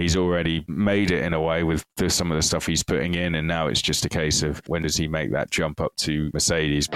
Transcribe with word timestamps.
he's 0.00 0.16
already 0.16 0.64
made 0.66 1.10
it 1.10 1.22
in 1.24 1.34
a 1.34 1.40
way 1.40 1.62
with 1.62 1.84
the, 1.96 2.08
some 2.08 2.32
of 2.32 2.36
the 2.36 2.42
stuff 2.42 2.66
he's 2.66 2.82
putting 2.82 3.14
in, 3.14 3.34
and 3.34 3.46
now 3.46 3.68
it's 3.68 3.82
just 3.82 4.04
a 4.04 4.08
case 4.08 4.42
of 4.42 4.62
when 4.66 4.82
does 4.82 4.96
he 4.96 5.06
make 5.06 5.30
that 5.32 5.50
jump 5.50 5.80
up 5.80 5.94
to 5.96 6.30
Mercedes. 6.32 6.88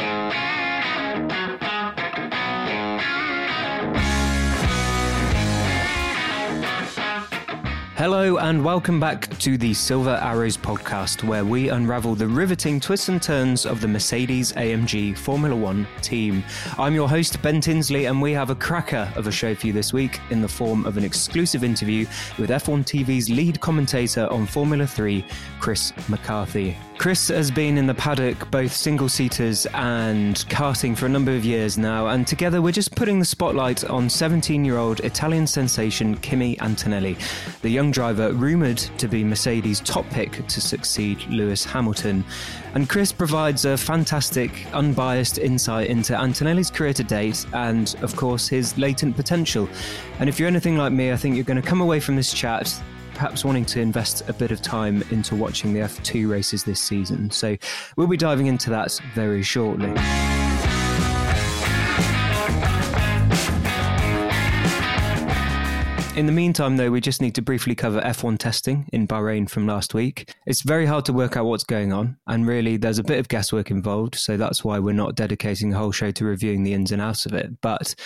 Hello, 8.04 8.36
and 8.36 8.62
welcome 8.62 9.00
back 9.00 9.30
to 9.38 9.56
the 9.56 9.72
Silver 9.72 10.20
Arrows 10.22 10.58
podcast, 10.58 11.24
where 11.24 11.42
we 11.42 11.70
unravel 11.70 12.14
the 12.14 12.28
riveting 12.28 12.78
twists 12.78 13.08
and 13.08 13.22
turns 13.22 13.64
of 13.64 13.80
the 13.80 13.88
Mercedes 13.88 14.52
AMG 14.52 15.16
Formula 15.16 15.56
One 15.56 15.86
team. 16.02 16.44
I'm 16.76 16.94
your 16.94 17.08
host, 17.08 17.40
Ben 17.40 17.62
Tinsley, 17.62 18.04
and 18.04 18.20
we 18.20 18.32
have 18.32 18.50
a 18.50 18.54
cracker 18.54 19.10
of 19.16 19.26
a 19.26 19.32
show 19.32 19.54
for 19.54 19.68
you 19.68 19.72
this 19.72 19.94
week 19.94 20.20
in 20.28 20.42
the 20.42 20.48
form 20.48 20.84
of 20.84 20.98
an 20.98 21.02
exclusive 21.02 21.64
interview 21.64 22.04
with 22.38 22.50
F1 22.50 22.84
TV's 22.84 23.30
lead 23.30 23.58
commentator 23.62 24.30
on 24.30 24.44
Formula 24.44 24.86
3, 24.86 25.24
Chris 25.58 25.94
McCarthy. 26.10 26.76
Chris 26.96 27.28
has 27.28 27.50
been 27.50 27.76
in 27.76 27.86
the 27.86 27.94
paddock, 27.94 28.50
both 28.50 28.72
single 28.72 29.08
seaters 29.08 29.66
and 29.74 30.36
karting, 30.48 30.96
for 30.96 31.06
a 31.06 31.08
number 31.08 31.32
of 31.34 31.44
years 31.44 31.76
now, 31.76 32.06
and 32.06 32.26
together 32.26 32.62
we're 32.62 32.72
just 32.72 32.94
putting 32.94 33.18
the 33.18 33.24
spotlight 33.24 33.84
on 33.84 34.08
17 34.08 34.64
year 34.64 34.78
old 34.78 35.00
Italian 35.00 35.46
sensation 35.46 36.16
Kimi 36.18 36.58
Antonelli, 36.60 37.18
the 37.62 37.68
young 37.68 37.90
driver 37.90 38.32
rumoured 38.32 38.78
to 38.78 39.08
be 39.08 39.22
Mercedes' 39.24 39.80
top 39.80 40.08
pick 40.10 40.46
to 40.46 40.60
succeed 40.60 41.20
Lewis 41.28 41.64
Hamilton. 41.64 42.24
And 42.74 42.88
Chris 42.88 43.12
provides 43.12 43.64
a 43.64 43.76
fantastic, 43.76 44.66
unbiased 44.72 45.38
insight 45.38 45.88
into 45.88 46.16
Antonelli's 46.16 46.70
career 46.70 46.94
to 46.94 47.04
date 47.04 47.44
and, 47.52 47.94
of 48.02 48.16
course, 48.16 48.48
his 48.48 48.78
latent 48.78 49.16
potential. 49.16 49.68
And 50.20 50.28
if 50.28 50.38
you're 50.38 50.48
anything 50.48 50.78
like 50.78 50.92
me, 50.92 51.12
I 51.12 51.16
think 51.16 51.34
you're 51.34 51.44
going 51.44 51.60
to 51.60 51.68
come 51.68 51.80
away 51.80 52.00
from 52.00 52.16
this 52.16 52.32
chat 52.32 52.80
perhaps 53.14 53.44
wanting 53.44 53.64
to 53.66 53.80
invest 53.80 54.28
a 54.28 54.32
bit 54.32 54.50
of 54.50 54.60
time 54.60 55.02
into 55.10 55.36
watching 55.36 55.72
the 55.72 55.80
F2 55.80 56.28
races 56.28 56.64
this 56.64 56.80
season. 56.80 57.30
So 57.30 57.56
we'll 57.96 58.06
be 58.06 58.16
diving 58.16 58.46
into 58.46 58.70
that 58.70 59.00
very 59.14 59.42
shortly. 59.42 59.94
In 66.16 66.26
the 66.26 66.32
meantime, 66.32 66.76
though, 66.76 66.92
we 66.92 67.00
just 67.00 67.20
need 67.20 67.34
to 67.34 67.42
briefly 67.42 67.74
cover 67.74 68.00
F1 68.00 68.38
testing 68.38 68.88
in 68.92 69.08
Bahrain 69.08 69.50
from 69.50 69.66
last 69.66 69.94
week. 69.94 70.32
It's 70.46 70.62
very 70.62 70.86
hard 70.86 71.04
to 71.06 71.12
work 71.12 71.36
out 71.36 71.44
what's 71.44 71.64
going 71.64 71.92
on, 71.92 72.16
and 72.28 72.46
really 72.46 72.76
there's 72.76 73.00
a 73.00 73.02
bit 73.02 73.18
of 73.18 73.26
guesswork 73.26 73.72
involved, 73.72 74.14
so 74.14 74.36
that's 74.36 74.62
why 74.62 74.78
we're 74.78 74.92
not 74.92 75.16
dedicating 75.16 75.70
the 75.70 75.76
whole 75.76 75.90
show 75.90 76.12
to 76.12 76.24
reviewing 76.24 76.62
the 76.62 76.72
ins 76.72 76.92
and 76.92 77.02
outs 77.02 77.26
of 77.26 77.32
it. 77.34 77.60
But 77.60 77.96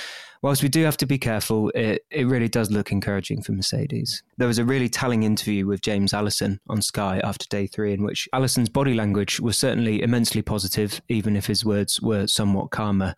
whilst 0.43 0.63
we 0.63 0.69
do 0.69 0.85
have 0.85 0.97
to 0.99 1.07
be 1.07 1.19
careful, 1.19 1.71
it, 1.75 2.03
it 2.11 2.27
really 2.27 2.49
does 2.49 2.71
look 2.71 2.93
encouraging 2.93 3.43
for 3.43 3.53
Mercedes. 3.53 4.23
There 4.37 4.49
was 4.49 4.59
a 4.59 4.65
really 4.65 4.89
telling 4.89 5.23
interview 5.23 5.67
with 5.67 5.81
James 5.81 6.13
Allison 6.13 6.61
on 6.69 6.83
Sky 6.83 7.21
after 7.25 7.47
day 7.49 7.67
three, 7.67 7.93
in 7.93 8.05
which 8.05 8.29
Allison's 8.33 8.69
body 8.69 8.95
language 8.95 9.41
was 9.41 9.57
certainly 9.57 10.03
immensely 10.03 10.43
positive, 10.43 11.01
even 11.09 11.37
if 11.37 11.47
his 11.47 11.65
words 11.65 12.01
were 12.01 12.27
somewhat 12.27 12.71
calmer. 12.71 13.15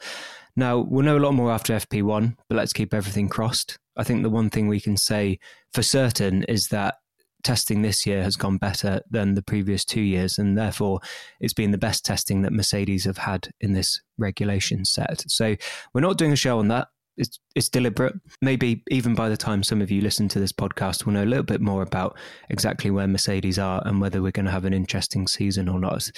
Now, 0.56 0.78
we'll 0.78 1.04
know 1.04 1.18
a 1.18 1.20
lot 1.20 1.34
more 1.34 1.50
after 1.50 1.74
FP1, 1.74 2.36
but 2.48 2.56
let's 2.56 2.72
keep 2.72 2.92
everything 2.92 3.28
crossed. 3.28 3.78
I 3.96 4.04
think 4.04 4.22
the 4.22 4.30
one 4.30 4.50
thing 4.50 4.68
we 4.68 4.80
can 4.80 4.96
say 4.96 5.38
for 5.72 5.82
certain 5.82 6.44
is 6.44 6.68
that 6.68 6.96
testing 7.42 7.82
this 7.82 8.06
year 8.06 8.22
has 8.22 8.36
gone 8.36 8.58
better 8.58 9.00
than 9.10 9.34
the 9.34 9.42
previous 9.42 9.84
two 9.84 10.00
years, 10.00 10.38
and 10.38 10.56
therefore 10.56 11.00
it's 11.40 11.54
been 11.54 11.70
the 11.70 11.78
best 11.78 12.04
testing 12.04 12.42
that 12.42 12.52
Mercedes 12.52 13.04
have 13.04 13.18
had 13.18 13.48
in 13.60 13.72
this 13.72 14.00
regulation 14.18 14.84
set. 14.84 15.24
So 15.28 15.56
we're 15.94 16.00
not 16.00 16.18
doing 16.18 16.32
a 16.32 16.36
show 16.36 16.58
on 16.58 16.68
that. 16.68 16.88
It's, 17.16 17.38
it's 17.54 17.68
deliberate. 17.68 18.14
Maybe 18.40 18.82
even 18.90 19.14
by 19.14 19.28
the 19.28 19.36
time 19.36 19.62
some 19.62 19.82
of 19.82 19.90
you 19.90 20.00
listen 20.00 20.28
to 20.28 20.40
this 20.40 20.52
podcast, 20.52 21.04
we'll 21.04 21.14
know 21.14 21.24
a 21.24 21.26
little 21.26 21.44
bit 21.44 21.60
more 21.60 21.82
about 21.82 22.16
exactly 22.48 22.90
where 22.90 23.06
Mercedes 23.06 23.58
are 23.58 23.82
and 23.84 24.00
whether 24.00 24.22
we're 24.22 24.30
going 24.30 24.46
to 24.46 24.52
have 24.52 24.64
an 24.64 24.74
interesting 24.74 25.26
season 25.26 25.68
or 25.68 25.78
not. 25.78 26.10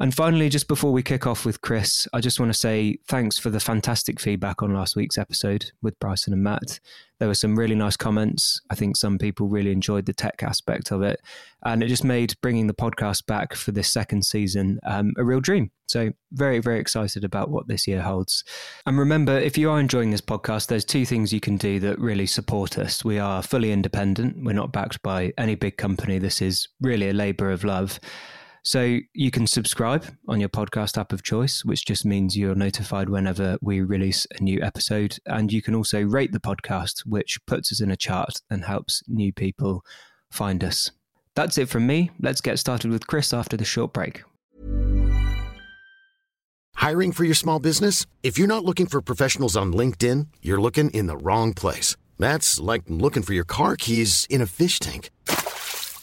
And 0.00 0.14
finally, 0.14 0.48
just 0.48 0.66
before 0.66 0.92
we 0.92 1.02
kick 1.02 1.26
off 1.26 1.44
with 1.44 1.60
Chris, 1.60 2.08
I 2.14 2.20
just 2.20 2.40
want 2.40 2.50
to 2.50 2.58
say 2.58 2.96
thanks 3.06 3.36
for 3.36 3.50
the 3.50 3.60
fantastic 3.60 4.18
feedback 4.18 4.62
on 4.62 4.72
last 4.72 4.96
week's 4.96 5.18
episode 5.18 5.72
with 5.82 5.98
Bryson 6.00 6.32
and 6.32 6.42
Matt. 6.42 6.80
There 7.18 7.28
were 7.28 7.34
some 7.34 7.54
really 7.54 7.74
nice 7.74 7.98
comments. 7.98 8.62
I 8.70 8.76
think 8.76 8.96
some 8.96 9.18
people 9.18 9.48
really 9.48 9.72
enjoyed 9.72 10.06
the 10.06 10.14
tech 10.14 10.42
aspect 10.42 10.90
of 10.90 11.02
it. 11.02 11.20
And 11.66 11.82
it 11.82 11.88
just 11.88 12.02
made 12.02 12.34
bringing 12.40 12.66
the 12.66 12.72
podcast 12.72 13.26
back 13.26 13.54
for 13.54 13.72
this 13.72 13.92
second 13.92 14.24
season 14.24 14.80
um, 14.84 15.12
a 15.18 15.24
real 15.24 15.40
dream. 15.40 15.70
So, 15.86 16.12
very, 16.32 16.60
very 16.60 16.80
excited 16.80 17.22
about 17.22 17.50
what 17.50 17.68
this 17.68 17.86
year 17.86 18.00
holds. 18.00 18.42
And 18.86 18.98
remember, 18.98 19.36
if 19.36 19.58
you 19.58 19.70
are 19.70 19.78
enjoying 19.78 20.12
this 20.12 20.22
podcast, 20.22 20.68
there's 20.68 20.84
two 20.86 21.04
things 21.04 21.30
you 21.30 21.40
can 21.40 21.58
do 21.58 21.78
that 21.80 21.98
really 21.98 22.26
support 22.26 22.78
us. 22.78 23.04
We 23.04 23.18
are 23.18 23.42
fully 23.42 23.70
independent, 23.70 24.42
we're 24.42 24.54
not 24.54 24.72
backed 24.72 25.02
by 25.02 25.34
any 25.36 25.56
big 25.56 25.76
company. 25.76 26.18
This 26.18 26.40
is 26.40 26.68
really 26.80 27.10
a 27.10 27.12
labor 27.12 27.50
of 27.50 27.64
love. 27.64 28.00
So 28.62 28.98
you 29.14 29.30
can 29.30 29.46
subscribe 29.46 30.04
on 30.28 30.40
your 30.40 30.48
podcast 30.48 30.98
app 30.98 31.12
of 31.12 31.22
choice, 31.22 31.64
which 31.64 31.86
just 31.86 32.04
means 32.04 32.36
you're 32.36 32.54
notified 32.54 33.08
whenever 33.08 33.56
we 33.62 33.80
release 33.80 34.26
a 34.38 34.42
new 34.42 34.60
episode. 34.62 35.18
And 35.26 35.52
you 35.52 35.62
can 35.62 35.74
also 35.74 36.02
rate 36.02 36.32
the 36.32 36.40
podcast, 36.40 37.00
which 37.06 37.38
puts 37.46 37.72
us 37.72 37.80
in 37.80 37.90
a 37.90 37.96
chart 37.96 38.40
and 38.50 38.64
helps 38.64 39.02
new 39.08 39.32
people 39.32 39.82
find 40.30 40.62
us. 40.62 40.90
That's 41.34 41.58
it 41.58 41.68
from 41.68 41.86
me. 41.86 42.10
Let's 42.20 42.40
get 42.40 42.58
started 42.58 42.90
with 42.90 43.06
Chris 43.06 43.32
after 43.32 43.56
the 43.56 43.64
short 43.64 43.92
break. 43.92 44.22
Hiring 46.74 47.12
for 47.12 47.24
your 47.24 47.34
small 47.34 47.60
business? 47.60 48.06
If 48.22 48.38
you're 48.38 48.48
not 48.48 48.64
looking 48.64 48.86
for 48.86 49.02
professionals 49.02 49.56
on 49.56 49.72
LinkedIn, 49.72 50.28
you're 50.40 50.60
looking 50.60 50.90
in 50.90 51.06
the 51.06 51.16
wrong 51.16 51.52
place. 51.52 51.96
That's 52.18 52.58
like 52.58 52.82
looking 52.88 53.22
for 53.22 53.34
your 53.34 53.44
car 53.44 53.76
keys 53.76 54.26
in 54.30 54.40
a 54.40 54.46
fish 54.46 54.78
tank. 54.78 55.10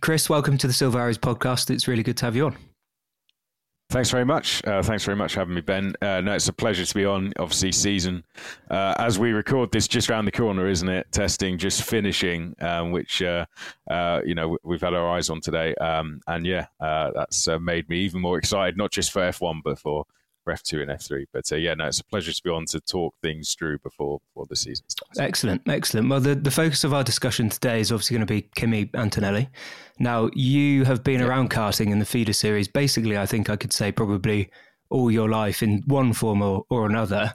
Chris, 0.00 0.30
welcome 0.30 0.56
to 0.56 0.66
the 0.66 0.72
Silver 0.72 0.98
Arrows 0.98 1.18
podcast. 1.18 1.68
It's 1.70 1.86
really 1.86 2.02
good 2.02 2.16
to 2.18 2.24
have 2.24 2.34
you 2.34 2.46
on. 2.46 2.56
Thanks 3.90 4.08
very 4.08 4.24
much. 4.24 4.64
Uh, 4.64 4.82
thanks 4.82 5.04
very 5.04 5.16
much 5.16 5.34
for 5.34 5.40
having 5.40 5.54
me, 5.56 5.60
Ben. 5.60 5.94
Uh, 6.00 6.20
no, 6.20 6.32
it's 6.32 6.48
a 6.48 6.52
pleasure 6.52 6.86
to 6.86 6.94
be 6.94 7.04
on. 7.04 7.32
Obviously, 7.38 7.72
season 7.72 8.24
uh, 8.70 8.94
as 8.98 9.18
we 9.18 9.32
record 9.32 9.72
this 9.72 9.88
just 9.88 10.08
around 10.08 10.26
the 10.26 10.32
corner, 10.32 10.68
isn't 10.68 10.88
it? 10.88 11.10
Testing 11.10 11.58
just 11.58 11.82
finishing, 11.82 12.54
um, 12.60 12.92
which 12.92 13.20
uh, 13.20 13.44
uh, 13.90 14.20
you 14.24 14.34
know 14.34 14.56
we've 14.62 14.80
had 14.80 14.94
our 14.94 15.10
eyes 15.10 15.28
on 15.28 15.40
today, 15.40 15.74
um, 15.76 16.20
and 16.28 16.46
yeah, 16.46 16.66
uh, 16.78 17.10
that's 17.14 17.48
made 17.60 17.88
me 17.88 17.98
even 17.98 18.20
more 18.20 18.38
excited, 18.38 18.76
not 18.76 18.92
just 18.92 19.10
for 19.10 19.22
F1 19.22 19.60
but 19.64 19.78
for 19.78 20.06
for 20.44 20.52
F2 20.52 20.82
and 20.82 20.90
F3. 20.90 21.24
But 21.32 21.50
uh, 21.52 21.56
yeah, 21.56 21.74
no, 21.74 21.86
it's 21.86 22.00
a 22.00 22.04
pleasure 22.04 22.32
to 22.32 22.42
be 22.42 22.50
on 22.50 22.66
to 22.66 22.80
talk 22.80 23.14
things 23.22 23.54
through 23.54 23.78
before 23.78 24.20
before 24.28 24.46
the 24.48 24.56
season 24.56 24.84
starts. 24.88 25.18
Excellent, 25.18 25.62
excellent. 25.68 26.08
Well, 26.08 26.20
the, 26.20 26.34
the 26.34 26.50
focus 26.50 26.84
of 26.84 26.94
our 26.94 27.04
discussion 27.04 27.48
today 27.48 27.80
is 27.80 27.92
obviously 27.92 28.16
going 28.16 28.26
to 28.26 28.32
be 28.32 28.48
Kimi 28.54 28.90
Antonelli. 28.94 29.48
Now, 29.98 30.30
you 30.34 30.84
have 30.84 31.04
been 31.04 31.20
yeah. 31.20 31.26
around 31.26 31.50
karting 31.50 31.90
in 31.90 31.98
the 31.98 32.06
feeder 32.06 32.32
series. 32.32 32.68
Basically, 32.68 33.18
I 33.18 33.26
think 33.26 33.50
I 33.50 33.56
could 33.56 33.72
say 33.72 33.92
probably 33.92 34.50
all 34.90 35.10
your 35.10 35.28
life 35.28 35.62
in 35.62 35.82
one 35.86 36.12
form 36.12 36.42
or, 36.42 36.64
or 36.70 36.86
another. 36.86 37.34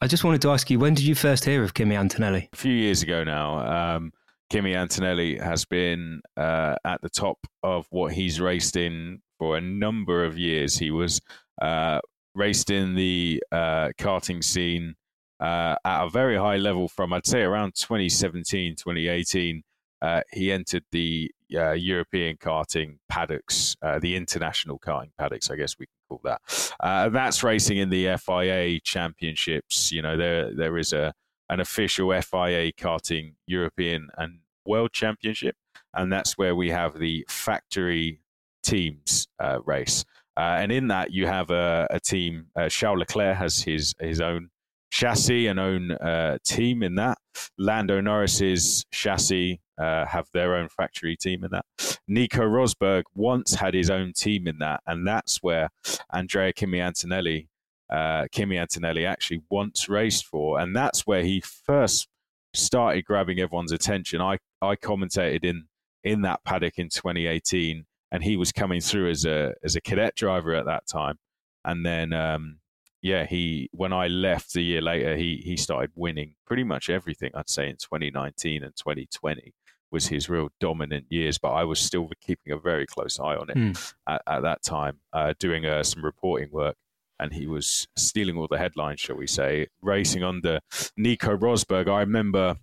I 0.00 0.06
just 0.06 0.24
wanted 0.24 0.42
to 0.42 0.50
ask 0.50 0.70
you, 0.70 0.78
when 0.78 0.94
did 0.94 1.04
you 1.04 1.14
first 1.14 1.44
hear 1.44 1.62
of 1.64 1.74
Kimi 1.74 1.96
Antonelli? 1.96 2.48
A 2.52 2.56
few 2.56 2.72
years 2.72 3.02
ago 3.02 3.24
now. 3.24 3.96
Um, 3.96 4.12
Kimi 4.50 4.74
Antonelli 4.74 5.36
has 5.38 5.64
been 5.64 6.22
uh, 6.36 6.76
at 6.84 7.02
the 7.02 7.10
top 7.10 7.38
of 7.62 7.86
what 7.90 8.12
he's 8.12 8.40
raced 8.40 8.76
in 8.76 9.20
for 9.38 9.56
a 9.56 9.60
number 9.60 10.24
of 10.24 10.38
years. 10.38 10.78
He 10.78 10.90
was 10.90 11.20
uh, 11.60 12.00
raced 12.38 12.70
in 12.70 12.94
the 12.94 13.42
uh, 13.52 13.90
karting 13.98 14.42
scene 14.42 14.94
uh, 15.40 15.76
at 15.84 16.04
a 16.04 16.10
very 16.10 16.36
high 16.36 16.56
level 16.56 16.88
from, 16.88 17.12
I'd 17.12 17.26
say, 17.26 17.42
around 17.42 17.74
2017, 17.74 18.76
2018. 18.76 19.62
Uh, 20.00 20.20
he 20.32 20.52
entered 20.52 20.84
the 20.92 21.30
uh, 21.54 21.72
European 21.72 22.36
karting 22.36 22.98
paddocks, 23.08 23.76
the 24.00 24.14
international 24.14 24.78
karting 24.78 25.10
paddocks, 25.18 25.50
I 25.50 25.56
guess 25.56 25.76
we 25.78 25.86
can 25.86 25.94
call 26.08 26.20
that. 26.24 27.12
that's 27.12 27.42
racing 27.42 27.78
in 27.78 27.90
the 27.90 28.16
FIA 28.16 28.78
championships. 28.80 29.90
You 29.90 30.02
know, 30.02 30.16
there 30.16 30.54
there 30.54 30.78
is 30.78 30.92
a 30.92 31.12
an 31.48 31.60
official 31.60 32.10
FIA 32.10 32.72
karting 32.72 33.34
European 33.46 34.08
and 34.16 34.40
World 34.66 34.92
Championship, 34.92 35.56
and 35.94 36.12
that's 36.12 36.36
where 36.36 36.54
we 36.54 36.70
have 36.70 36.98
the 36.98 37.24
factory 37.28 38.20
teams 38.62 39.26
uh, 39.40 39.58
race. 39.64 40.04
Uh, 40.38 40.58
and 40.60 40.70
in 40.70 40.86
that, 40.88 41.10
you 41.12 41.26
have 41.26 41.50
a, 41.50 41.88
a 41.90 41.98
team. 41.98 42.46
Uh, 42.54 42.68
Charles 42.68 43.00
Leclerc 43.00 43.36
has 43.36 43.60
his 43.60 43.94
his 43.98 44.20
own 44.20 44.50
chassis 44.90 45.48
and 45.48 45.58
own 45.58 45.92
uh, 45.92 46.38
team 46.44 46.82
in 46.82 46.94
that. 46.94 47.18
Lando 47.58 48.00
Norris's 48.00 48.84
chassis 48.92 49.60
uh, 49.78 50.06
have 50.06 50.28
their 50.32 50.54
own 50.54 50.68
factory 50.68 51.16
team 51.16 51.44
in 51.44 51.50
that. 51.50 51.64
Nico 52.06 52.42
Rosberg 52.42 53.02
once 53.14 53.54
had 53.54 53.74
his 53.74 53.90
own 53.90 54.12
team 54.12 54.46
in 54.46 54.58
that, 54.58 54.80
and 54.86 55.06
that's 55.06 55.38
where 55.42 55.70
Andrea 56.12 56.52
Kimi 56.52 56.80
Antonelli 56.80 57.48
uh, 57.90 58.26
Kimi 58.30 58.58
Antonelli 58.58 59.06
actually 59.06 59.42
once 59.50 59.88
raced 59.88 60.26
for, 60.26 60.60
and 60.60 60.76
that's 60.76 61.06
where 61.06 61.22
he 61.22 61.40
first 61.40 62.08
started 62.54 63.04
grabbing 63.04 63.40
everyone's 63.40 63.72
attention. 63.72 64.20
I 64.20 64.38
I 64.62 64.76
commentated 64.76 65.44
in 65.44 65.64
in 66.04 66.22
that 66.22 66.44
paddock 66.44 66.78
in 66.78 66.88
2018, 66.88 67.84
and 68.10 68.22
he 68.22 68.36
was 68.36 68.52
coming 68.52 68.80
through 68.80 69.10
as 69.10 69.24
a 69.24 69.54
as 69.62 69.76
a 69.76 69.80
cadet 69.80 70.14
driver 70.14 70.54
at 70.54 70.66
that 70.66 70.86
time. 70.86 71.18
And 71.64 71.84
then, 71.84 72.12
um, 72.12 72.58
yeah, 73.02 73.26
he 73.26 73.68
when 73.72 73.92
I 73.92 74.06
left 74.08 74.56
a 74.56 74.60
year 74.60 74.80
later, 74.80 75.16
he 75.16 75.42
he 75.44 75.56
started 75.56 75.90
winning 75.94 76.34
pretty 76.46 76.64
much 76.64 76.88
everything. 76.90 77.30
I'd 77.34 77.50
say 77.50 77.68
in 77.68 77.76
2019 77.76 78.62
and 78.62 78.74
2020 78.76 79.52
was 79.90 80.08
his 80.08 80.28
real 80.28 80.50
dominant 80.60 81.06
years, 81.08 81.38
but 81.38 81.50
I 81.50 81.64
was 81.64 81.80
still 81.80 82.10
keeping 82.20 82.52
a 82.52 82.58
very 82.58 82.86
close 82.86 83.18
eye 83.18 83.36
on 83.36 83.48
it 83.48 83.56
mm. 83.56 83.94
at, 84.06 84.20
at, 84.26 84.42
that 84.42 84.62
time, 84.62 84.98
uh, 85.14 85.32
doing 85.38 85.64
uh, 85.64 85.82
some 85.82 86.04
reporting 86.04 86.50
work 86.50 86.76
and 87.20 87.32
he 87.32 87.46
was 87.46 87.88
stealing 87.96 88.36
all 88.36 88.46
the 88.48 88.58
headlines, 88.58 89.00
shall 89.00 89.16
we 89.16 89.26
say, 89.26 89.66
racing 89.82 90.22
under 90.22 90.60
Nico 90.96 91.36
Rosberg. 91.36 91.88
I 91.88 92.00
remember, 92.00 92.56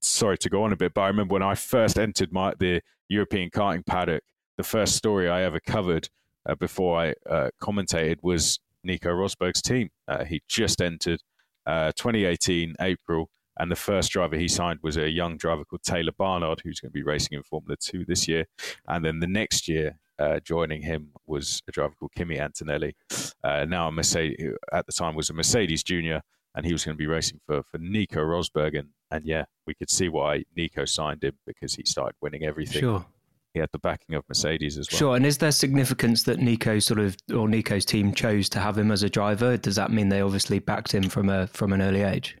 sorry 0.00 0.38
to 0.38 0.50
go 0.50 0.62
on 0.64 0.72
a 0.72 0.76
bit, 0.76 0.94
but 0.94 1.02
I 1.02 1.08
remember 1.08 1.32
when 1.32 1.42
I 1.42 1.54
first 1.54 1.98
entered 1.98 2.32
my 2.32 2.54
the 2.58 2.80
European 3.08 3.50
karting 3.50 3.84
paddock, 3.84 4.22
the 4.56 4.62
first 4.62 4.96
story 4.96 5.28
I 5.28 5.42
ever 5.42 5.60
covered 5.60 6.08
uh, 6.46 6.54
before 6.54 6.98
I 6.98 7.14
uh, 7.28 7.50
commentated 7.60 8.16
was 8.22 8.58
Nico 8.84 9.10
Rosberg's 9.10 9.62
team. 9.62 9.90
Uh, 10.08 10.24
he 10.24 10.42
just 10.48 10.80
entered 10.80 11.20
uh, 11.66 11.92
2018 11.96 12.74
April, 12.80 13.30
and 13.58 13.70
the 13.70 13.76
first 13.76 14.10
driver 14.10 14.36
he 14.36 14.48
signed 14.48 14.80
was 14.82 14.96
a 14.96 15.08
young 15.08 15.36
driver 15.36 15.64
called 15.64 15.82
Taylor 15.82 16.12
Barnard, 16.16 16.60
who's 16.64 16.80
going 16.80 16.90
to 16.90 16.94
be 16.94 17.02
racing 17.02 17.36
in 17.36 17.42
Formula 17.42 17.76
Two 17.76 18.04
this 18.04 18.26
year. 18.26 18.46
And 18.88 19.04
then 19.04 19.20
the 19.20 19.26
next 19.26 19.68
year, 19.68 19.98
uh, 20.18 20.40
joining 20.40 20.82
him 20.82 21.10
was 21.26 21.62
a 21.68 21.72
driver 21.72 21.94
called 21.98 22.12
Kimi 22.16 22.38
Antonelli. 22.38 22.94
Uh, 23.42 23.64
now 23.64 23.88
a 23.88 23.92
Mercedes, 23.92 24.54
at 24.72 24.86
the 24.86 24.92
time 24.92 25.14
was 25.14 25.30
a 25.30 25.34
Mercedes 25.34 25.82
Junior, 25.82 26.22
and 26.54 26.66
he 26.66 26.72
was 26.72 26.84
going 26.84 26.96
to 26.96 26.98
be 26.98 27.06
racing 27.06 27.40
for 27.46 27.62
for 27.62 27.78
Nico 27.78 28.20
Rosberg. 28.20 28.78
And, 28.78 28.88
and 29.10 29.24
yeah, 29.24 29.44
we 29.66 29.74
could 29.74 29.90
see 29.90 30.08
why 30.08 30.44
Nico 30.56 30.84
signed 30.84 31.22
him 31.22 31.38
because 31.46 31.74
he 31.74 31.84
started 31.84 32.16
winning 32.20 32.44
everything. 32.44 32.80
Sure. 32.80 33.06
He 33.54 33.60
had 33.60 33.68
the 33.72 33.78
backing 33.78 34.14
of 34.14 34.24
Mercedes 34.28 34.78
as 34.78 34.90
well. 34.90 34.98
Sure. 34.98 35.16
And 35.16 35.26
is 35.26 35.38
there 35.38 35.52
significance 35.52 36.22
that 36.22 36.38
Nico 36.38 36.78
sort 36.78 36.98
of 36.98 37.16
or 37.34 37.48
Nico's 37.48 37.84
team 37.84 38.14
chose 38.14 38.48
to 38.50 38.58
have 38.58 38.78
him 38.78 38.90
as 38.90 39.02
a 39.02 39.10
driver? 39.10 39.56
Does 39.58 39.76
that 39.76 39.90
mean 39.90 40.08
they 40.08 40.22
obviously 40.22 40.58
backed 40.58 40.92
him 40.92 41.08
from 41.08 41.28
a 41.28 41.46
from 41.48 41.72
an 41.72 41.82
early 41.82 42.02
age? 42.02 42.38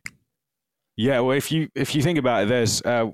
Yeah, 0.96 1.20
well, 1.20 1.36
if 1.36 1.52
you 1.52 1.68
if 1.74 1.94
you 1.94 2.02
think 2.02 2.18
about 2.18 2.44
it, 2.44 2.48
there's 2.48 2.80
uh, 2.82 3.10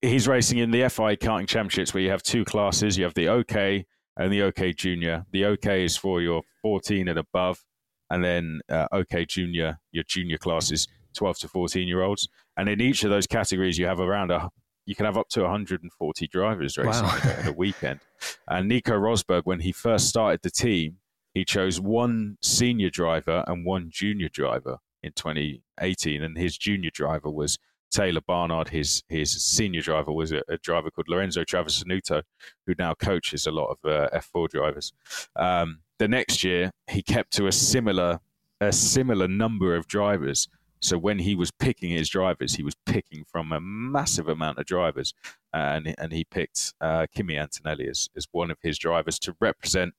he's 0.00 0.28
racing 0.28 0.58
in 0.58 0.70
the 0.70 0.88
FI 0.88 1.16
karting 1.16 1.48
championships 1.48 1.92
where 1.92 2.02
you 2.02 2.10
have 2.10 2.22
two 2.22 2.44
classes. 2.44 2.96
You 2.96 3.04
have 3.04 3.14
the 3.14 3.28
OK 3.28 3.84
and 4.16 4.32
the 4.32 4.42
OK 4.42 4.72
Junior. 4.72 5.24
The 5.32 5.46
OK 5.46 5.84
is 5.84 5.96
for 5.96 6.20
your 6.20 6.42
14 6.62 7.08
and 7.08 7.18
above, 7.18 7.64
and 8.10 8.24
then 8.24 8.60
uh, 8.68 8.86
OK 8.92 9.24
Junior, 9.24 9.78
your 9.90 10.04
junior 10.04 10.38
classes, 10.38 10.86
12 11.16 11.38
to 11.40 11.48
14 11.48 11.88
year 11.88 12.02
olds. 12.02 12.28
And 12.56 12.68
in 12.68 12.80
each 12.80 13.04
of 13.04 13.10
those 13.10 13.26
categories, 13.26 13.78
you 13.78 13.86
have 13.86 14.00
around 14.00 14.30
a 14.30 14.50
you 14.90 14.96
can 14.96 15.06
have 15.06 15.16
up 15.16 15.28
to 15.28 15.42
140 15.42 16.26
drivers 16.26 16.76
racing 16.76 17.04
wow. 17.04 17.34
in 17.40 17.46
a 17.46 17.52
weekend. 17.52 18.00
And 18.48 18.68
Nico 18.68 18.92
Rosberg, 18.94 19.42
when 19.44 19.60
he 19.60 19.70
first 19.70 20.08
started 20.08 20.40
the 20.42 20.50
team, 20.50 20.96
he 21.32 21.44
chose 21.44 21.80
one 21.80 22.36
senior 22.42 22.90
driver 22.90 23.44
and 23.46 23.64
one 23.64 23.88
junior 23.88 24.28
driver 24.28 24.78
in 25.02 25.12
2018, 25.12 26.22
and 26.22 26.36
his 26.36 26.58
junior 26.58 26.90
driver 26.92 27.30
was 27.30 27.56
Taylor 27.92 28.20
Barnard, 28.20 28.68
his 28.68 29.04
his 29.08 29.30
senior 29.30 29.80
driver 29.80 30.12
was 30.12 30.32
a, 30.32 30.42
a 30.48 30.58
driver 30.58 30.90
called 30.90 31.08
Lorenzo 31.08 31.44
Travis 31.44 31.82
Travisanutto, 31.82 32.22
who 32.66 32.74
now 32.76 32.94
coaches 32.94 33.46
a 33.46 33.52
lot 33.52 33.68
of 33.68 33.78
uh, 33.88 34.08
F4 34.12 34.48
drivers. 34.48 34.92
Um, 35.36 35.78
the 35.98 36.08
next 36.08 36.42
year, 36.42 36.72
he 36.90 37.00
kept 37.00 37.32
to 37.34 37.46
a 37.46 37.52
similar 37.52 38.18
a 38.60 38.72
similar 38.72 39.28
number 39.28 39.76
of 39.76 39.86
drivers. 39.86 40.48
So 40.80 40.98
when 40.98 41.18
he 41.18 41.34
was 41.34 41.50
picking 41.50 41.90
his 41.90 42.08
drivers, 42.08 42.54
he 42.54 42.62
was 42.62 42.74
picking 42.86 43.24
from 43.24 43.52
a 43.52 43.60
massive 43.60 44.28
amount 44.28 44.58
of 44.58 44.66
drivers, 44.66 45.12
and 45.52 45.94
and 45.98 46.12
he 46.12 46.24
picked 46.24 46.74
uh, 46.80 47.06
Kimi 47.14 47.36
Antonelli 47.36 47.88
as, 47.88 48.08
as 48.16 48.26
one 48.32 48.50
of 48.50 48.58
his 48.62 48.78
drivers 48.78 49.18
to 49.20 49.36
represent 49.40 49.94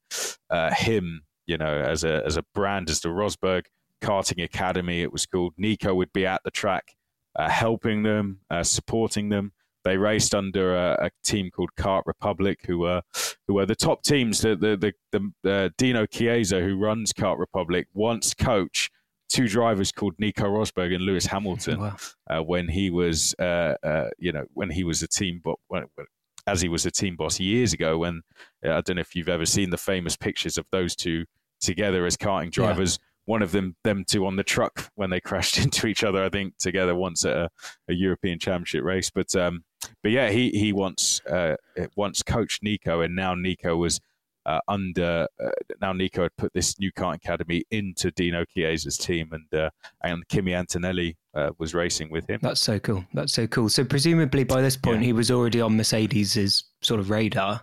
uh, 0.49 0.73
him, 0.73 1.23
you 1.45 1.57
know, 1.57 1.81
as 1.81 2.03
a 2.03 2.23
as 2.25 2.37
a 2.37 2.43
brand 2.53 2.89
as 2.89 3.01
the 3.01 3.09
Rosberg 3.09 3.65
Karting 4.01 4.43
Academy. 4.43 5.01
It 5.01 5.13
was 5.13 5.25
called. 5.25 5.53
Nico 5.57 5.93
would 5.93 6.13
be 6.13 6.25
at 6.25 6.41
the 6.43 6.51
track 6.51 6.95
uh, 7.35 7.49
helping 7.49 8.03
them, 8.03 8.39
uh, 8.49 8.63
supporting 8.63 9.29
them. 9.29 9.53
They 9.83 9.97
raced 9.97 10.35
under 10.35 10.75
a, 10.75 11.05
a, 11.05 11.09
team 11.23 11.49
called 11.49 11.71
Kart 11.75 12.03
Republic, 12.05 12.59
who 12.67 12.79
were 12.79 13.01
who 13.47 13.55
were 13.55 13.65
the 13.65 13.75
top 13.75 14.03
teams. 14.03 14.41
The 14.41 14.55
the 14.55 14.93
the, 15.11 15.31
the 15.41 15.53
uh, 15.53 15.69
Dino 15.77 16.05
Chiesa, 16.05 16.61
who 16.61 16.77
runs 16.77 17.13
Kart 17.13 17.39
Republic, 17.39 17.87
once 17.93 18.33
coach 18.33 18.91
two 19.31 19.47
drivers 19.47 19.91
called 19.91 20.13
Nico 20.19 20.45
Rosberg 20.45 20.93
and 20.93 21.03
Lewis 21.03 21.25
Hamilton 21.25 21.79
wow. 21.79 21.95
Uh, 22.29 22.41
when 22.43 22.67
he 22.67 22.89
was 22.89 23.33
uh, 23.39 23.75
uh, 23.83 24.09
you 24.17 24.31
know 24.31 24.45
when 24.53 24.69
he 24.69 24.83
was 24.83 25.01
a 25.01 25.07
team 25.07 25.41
but 25.43 25.55
when, 25.67 25.83
when, 25.95 26.05
as 26.47 26.61
he 26.61 26.69
was 26.69 26.85
a 26.85 26.91
team 26.91 27.15
boss 27.15 27.39
years 27.39 27.73
ago. 27.73 27.97
When 27.99 28.21
I 28.63 28.81
don't 28.81 28.95
know 28.95 29.01
if 29.01 29.15
you've 29.15 29.29
ever 29.29 29.45
seen 29.45 29.69
the 29.69 29.77
famous 29.77 30.15
pictures 30.15 30.57
of 30.57 30.65
those 30.71 30.95
two 30.95 31.25
together 31.59 32.05
as 32.05 32.17
karting 32.17 32.51
drivers. 32.51 32.97
Yeah 32.99 33.07
one 33.25 33.43
of 33.43 33.51
them 33.51 33.75
them 33.83 34.03
two 34.03 34.25
on 34.25 34.35
the 34.35 34.43
truck 34.43 34.89
when 34.95 35.09
they 35.09 35.19
crashed 35.29 35.57
into 35.57 35.87
each 35.87 36.03
other. 36.03 36.23
I 36.23 36.29
think 36.29 36.57
together 36.57 36.95
once 36.95 37.23
at 37.23 37.35
a, 37.35 37.49
a 37.87 37.93
European 37.93 38.39
Championship 38.39 38.83
race. 38.83 39.09
But 39.09 39.33
um, 39.35 39.63
but 40.03 40.11
yeah, 40.11 40.29
he 40.29 40.49
he 40.49 40.73
once 40.73 41.21
uh, 41.29 41.55
once 41.95 42.23
coached 42.23 42.63
Nico, 42.63 43.01
and 43.01 43.15
now 43.15 43.33
Nico 43.35 43.77
was. 43.77 43.99
Uh, 44.45 44.59
under 44.67 45.27
uh, 45.43 45.49
now, 45.81 45.93
Nico 45.93 46.23
had 46.23 46.35
put 46.37 46.53
this 46.53 46.79
new 46.79 46.91
kart 46.91 47.15
academy 47.15 47.63
into 47.71 48.11
Dino 48.11 48.43
Chiesa's 48.45 48.97
team, 48.97 49.29
and 49.31 49.61
uh, 49.61 49.69
and 50.03 50.27
Kimi 50.27 50.53
Antonelli 50.53 51.15
uh, 51.35 51.51
was 51.59 51.73
racing 51.73 52.09
with 52.09 52.27
him. 52.29 52.39
That's 52.41 52.61
so 52.61 52.79
cool. 52.79 53.05
That's 53.13 53.33
so 53.33 53.47
cool. 53.47 53.69
So 53.69 53.83
presumably 53.83 54.43
by 54.43 54.61
this 54.61 54.77
point, 54.77 55.01
yeah. 55.01 55.07
he 55.07 55.13
was 55.13 55.29
already 55.31 55.61
on 55.61 55.77
Mercedes's 55.77 56.63
sort 56.81 56.99
of 56.99 57.09
radar. 57.09 57.61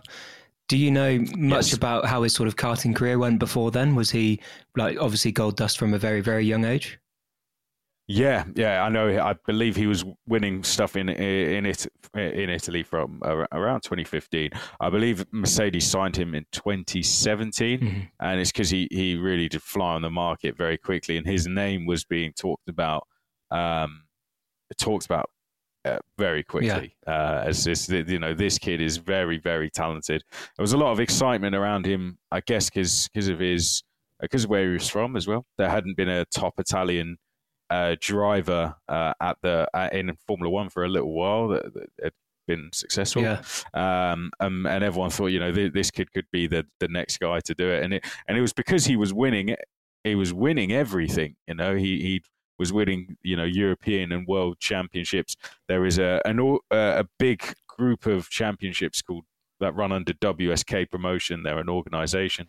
Do 0.67 0.77
you 0.77 0.91
know 0.91 1.17
much 1.35 1.67
yes. 1.67 1.73
about 1.73 2.05
how 2.05 2.21
his 2.23 2.33
sort 2.33 2.47
of 2.47 2.55
karting 2.55 2.95
career 2.95 3.17
went 3.17 3.39
before 3.39 3.71
then? 3.71 3.95
Was 3.95 4.11
he 4.11 4.39
like 4.77 4.97
obviously 4.99 5.31
gold 5.31 5.57
dust 5.57 5.77
from 5.77 5.93
a 5.93 5.97
very 5.97 6.21
very 6.21 6.45
young 6.45 6.63
age? 6.63 6.99
Yeah, 8.11 8.45
yeah, 8.55 8.83
I 8.83 8.89
know. 8.89 9.07
I 9.21 9.35
believe 9.45 9.75
he 9.75 9.85
was 9.85 10.03
winning 10.27 10.63
stuff 10.63 10.95
in 10.95 11.09
in 11.09 11.67
it 11.67 11.87
in 12.15 12.49
Italy 12.49 12.81
from 12.81 13.21
around 13.23 13.81
2015. 13.81 14.49
I 14.79 14.89
believe 14.89 15.23
Mercedes 15.31 15.85
signed 15.85 16.15
him 16.15 16.33
in 16.33 16.43
2017, 16.51 17.79
mm-hmm. 17.79 17.99
and 18.19 18.39
it's 18.39 18.51
because 18.51 18.71
he 18.71 18.87
he 18.89 19.15
really 19.15 19.47
did 19.47 19.61
fly 19.61 19.93
on 19.93 20.01
the 20.01 20.09
market 20.09 20.57
very 20.57 20.75
quickly, 20.75 21.17
and 21.17 21.27
his 21.27 21.45
name 21.45 21.85
was 21.85 22.03
being 22.03 22.33
talked 22.33 22.67
about 22.67 23.05
um, 23.51 24.05
talked 24.79 25.05
about 25.05 25.29
uh, 25.85 25.99
very 26.17 26.43
quickly. 26.43 26.95
Yeah. 27.05 27.13
Uh, 27.13 27.43
as 27.45 27.63
this, 27.63 27.89
you 27.89 28.17
know, 28.17 28.33
this 28.33 28.57
kid 28.57 28.81
is 28.81 28.97
very, 28.97 29.37
very 29.37 29.69
talented. 29.69 30.23
There 30.57 30.63
was 30.63 30.73
a 30.73 30.77
lot 30.77 30.91
of 30.91 30.99
excitement 30.99 31.55
around 31.55 31.85
him, 31.85 32.17
I 32.31 32.41
guess, 32.41 32.71
because 32.71 33.07
because 33.13 33.29
of 33.29 33.37
his 33.37 33.83
because 34.19 34.45
of 34.45 34.49
where 34.49 34.65
he 34.65 34.73
was 34.73 34.89
from 34.89 35.15
as 35.15 35.27
well. 35.27 35.45
There 35.59 35.69
hadn't 35.69 35.95
been 35.95 36.09
a 36.09 36.25
top 36.25 36.59
Italian 36.59 37.17
uh, 37.69 37.95
driver 37.99 38.75
uh, 38.87 39.13
at 39.21 39.37
the 39.41 39.67
uh, 39.73 39.89
in 39.91 40.15
Formula 40.27 40.49
One 40.49 40.69
for 40.69 40.83
a 40.83 40.89
little 40.89 41.13
while 41.13 41.49
that, 41.49 41.73
that 41.73 41.89
had 42.03 42.13
been 42.47 42.69
successful. 42.73 43.21
Yeah. 43.21 43.41
Um, 43.73 44.31
um, 44.39 44.65
and 44.65 44.83
everyone 44.83 45.11
thought, 45.11 45.27
you 45.27 45.39
know, 45.39 45.51
th- 45.51 45.73
this 45.73 45.91
kid 45.91 46.11
could 46.11 46.25
be 46.31 46.47
the 46.47 46.65
the 46.79 46.87
next 46.87 47.19
guy 47.19 47.39
to 47.41 47.53
do 47.53 47.69
it. 47.69 47.83
And 47.83 47.93
it 47.95 48.05
and 48.27 48.37
it 48.37 48.41
was 48.41 48.53
because 48.53 48.85
he 48.85 48.95
was 48.95 49.13
winning. 49.13 49.55
He 50.03 50.15
was 50.15 50.33
winning 50.33 50.71
everything. 50.71 51.35
You 51.47 51.55
know, 51.55 51.75
he 51.75 52.01
he 52.01 52.23
was 52.57 52.73
winning, 52.73 53.17
you 53.23 53.35
know, 53.35 53.45
European 53.45 54.11
and 54.11 54.27
World 54.27 54.59
Championships. 54.59 55.35
There 55.67 55.85
is 55.85 55.99
a 55.99 56.21
an, 56.25 56.57
a 56.71 57.05
big 57.17 57.53
group 57.67 58.05
of 58.05 58.29
championships 58.29 59.01
called 59.01 59.23
that 59.59 59.75
run 59.75 59.91
under 59.91 60.13
WSK 60.13 60.89
Promotion. 60.89 61.43
They're 61.43 61.59
an 61.59 61.69
organisation 61.69 62.47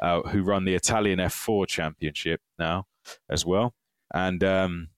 uh, 0.00 0.22
who 0.22 0.42
run 0.42 0.64
the 0.64 0.74
Italian 0.74 1.18
F4 1.18 1.66
Championship 1.66 2.40
now 2.58 2.86
as 3.30 3.44
well, 3.44 3.74
and 4.16 4.42
um, 4.42 4.88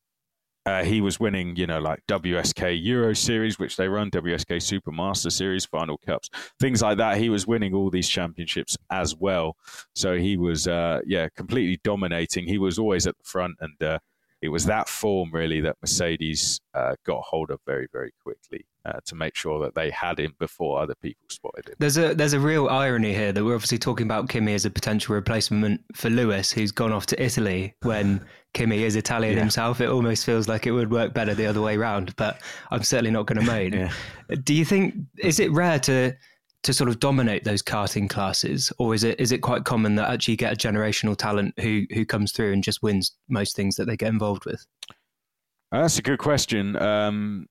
uh, 0.65 0.85
he 0.85 1.01
was 1.01 1.19
winning, 1.19 1.57
you 1.57 1.67
know, 1.67 1.81
like 1.81 2.01
WSK 2.07 2.81
Euro 2.85 3.15
Series, 3.15 3.59
which 3.59 3.77
they 3.77 3.89
run, 3.89 4.11
WSK 4.13 4.59
Supermaster 4.59 5.33
Series, 5.33 5.65
Final 5.65 5.99
Cups, 5.99 6.31
things 6.61 6.83
like 6.83 6.99
that. 6.99 7.19
He 7.19 7.29
was 7.29 7.45
winning 7.47 7.75
all 7.75 7.91
these 7.91 8.09
championships 8.09 8.77
as 8.91 9.17
well. 9.17 9.57
So 9.97 10.17
he 10.17 10.37
was, 10.37 10.69
uh, 10.69 11.01
yeah, 11.05 11.29
completely 11.37 11.81
dominating. 11.83 12.47
He 12.47 12.59
was 12.59 12.79
always 12.79 13.09
at 13.09 13.19
the 13.19 13.25
front, 13.25 13.57
and 13.61 13.83
uh, 13.83 13.99
it 14.41 14.51
was 14.51 14.67
that 14.67 14.89
form 14.89 15.31
really 15.33 15.61
that 15.63 15.77
Mercedes 15.83 16.61
uh, 16.75 16.95
got 17.05 17.23
hold 17.23 17.51
of 17.51 17.59
very, 17.67 17.89
very 17.93 18.13
quickly 18.23 18.65
uh, 18.85 19.01
to 19.05 19.15
make 19.17 19.35
sure 19.35 19.61
that 19.61 19.75
they 19.75 19.91
had 19.91 20.21
him 20.21 20.35
before 20.39 20.81
other 20.81 20.95
people 21.03 21.27
spotted 21.29 21.69
him. 21.69 21.75
There's 21.79 21.99
a 21.99 22.15
there's 22.15 22.35
a 22.35 22.41
real 22.41 22.69
irony 22.69 23.13
here 23.13 23.33
that 23.33 23.45
we're 23.45 23.55
obviously 23.55 23.79
talking 23.79 24.07
about 24.07 24.29
Kimi 24.29 24.55
as 24.55 24.65
a 24.65 24.71
potential 24.71 25.15
replacement 25.15 25.81
for 25.95 26.09
Lewis, 26.09 26.53
who's 26.53 26.71
gone 26.71 26.93
off 26.93 27.07
to 27.07 27.23
Italy 27.23 27.75
when 27.83 28.25
Kimi 28.55 28.85
is 28.85 28.95
Italian 28.95 29.35
yeah. 29.35 29.41
himself. 29.41 29.81
It 29.81 29.89
almost 29.89 30.25
feels 30.25 30.47
like 30.47 30.67
it 30.67 30.73
would 30.73 30.91
work 30.91 31.15
better 31.15 31.35
the 31.35 31.47
other 31.47 31.61
way 31.61 31.77
around, 31.77 32.15
but 32.17 32.41
I'm 32.71 32.85
certainly 32.85 33.11
not 33.11 33.27
going 33.27 33.41
to 33.45 33.47
moan. 33.47 33.73
yeah. 33.73 33.93
Do 34.45 34.55
you 34.55 34.65
think 34.65 34.95
is 35.19 35.41
it 35.41 35.51
rare 35.51 35.81
to 35.81 36.15
to 36.65 36.73
sort 36.73 36.91
of 36.91 36.99
dominate 37.01 37.45
those 37.45 37.63
karting 37.63 38.11
classes, 38.11 38.73
or 38.79 38.95
is 38.95 39.05
it 39.05 39.19
is 39.21 39.33
it 39.33 39.39
quite 39.39 39.65
common 39.65 39.95
that 39.97 40.11
actually 40.11 40.33
you 40.33 40.39
get 40.39 40.53
a 40.53 40.57
generational 40.57 41.17
talent 41.17 41.59
who 41.61 41.85
who 41.95 42.05
comes 42.05 42.33
through 42.33 42.53
and 42.53 42.65
just 42.65 42.83
wins 42.83 43.13
most 43.29 43.55
things 43.57 43.77
that 43.77 43.87
they 43.87 43.97
get 43.97 44.09
involved 44.09 44.45
with? 44.45 44.67
Uh, 45.71 45.83
that's 45.83 45.99
a 45.99 46.03
good 46.03 46.19
question. 46.19 46.77
Um, 46.77 47.47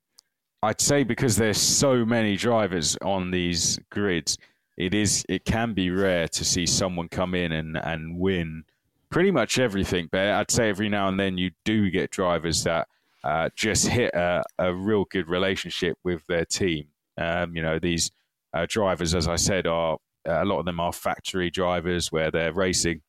I'd 0.63 0.81
say 0.81 1.03
because 1.03 1.35
there's 1.35 1.59
so 1.59 2.05
many 2.05 2.35
drivers 2.35 2.97
on 3.01 3.31
these 3.31 3.79
grids, 3.91 4.37
it 4.75 4.93
is 4.93 5.25
it 5.29 5.45
can 5.45 5.73
be 5.73 5.89
rare 5.89 6.27
to 6.29 6.43
see 6.43 6.65
someone 6.65 7.07
come 7.09 7.33
in 7.33 7.51
and 7.53 7.77
and 7.77 8.19
win 8.19 8.63
pretty 9.09 9.31
much 9.31 9.59
everything. 9.59 10.09
But 10.11 10.27
I'd 10.29 10.51
say 10.51 10.69
every 10.69 10.89
now 10.89 11.07
and 11.07 11.19
then 11.19 11.37
you 11.37 11.51
do 11.63 11.89
get 11.89 12.11
drivers 12.11 12.63
that 12.63 12.87
uh, 13.23 13.49
just 13.55 13.87
hit 13.87 14.13
a, 14.13 14.43
a 14.59 14.73
real 14.73 15.05
good 15.05 15.29
relationship 15.29 15.97
with 16.03 16.25
their 16.27 16.45
team. 16.45 16.87
Um, 17.17 17.55
you 17.55 17.63
know 17.63 17.79
these 17.79 18.11
uh, 18.53 18.65
drivers, 18.69 19.13
as 19.13 19.27
I 19.27 19.35
said, 19.35 19.67
are 19.67 19.97
a 20.27 20.45
lot 20.45 20.59
of 20.59 20.65
them 20.65 20.79
are 20.79 20.91
factory 20.91 21.49
drivers 21.49 22.11
where 22.11 22.31
they're 22.31 22.53
racing 22.53 23.01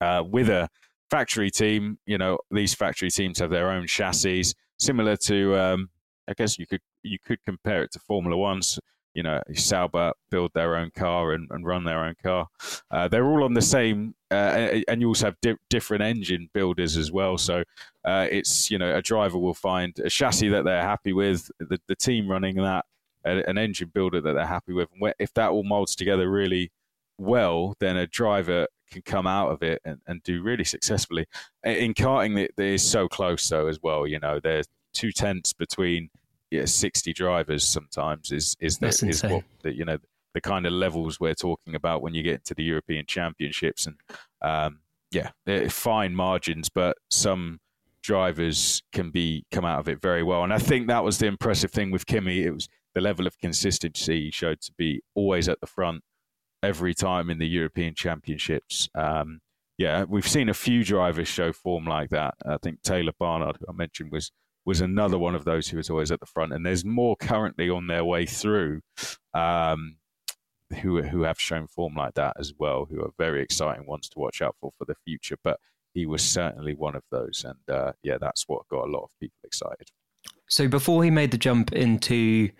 uh, 0.00 0.22
with 0.26 0.48
a 0.48 0.68
factory 1.10 1.50
team. 1.50 1.98
You 2.06 2.18
know, 2.18 2.38
these 2.50 2.74
factory 2.74 3.10
teams 3.10 3.38
have 3.38 3.50
their 3.50 3.70
own 3.70 3.86
chassis, 3.86 4.44
similar 4.78 5.16
to, 5.24 5.56
um, 5.56 5.90
I 6.28 6.34
guess 6.34 6.58
you 6.58 6.66
could 6.66 6.80
you 7.02 7.18
could 7.24 7.38
compare 7.44 7.82
it 7.82 7.92
to 7.92 7.98
Formula 8.00 8.36
One's. 8.36 8.78
You 9.14 9.22
know, 9.22 9.40
Sauber 9.54 10.12
build 10.30 10.50
their 10.52 10.76
own 10.76 10.90
car 10.94 11.32
and, 11.32 11.48
and 11.50 11.64
run 11.64 11.84
their 11.84 12.04
own 12.04 12.16
car. 12.22 12.48
Uh, 12.90 13.08
they're 13.08 13.24
all 13.24 13.44
on 13.44 13.54
the 13.54 13.62
same, 13.62 14.14
uh, 14.30 14.82
and 14.88 15.00
you 15.00 15.08
also 15.08 15.28
have 15.28 15.40
di- 15.40 15.56
different 15.70 16.02
engine 16.02 16.50
builders 16.52 16.98
as 16.98 17.10
well. 17.10 17.38
So 17.38 17.64
uh, 18.04 18.26
it's 18.30 18.70
you 18.70 18.76
know 18.76 18.94
a 18.94 19.00
driver 19.00 19.38
will 19.38 19.54
find 19.54 19.98
a 20.00 20.10
chassis 20.10 20.50
that 20.50 20.66
they're 20.66 20.82
happy 20.82 21.14
with. 21.14 21.50
The, 21.58 21.80
the 21.88 21.96
team 21.96 22.28
running 22.28 22.56
that 22.56 22.84
an 23.26 23.58
engine 23.58 23.90
builder 23.92 24.20
that 24.20 24.32
they're 24.34 24.46
happy 24.46 24.72
with. 24.72 24.88
And 24.92 25.14
if 25.18 25.32
that 25.34 25.50
all 25.50 25.64
molds 25.64 25.94
together 25.96 26.30
really 26.30 26.70
well, 27.18 27.74
then 27.80 27.96
a 27.96 28.06
driver 28.06 28.66
can 28.90 29.02
come 29.02 29.26
out 29.26 29.50
of 29.50 29.62
it 29.62 29.80
and, 29.84 30.00
and 30.06 30.22
do 30.22 30.42
really 30.42 30.64
successfully. 30.64 31.26
In 31.64 31.94
karting, 31.94 32.38
it, 32.38 32.52
is 32.62 32.88
so 32.88 33.08
close 33.08 33.48
though 33.48 33.66
as 33.66 33.80
well. 33.82 34.06
You 34.06 34.20
know, 34.20 34.40
there's 34.40 34.66
two 34.92 35.12
tenths 35.12 35.52
between 35.52 36.10
yeah, 36.50 36.64
60 36.64 37.12
drivers 37.12 37.66
sometimes 37.66 38.30
is 38.30 38.56
is, 38.60 38.78
the, 38.78 38.86
is 38.86 39.22
what 39.24 39.42
the, 39.62 39.74
you 39.74 39.84
know 39.84 39.98
the 40.32 40.40
kind 40.40 40.64
of 40.64 40.72
levels 40.72 41.18
we're 41.18 41.34
talking 41.34 41.74
about 41.74 42.02
when 42.02 42.14
you 42.14 42.22
get 42.22 42.34
into 42.34 42.54
the 42.54 42.62
European 42.62 43.04
Championships 43.06 43.86
and 43.86 43.96
um, 44.42 44.80
yeah, 45.10 45.30
fine 45.68 46.14
margins, 46.14 46.68
but 46.68 46.96
some 47.10 47.58
drivers 48.02 48.82
can 48.92 49.10
be 49.10 49.44
come 49.50 49.64
out 49.64 49.80
of 49.80 49.88
it 49.88 50.00
very 50.00 50.22
well. 50.22 50.44
And 50.44 50.52
I 50.52 50.58
think 50.58 50.88
that 50.88 51.02
was 51.04 51.18
the 51.18 51.26
impressive 51.26 51.70
thing 51.70 51.90
with 51.90 52.06
Kimi. 52.06 52.42
It 52.42 52.52
was 52.52 52.68
the 52.96 53.02
level 53.02 53.26
of 53.26 53.38
consistency 53.38 54.22
he 54.22 54.30
showed 54.30 54.58
to 54.62 54.72
be 54.78 55.02
always 55.14 55.50
at 55.50 55.60
the 55.60 55.66
front 55.66 56.02
every 56.62 56.94
time 56.94 57.28
in 57.28 57.38
the 57.38 57.46
European 57.46 57.94
Championships. 57.94 58.88
Um, 58.94 59.40
yeah, 59.76 60.04
we've 60.04 60.26
seen 60.26 60.48
a 60.48 60.54
few 60.54 60.82
drivers 60.82 61.28
show 61.28 61.52
form 61.52 61.84
like 61.84 62.08
that. 62.08 62.36
I 62.46 62.56
think 62.56 62.80
Taylor 62.80 63.12
Barnard, 63.20 63.58
who 63.60 63.66
I 63.68 63.72
mentioned, 63.72 64.10
was 64.10 64.32
was 64.64 64.80
another 64.80 65.18
one 65.18 65.34
of 65.34 65.44
those 65.44 65.68
who 65.68 65.76
was 65.76 65.90
always 65.90 66.10
at 66.10 66.20
the 66.20 66.26
front, 66.26 66.54
and 66.54 66.64
there's 66.64 66.86
more 66.86 67.16
currently 67.16 67.68
on 67.68 67.86
their 67.86 68.04
way 68.04 68.24
through. 68.24 68.80
Um, 69.34 69.98
who 70.80 71.02
who 71.02 71.22
have 71.22 71.38
shown 71.38 71.66
form 71.68 71.94
like 71.94 72.14
that 72.14 72.32
as 72.40 72.54
well, 72.58 72.86
who 72.90 73.02
are 73.02 73.10
very 73.18 73.42
exciting 73.42 73.86
ones 73.86 74.08
to 74.08 74.18
watch 74.18 74.40
out 74.40 74.56
for 74.58 74.72
for 74.78 74.86
the 74.86 74.96
future. 75.04 75.36
But 75.44 75.60
he 75.92 76.06
was 76.06 76.22
certainly 76.22 76.74
one 76.74 76.96
of 76.96 77.02
those, 77.12 77.44
and 77.44 77.76
uh, 77.76 77.92
yeah, 78.02 78.16
that's 78.18 78.48
what 78.48 78.66
got 78.68 78.88
a 78.88 78.90
lot 78.90 79.04
of 79.04 79.10
people 79.20 79.36
excited. 79.44 79.90
So 80.48 80.66
before 80.66 81.04
he 81.04 81.10
made 81.10 81.30
the 81.30 81.38
jump 81.38 81.72
into 81.72 82.50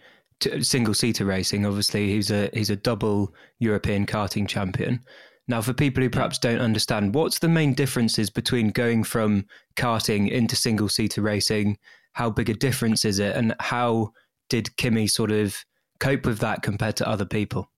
single 0.61 0.95
seater 0.95 1.25
racing. 1.25 1.67
Obviously, 1.67 2.09
he's 2.09 2.31
a 2.31 2.51
he's 2.53 2.71
a 2.71 2.77
double 2.77 3.35
European 3.59 4.07
karting 4.07 4.49
champion. 4.49 5.01
Now, 5.49 5.63
for 5.63 5.73
people 5.73 6.03
who 6.03 6.11
perhaps 6.11 6.39
don't 6.39 6.61
understand, 6.61 7.15
what's 7.15 7.39
the 7.39 7.49
main 7.49 7.73
differences 7.73 8.31
between 8.31 8.71
going 8.71 9.05
from 9.05 9.47
karting 9.77 10.31
into 10.31 10.57
single 10.57 10.89
seater 10.89 11.23
racing? 11.23 11.79
How 12.13 12.31
big 12.31 12.51
a 12.51 12.55
difference 12.55 13.05
is 13.05 13.19
it, 13.19 13.37
and 13.37 13.55
how 13.61 14.13
did 14.49 14.77
Kimi 14.77 15.07
sort 15.07 15.31
of 15.31 15.57
cope 16.01 16.27
with 16.27 16.39
that 16.39 16.63
compared 16.63 16.97
to 16.97 17.09
other 17.09 17.25
people? 17.25 17.71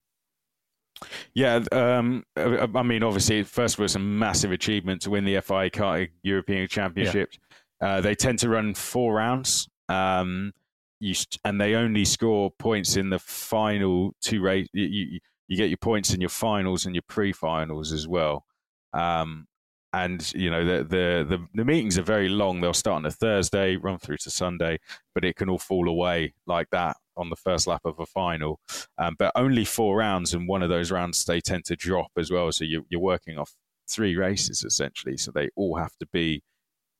Yeah, 1.34 1.62
um, 1.72 2.24
I 2.36 2.82
mean, 2.82 3.02
obviously, 3.02 3.42
first 3.44 3.78
was 3.78 3.94
a 3.94 4.00
massive 4.00 4.50
achievement 4.50 5.02
to 5.02 5.10
win 5.10 5.24
the 5.24 5.40
FIA 5.40 5.70
Karting 5.70 6.08
European 6.22 6.66
Championships. 6.68 7.38
Yeah. 7.80 7.88
Uh, 7.88 8.00
they 8.00 8.14
tend 8.14 8.40
to 8.40 8.48
run 8.48 8.74
four 8.74 9.14
rounds. 9.14 9.68
Um, 9.88 10.52
you 11.00 11.14
and 11.44 11.60
they 11.60 11.74
only 11.74 12.04
score 12.04 12.50
points 12.58 12.96
in 12.96 13.10
the 13.10 13.18
final 13.18 14.12
two 14.20 14.40
race. 14.40 14.68
You, 14.72 14.84
you, 14.84 15.20
you 15.48 15.56
get 15.56 15.70
your 15.70 15.78
points 15.78 16.12
in 16.12 16.20
your 16.20 16.30
finals 16.30 16.86
and 16.86 16.94
your 16.94 17.02
pre-finals 17.08 17.92
as 17.92 18.06
well. 18.06 18.44
Um, 18.92 19.46
and 19.94 20.32
you 20.34 20.50
know 20.50 20.64
the, 20.64 20.84
the, 20.84 21.26
the 21.28 21.46
the 21.54 21.64
meetings 21.64 21.96
are 21.98 22.02
very 22.02 22.28
long. 22.28 22.60
They'll 22.60 22.74
start 22.74 22.96
on 22.96 23.06
a 23.06 23.10
Thursday, 23.10 23.76
run 23.76 23.98
through 23.98 24.18
to 24.18 24.30
Sunday, 24.30 24.78
but 25.14 25.24
it 25.24 25.36
can 25.36 25.48
all 25.48 25.58
fall 25.58 25.88
away 25.88 26.34
like 26.46 26.68
that 26.70 26.96
on 27.16 27.30
the 27.30 27.36
first 27.36 27.66
lap 27.66 27.80
of 27.84 27.98
a 27.98 28.06
final. 28.06 28.60
Um, 28.98 29.16
but 29.18 29.32
only 29.34 29.64
four 29.64 29.96
rounds, 29.96 30.34
and 30.34 30.46
one 30.46 30.62
of 30.62 30.68
those 30.68 30.90
rounds 30.90 31.24
they 31.24 31.40
tend 31.40 31.64
to 31.66 31.76
drop 31.76 32.10
as 32.18 32.30
well. 32.30 32.52
So 32.52 32.64
you, 32.64 32.84
you're 32.90 33.00
working 33.00 33.38
off 33.38 33.54
three 33.88 34.14
races 34.14 34.62
essentially. 34.62 35.16
So 35.16 35.30
they 35.30 35.48
all 35.56 35.76
have 35.76 35.96
to 35.98 36.06
be. 36.12 36.42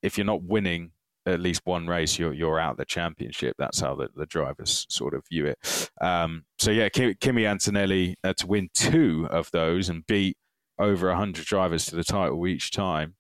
If 0.01 0.17
you're 0.17 0.25
not 0.25 0.45
winning 0.45 0.93
at 1.29 1.41
least 1.41 1.63
one 1.65 1.87
race, 1.87 2.19
you're 2.19 2.33
you're 2.33 2.59
out 2.59 2.77
the 2.77 2.85
championship. 2.85 3.57
That's 3.59 3.81
how 3.81 3.95
the, 3.95 4.09
the 4.15 4.27
drivers 4.27 4.87
sort 4.89 5.15
of 5.15 5.25
view 5.31 5.47
it. 5.47 5.91
Um, 6.01 6.45
so 6.59 6.71
yeah, 6.71 6.89
Kimi 6.89 7.47
Antonelli 7.47 8.17
uh, 8.25 8.35
to 8.35 8.47
win 8.47 8.69
two 8.75 9.29
of 9.31 9.51
those 9.53 9.89
and 9.89 10.07
beat 10.07 10.37
over 10.79 11.15
hundred 11.15 11.47
drivers 11.47 11.87
to 11.87 11.97
the 11.97 12.05
title 12.05 12.47
each 12.47 12.71
time, 12.71 13.15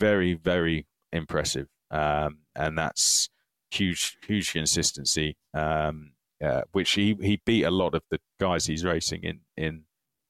very 0.00 0.34
very 0.34 0.86
impressive. 1.12 1.68
Um, 1.90 2.38
and 2.56 2.76
that's 2.78 3.28
huge 3.70 4.18
huge 4.26 4.52
consistency. 4.52 5.36
Um, 5.52 6.12
uh, 6.42 6.62
which 6.72 6.92
he 6.92 7.16
he 7.20 7.40
beat 7.46 7.64
a 7.64 7.70
lot 7.70 7.94
of 7.94 8.02
the 8.10 8.18
guys 8.40 8.66
he's 8.66 8.84
racing 8.84 9.22
in 9.22 9.40
in 9.56 9.84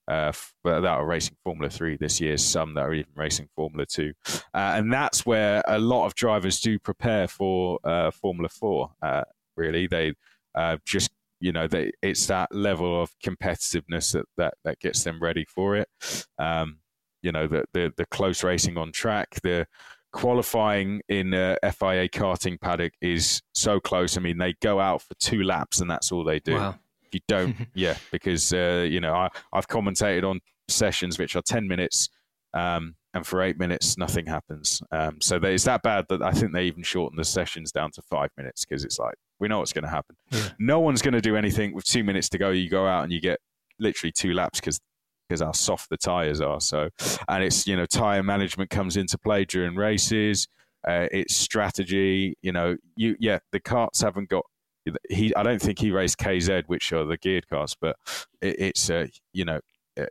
uh, 0.09 0.33
that 0.65 0.85
are 0.85 1.07
racing 1.07 1.37
Formula 1.45 1.71
Three 1.71 1.97
this 1.97 2.21
year, 2.21 2.37
some 2.37 2.75
that 2.75 2.83
are 2.83 2.95
even 2.95 3.13
racing 3.17 3.49
Formula 3.55 3.87
Two, 3.87 4.13
uh, 4.27 4.75
and 4.75 4.93
that's 4.93 5.25
where 5.25 5.63
a 5.67 5.79
lot 5.79 6.07
of 6.07 6.15
drivers 6.15 6.61
do 6.61 6.79
prepare 6.79 7.29
for 7.29 7.79
uh, 7.85 8.11
Formula 8.11 8.49
Four. 8.49 8.91
Uh, 9.03 9.23
really, 9.57 9.87
they 9.87 10.15
uh, 10.55 10.77
just 10.85 11.11
you 11.41 11.53
know 11.53 11.67
they, 11.67 11.91
it's 12.03 12.27
that 12.27 12.55
level 12.55 13.01
of 13.01 13.11
competitiveness 13.25 14.13
that, 14.13 14.27
that 14.37 14.55
that 14.65 14.79
gets 14.81 15.05
them 15.05 15.21
ready 15.21 15.45
for 15.45 15.77
it. 15.77 15.89
Um, 16.39 16.79
you 17.23 17.33
know 17.33 17.47
the, 17.47 17.65
the 17.73 17.93
the 17.97 18.07
close 18.07 18.45
racing 18.45 18.77
on 18.77 18.93
track, 18.93 19.41
the 19.43 19.67
qualifying 20.13 21.01
in 21.09 21.33
FIA 21.33 22.09
karting 22.09 22.61
paddock 22.61 22.93
is 23.01 23.43
so 23.53 23.81
close. 23.81 24.17
I 24.17 24.21
mean, 24.21 24.39
they 24.39 24.55
go 24.61 24.79
out 24.79 25.03
for 25.03 25.15
two 25.19 25.43
laps 25.43 25.81
and 25.81 25.91
that's 25.91 26.13
all 26.13 26.23
they 26.23 26.39
do. 26.39 26.55
Wow 26.55 26.79
you 27.15 27.21
don't, 27.29 27.57
yeah, 27.75 27.97
because 28.13 28.53
uh, 28.53 28.87
you 28.89 29.01
know 29.01 29.15
I, 29.15 29.29
I've 29.53 29.69
commentated 29.69 30.25
on 30.25 30.41
sessions 30.69 31.19
which 31.19 31.37
are 31.37 31.43
ten 31.43 31.67
minutes 31.69 32.09
Um, 32.55 32.95
and 33.15 33.27
for 33.27 33.43
eight 33.43 33.59
minutes, 33.59 33.97
nothing 33.97 34.27
happens. 34.27 34.83
Um, 34.91 35.21
so 35.21 35.39
they, 35.39 35.55
it's 35.55 35.65
that 35.65 35.83
bad 35.83 36.07
that 36.09 36.21
I 36.23 36.33
think 36.33 36.53
they 36.53 36.65
even 36.65 36.83
shorten 36.83 37.17
the 37.17 37.25
sessions 37.25 37.71
down 37.73 37.91
to 37.93 38.03
five 38.03 38.31
minutes 38.37 38.65
because 38.65 38.85
it's 38.85 38.99
like 38.99 39.15
we 39.39 39.47
know 39.49 39.59
what's 39.61 39.73
going 39.73 39.85
to 39.85 39.91
happen. 39.91 40.17
Yeah. 40.31 40.49
No 40.59 40.81
one's 40.81 41.01
going 41.03 41.15
to 41.15 41.21
do 41.21 41.37
anything 41.37 41.75
with 41.75 41.85
two 41.85 42.03
minutes 42.05 42.29
to 42.31 42.39
go. 42.39 42.51
You 42.51 42.69
go 42.69 42.87
out 42.87 43.05
and 43.05 43.13
you 43.13 43.21
get 43.21 43.39
literally 43.79 44.13
two 44.13 44.33
laps 44.35 44.61
because 44.61 44.81
because 45.29 45.41
how 45.41 45.53
soft 45.53 45.91
the 45.91 45.97
tires 45.97 46.41
are. 46.41 46.61
So, 46.61 46.89
and 47.29 47.45
it's 47.45 47.67
you 47.67 47.77
know 47.77 47.87
tire 47.87 48.23
management 48.23 48.71
comes 48.71 48.97
into 48.97 49.17
play 49.19 49.45
during 49.45 49.77
races. 49.77 50.49
Uh, 50.87 51.07
it's 51.13 51.37
strategy. 51.37 52.37
You 52.43 52.53
know, 52.53 52.77
you 52.97 53.17
yeah, 53.21 53.39
the 53.53 53.61
karts 53.61 54.03
haven't 54.03 54.29
got. 54.29 54.45
He, 55.09 55.35
I 55.35 55.43
don't 55.43 55.63
think 55.63 55.79
he 55.79 55.91
raced 55.91 56.19
KZ, 56.19 56.65
which 56.67 56.93
are 56.93 57.05
the 57.05 57.17
geared 57.17 57.49
cars, 57.49 57.77
but 57.81 57.97
it, 58.41 58.57
it's 58.59 58.91
uh, 58.91 59.07
you 59.33 59.45
know 59.45 59.61
uh, 59.99 60.07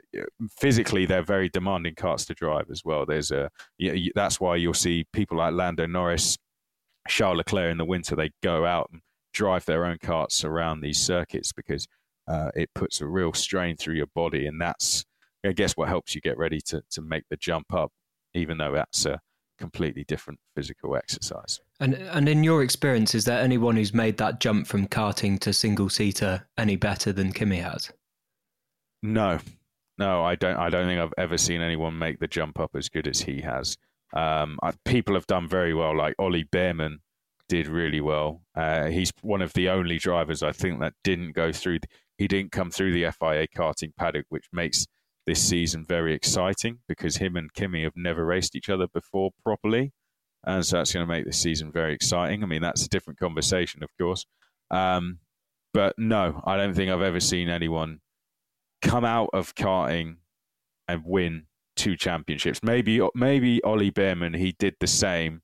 physically 0.58 1.06
they're 1.06 1.24
very 1.24 1.50
demanding 1.50 1.96
karts 1.96 2.25
to 2.27 2.34
drive 2.34 2.68
as 2.72 2.84
well. 2.86 3.06
There's 3.06 3.32
a 3.32 3.50
you 3.77 4.12
that's 4.15 4.39
why 4.39 4.56
you'll 4.56 4.74
see 4.74 5.06
people 5.13 5.38
like 5.38 5.53
Lando 5.53 5.86
Norris, 5.86 6.38
Charles 7.08 7.38
Leclerc 7.38 7.72
in 7.72 7.77
the 7.77 7.86
winter 7.86 8.15
they 8.15 8.32
go 8.42 8.65
out 8.65 8.89
and 8.92 9.01
drive 9.34 9.65
their 9.65 9.86
own 9.86 9.98
karts 9.98 10.46
around 10.46 10.82
these 10.82 11.00
circuits 11.00 11.51
because 11.51 11.88
uh, 12.27 12.51
it 12.56 12.70
puts 12.74 13.01
a 13.01 13.08
real 13.08 13.34
strain 13.34 13.75
through 13.75 13.96
your 13.96 14.08
body, 14.15 14.48
and 14.48 14.62
that's 14.62 15.03
I 15.46 15.51
guess 15.51 15.74
what 15.74 15.89
helps 15.89 16.15
you 16.15 16.22
get 16.22 16.38
ready 16.38 16.62
to 16.68 16.82
to 16.92 17.01
make 17.01 17.24
the 17.30 17.38
jump 17.38 17.74
up, 17.74 17.92
even 18.34 18.58
though 18.58 18.74
that's 18.74 19.06
a 19.06 19.20
completely 19.63 20.03
different 20.03 20.41
physical 20.58 20.98
exercise. 20.98 21.62
And 21.79 21.93
and 21.93 22.27
in 22.27 22.43
your 22.43 22.63
experience, 22.63 23.15
is 23.15 23.24
there 23.24 23.39
anyone 23.39 23.77
who's 23.77 23.93
made 23.93 24.17
that 24.17 24.41
jump 24.41 24.67
from 24.67 24.89
karting 24.89 25.39
to 25.39 25.53
single 25.53 25.88
seater 25.88 26.46
any 26.58 26.75
better 26.75 27.13
than 27.13 27.32
Kimi 27.32 27.60
has? 27.60 27.89
No, 29.01 29.39
no, 29.98 30.22
I 30.22 30.36
don't. 30.36 30.58
I 30.58 30.70
don't 30.70 30.86
think 30.86 31.00
I've 31.00 31.13
ever 31.17 31.38
seen 31.38 31.62
anyone 31.62 31.98
make 31.98 32.20
the 32.20 32.27
jump 32.27 32.60
up 32.60 32.72
as 32.75 32.89
good 32.89 33.08
as 33.08 33.22
he 33.22 33.39
has. 33.39 33.77
Um, 34.13 34.60
I, 34.62 34.74
people 34.84 35.15
have 35.15 35.27
done 35.27 35.48
very 35.48 35.74
well, 35.74 35.98
like 35.98 36.15
Ollie 36.20 36.50
Bearman 36.51 37.00
did 37.48 37.67
really 37.67 38.01
well. 38.01 38.41
Uh, 38.53 38.88
he's 38.88 39.13
one 39.22 39.41
of 39.41 39.53
the 39.53 39.70
only 39.70 39.98
drivers 39.98 40.43
I 40.43 40.51
think 40.51 40.82
that 40.82 40.93
didn't 41.05 41.36
go 41.36 41.53
through. 41.53 41.79
The, 41.79 41.88
he 42.17 42.27
didn't 42.27 42.51
come 42.51 42.70
through 42.70 42.91
the 42.91 43.10
FIA 43.12 43.48
karting 43.48 43.96
paddock, 43.96 44.25
which 44.27 44.48
makes 44.51 44.88
this 45.25 45.42
season 45.42 45.86
very 45.86 46.13
exciting 46.13 46.80
because 46.88 47.18
him 47.18 47.36
and 47.36 47.53
Kimi 47.53 47.84
have 47.84 47.96
never 47.96 48.25
raced 48.25 48.56
each 48.56 48.70
other 48.70 48.88
before 48.88 49.32
properly, 49.44 49.94
and 50.46 50.65
so 50.65 50.77
that's 50.77 50.94
going 50.94 51.06
to 51.06 51.12
make 51.12 51.25
this 51.25 51.39
season 51.39 51.72
very 51.72 51.94
exciting. 51.94 52.44
I 52.44 52.48
mean, 52.48 52.62
that's 52.62 52.86
a 52.86 52.89
different 52.89 53.20
conversation, 53.20 53.84
of 53.84 53.89
course. 53.98 54.25
Um, 54.72 55.20
but 55.74 55.96
no, 55.98 56.42
I 56.46 56.58
don't 56.58 56.74
think 56.74 56.92
I've 56.92 57.01
ever 57.01 57.20
seen 57.20 57.50
anyone 57.50 58.00
come 58.82 59.06
out 59.06 59.30
of 59.34 59.56
karting 59.56 60.18
and 60.88 61.03
win 61.06 61.48
two 61.75 61.96
championships. 61.96 62.62
Maybe 62.62 63.01
maybe 63.15 63.63
Ollie 63.63 63.92
Bearman 63.92 64.36
he 64.36 64.53
did 64.53 64.75
the 64.80 64.88
same. 64.88 65.42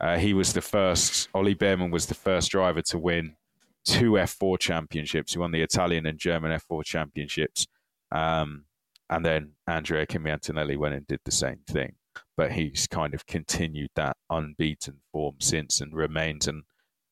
Uh, 0.00 0.18
he 0.18 0.34
was 0.34 0.52
the 0.52 0.62
first. 0.62 1.28
Ollie 1.34 1.54
Bearman 1.54 1.90
was 1.90 2.06
the 2.06 2.14
first 2.14 2.50
driver 2.50 2.82
to 2.82 2.98
win 2.98 3.36
two 3.84 4.12
F4 4.12 4.58
championships. 4.58 5.32
He 5.32 5.38
won 5.38 5.52
the 5.52 5.62
Italian 5.62 6.06
and 6.06 6.18
German 6.18 6.58
F4 6.58 6.84
championships. 6.84 7.66
Um, 8.12 8.64
and 9.10 9.24
then 9.24 9.52
Andrea 9.66 10.06
Kimi 10.06 10.30
Antonelli 10.30 10.76
went 10.76 10.94
and 10.94 11.06
did 11.06 11.20
the 11.24 11.32
same 11.32 11.60
thing. 11.68 11.94
But 12.36 12.52
he's 12.52 12.86
kind 12.86 13.14
of 13.14 13.26
continued 13.26 13.90
that 13.96 14.16
unbeaten 14.30 15.00
form 15.12 15.36
since 15.40 15.80
and 15.80 15.94
remains 15.94 16.48
an, 16.48 16.62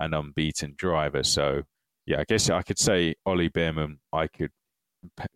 an 0.00 0.14
unbeaten 0.14 0.74
driver. 0.76 1.22
So, 1.22 1.62
yeah, 2.06 2.20
I 2.20 2.24
guess 2.24 2.48
I 2.50 2.62
could 2.62 2.78
say 2.78 3.14
Ollie 3.26 3.50
Bearman, 3.50 3.98
I 4.12 4.26
could 4.26 4.50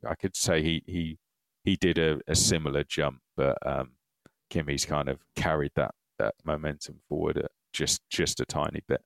I 0.07 0.15
could 0.15 0.37
say 0.37 0.63
he 0.63 0.83
he 0.87 1.19
he 1.65 1.77
did 1.77 1.99
a, 1.99 2.19
a 2.27 2.35
similar 2.35 2.85
jump, 2.85 3.19
but 3.37 3.59
um, 3.67 3.93
Kimi's 4.51 4.85
kind 4.85 5.09
of 5.09 5.19
carried 5.37 5.73
that 5.77 5.95
that 6.19 6.35
momentum 6.45 7.01
forward 7.09 7.47
just 7.73 8.01
just 8.11 8.41
a 8.41 8.47
tiny 8.47 8.83
bit 8.89 9.03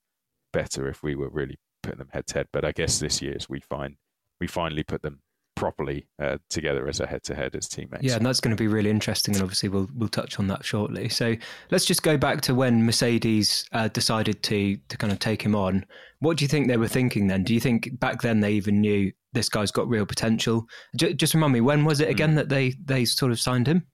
better 0.52 0.88
if 0.88 1.02
we 1.02 1.14
were 1.14 1.28
really 1.28 1.56
putting 1.82 1.99
them 1.99 2.09
head 2.12 2.26
to 2.28 2.35
head. 2.35 2.47
But 2.52 2.64
I 2.64 2.73
guess 2.73 2.99
this 2.99 3.21
year's 3.21 3.49
we 3.49 3.61
find 3.61 3.97
we 4.40 4.47
finally 4.47 4.85
put 4.85 5.02
them 5.02 5.21
properly 5.62 6.09
uh, 6.21 6.38
together 6.50 6.88
as 6.88 6.99
a 6.99 7.07
head 7.07 7.23
to 7.23 7.37
head 7.37 7.54
as 7.54 7.69
teammates. 7.69 8.02
Yeah, 8.02 8.16
and 8.16 8.26
that's 8.26 8.40
going 8.40 8.54
to 8.54 8.61
be 8.61 8.66
really 8.66 8.90
interesting, 8.90 9.35
and 9.35 9.42
obviously 9.42 9.69
we'll 9.69 9.88
we'll 9.95 10.09
touch 10.09 10.40
on 10.40 10.49
that 10.49 10.64
shortly. 10.64 11.09
So 11.09 11.37
let's 11.71 11.85
just 11.85 12.02
go 12.02 12.16
back 12.16 12.40
to 12.42 12.54
when 12.54 12.85
Mercedes 12.85 13.64
uh, 13.71 13.87
decided 13.87 14.43
to 14.43 14.76
to 14.89 14.97
kind 14.99 15.13
of 15.13 15.21
take 15.21 15.41
him 15.41 15.54
on. 15.54 15.86
What 16.19 16.36
do 16.36 16.45
you 16.45 16.49
think 16.49 16.67
they 16.67 16.76
were 16.76 16.89
thinking 16.89 17.28
then? 17.28 17.45
Do 17.45 17.54
you 17.54 17.60
think 17.60 18.00
back 18.00 18.23
then 18.23 18.41
they 18.41 18.52
even 18.54 18.80
knew 18.80 19.13
this 19.32 19.49
guy's 19.49 19.71
got 19.71 19.89
real 19.89 20.04
potential? 20.04 20.67
J- 20.97 21.15
just 21.15 21.32
remind 21.32 21.52
me, 21.52 21.60
when 21.60 21.84
was 21.84 22.00
it 22.00 22.08
again 22.08 22.32
mm. 22.32 22.36
that 22.36 22.49
they 22.49 22.75
they 22.84 23.04
sort 23.04 23.30
of 23.30 23.39
signed 23.39 23.69
him? 23.69 23.86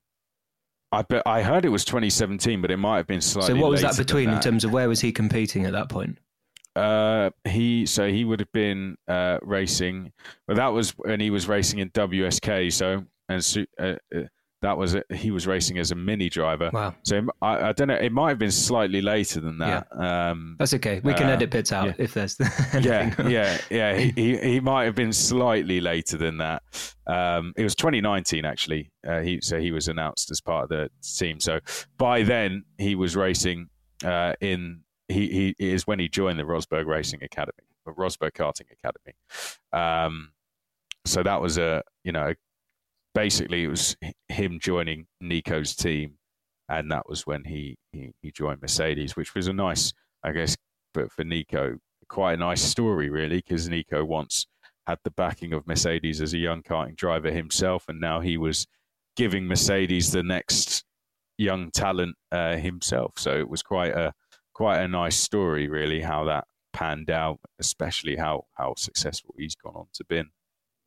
I 0.91 1.03
bet 1.03 1.23
I 1.27 1.43
heard 1.43 1.67
it 1.67 1.69
was 1.69 1.85
2017, 1.85 2.63
but 2.63 2.71
it 2.71 2.79
might 2.79 2.97
have 2.97 3.07
been 3.07 3.21
slightly. 3.21 3.55
So 3.55 3.61
what 3.61 3.71
was 3.71 3.83
that 3.83 3.99
between 3.99 4.31
that. 4.31 4.37
in 4.37 4.41
terms 4.41 4.65
of 4.65 4.73
where 4.73 4.89
was 4.89 5.03
he 5.03 5.13
competing 5.13 5.67
at 5.67 5.73
that 5.73 5.91
point? 5.91 6.19
Uh, 6.79 7.31
he 7.45 7.87
so 7.87 8.09
he 8.09 8.25
would 8.25 8.41
have 8.41 8.53
been 8.53 8.97
uh, 9.09 9.39
racing, 9.43 10.13
but 10.47 10.57
that 10.57 10.69
was 10.69 10.91
when 10.93 11.21
he 11.21 11.31
was 11.31 11.49
racing 11.49 11.81
in 11.81 11.91
WSK. 11.91 12.73
So 12.73 13.05
and 13.29 13.67
uh, 13.79 13.95
uh, 14.17 14.23
that 14.61 14.77
was 14.77 14.95
it. 14.95 15.07
He 15.13 15.31
was 15.31 15.47
racing 15.47 15.79
as 15.79 15.93
a 15.93 15.95
mini 15.95 16.29
driver. 16.29 16.71
Wow. 16.73 16.95
So 17.05 17.27
I, 17.41 17.69
I, 17.69 17.73
don't 17.73 17.89
know. 17.89 17.95
It 17.95 18.13
might 18.13 18.31
have 18.31 18.39
been 18.39 18.51
slightly 18.51 19.01
later 19.01 19.41
than 19.41 19.59
that. 19.59 19.87
Yeah. 19.97 20.31
Um, 20.31 20.57
That's 20.59 20.75
okay. 20.75 21.01
We 21.05 21.15
can 21.15 21.29
uh, 21.29 21.33
edit 21.33 21.51
bits 21.51 21.73
out 21.73 21.87
yeah. 21.87 21.95
if 21.99 22.15
there's. 22.15 22.37
yeah, 22.81 23.15
yeah, 23.29 23.61
yeah. 23.71 23.97
He, 23.97 24.13
he, 24.17 24.37
he 24.37 24.61
might 24.61 24.85
have 24.85 24.97
been 24.97 25.13
slightly 25.13 25.81
later 25.81 26.17
than 26.17 26.39
that. 26.39 26.63
Um, 27.07 27.53
it 27.57 27.63
was 27.63 27.75
2019 27.77 28.45
actually. 28.45 28.91
Uh, 29.07 29.21
he 29.21 29.41
so 29.41 29.61
he 29.61 29.71
was 29.71 29.89
announced 29.89 30.31
as 30.31 30.41
part 30.41 30.65
of 30.65 30.69
the 30.71 30.91
team. 31.03 31.39
So 31.41 31.61
by 31.97 32.23
then 32.23 32.65
he 32.79 32.95
was 32.95 33.17
racing 33.17 33.69
uh, 34.05 34.35
in. 34.41 34.81
He, 35.09 35.55
he 35.59 35.71
is 35.71 35.87
when 35.87 35.99
he 35.99 36.09
joined 36.09 36.39
the 36.39 36.45
Rosberg 36.45 36.87
Racing 36.87 37.23
Academy, 37.23 37.65
the 37.87 37.93
Rosberg 37.93 38.33
Karting 38.33 38.71
Academy. 38.73 39.17
Um, 39.73 40.33
so 41.05 41.23
that 41.23 41.41
was 41.41 41.57
a 41.59 41.83
you 42.05 42.13
know 42.13 42.35
basically 43.15 43.65
it 43.65 43.69
was 43.69 43.97
him 44.29 44.59
joining 44.61 45.07
Nico's 45.21 45.75
team, 45.75 46.19
and 46.69 46.91
that 46.93 47.09
was 47.09 47.27
when 47.27 47.45
he, 47.45 47.77
he, 47.93 48.13
he 48.23 48.31
joined 48.31 48.63
Mercedes, 48.63 49.17
which 49.17 49.35
was 49.35 49.49
a 49.49 49.53
nice, 49.53 49.93
I 50.23 50.33
guess, 50.33 50.57
but 50.95 51.11
for 51.11 51.25
Nico, 51.25 51.79
quite 52.09 52.35
a 52.35 52.37
nice 52.37 52.63
story 52.63 53.11
really, 53.11 53.39
because 53.39 53.69
Nico 53.69 54.05
once 54.05 54.47
had 54.87 54.99
the 55.05 55.11
backing 55.11 55.53
of 55.53 55.67
Mercedes 55.67 56.21
as 56.21 56.33
a 56.33 56.39
young 56.39 56.63
karting 56.63 56.97
driver 56.97 57.31
himself, 57.31 57.87
and 57.89 58.01
now 58.01 58.21
he 58.21 58.37
was 58.37 58.67
giving 59.17 59.47
Mercedes 59.47 60.13
the 60.13 60.23
next 60.23 60.85
young 61.39 61.71
talent 61.71 62.15
uh, 62.31 62.57
himself. 62.57 63.15
So 63.17 63.33
it 63.33 63.49
was 63.49 63.63
quite 63.63 63.93
a 63.93 64.13
quite 64.59 64.81
a 64.81 64.89
nice 64.89 65.17
story, 65.17 65.69
really, 65.69 66.01
how 66.03 66.25
that 66.25 66.45
panned 66.73 67.11
out, 67.11 67.39
especially 67.61 68.17
how 68.17 68.47
how 68.55 68.75
successful 68.77 69.33
he's 69.39 69.55
gone 69.55 69.77
on 69.77 69.87
to 69.95 70.05
be 70.05 70.25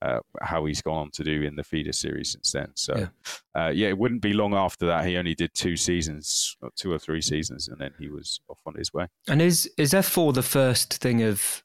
uh, 0.02 0.20
how 0.42 0.66
he's 0.66 0.82
gone 0.82 0.98
on 0.98 1.12
to 1.12 1.24
do 1.24 1.44
in 1.44 1.56
the 1.56 1.64
feeder 1.64 1.94
series 1.94 2.32
since 2.32 2.52
then. 2.52 2.72
So, 2.76 2.96
yeah. 2.98 3.08
Uh, 3.56 3.70
yeah. 3.70 3.90
it 3.90 3.98
wouldn't 3.98 4.22
be 4.22 4.34
long 4.34 4.54
after 4.54 4.86
that. 4.88 5.06
He 5.06 5.18
only 5.18 5.36
did 5.36 5.54
two 5.54 5.78
seasons, 5.78 6.58
two 6.76 6.92
or 6.92 7.00
three 7.00 7.22
seasons, 7.22 7.68
and 7.68 7.80
then 7.80 7.92
he 8.00 8.10
was 8.10 8.42
off 8.50 8.60
on 8.66 8.76
his 8.76 8.94
way. 8.94 9.08
And 9.28 9.42
is 9.42 9.70
is 9.78 9.94
F4 9.94 10.34
the 10.34 10.44
first 10.44 10.96
thing 10.96 11.22
of 11.22 11.64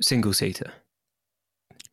single 0.00 0.32
seater? 0.32 0.72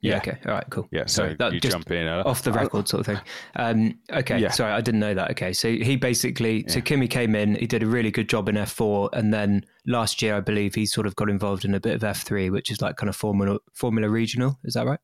Yeah. 0.02 0.14
yeah. 0.14 0.18
Okay. 0.18 0.38
All 0.46 0.54
right. 0.54 0.66
Cool. 0.70 0.88
Yeah. 0.92 1.06
So, 1.06 1.36
that, 1.38 1.54
you 1.54 1.60
jump 1.60 1.92
in 1.92 2.08
uh, 2.08 2.24
off 2.26 2.42
the 2.42 2.52
record, 2.52 2.88
sort 2.88 3.02
of 3.02 3.06
thing. 3.06 3.20
Um, 3.56 4.00
okay. 4.12 4.40
Yeah. 4.40 4.50
Sorry, 4.50 4.72
I 4.72 4.82
didn't 4.82 5.00
know 5.00 5.14
that. 5.14 5.32
Okay. 5.32 5.54
So 5.54 5.70
he 5.70 5.96
basically, 5.96 6.64
yeah. 6.64 6.74
so 6.74 6.82
Kimi 6.82 7.08
came 7.08 7.36
in. 7.36 7.56
He 7.56 7.68
did 7.68 7.84
a 7.84 7.88
really 7.88 8.12
good 8.12 8.28
job 8.28 8.50
in 8.50 8.56
F4, 8.56 9.10
and 9.14 9.34
then 9.34 9.66
last 9.86 10.22
year, 10.22 10.36
I 10.36 10.40
believe, 10.40 10.76
he 10.76 10.86
sort 10.86 11.06
of 11.08 11.16
got 11.16 11.30
involved 11.30 11.66
in 11.66 11.76
a 11.76 11.80
bit 11.80 11.96
of 11.96 12.02
F3, 12.02 12.52
which 12.52 12.72
is 12.72 12.82
like 12.82 12.98
kind 12.98 13.10
of 13.10 13.16
Formula 13.16 13.60
Formula 13.74 14.10
Regional. 14.10 14.60
Is 14.64 14.74
that 14.74 14.86
right? 14.86 15.00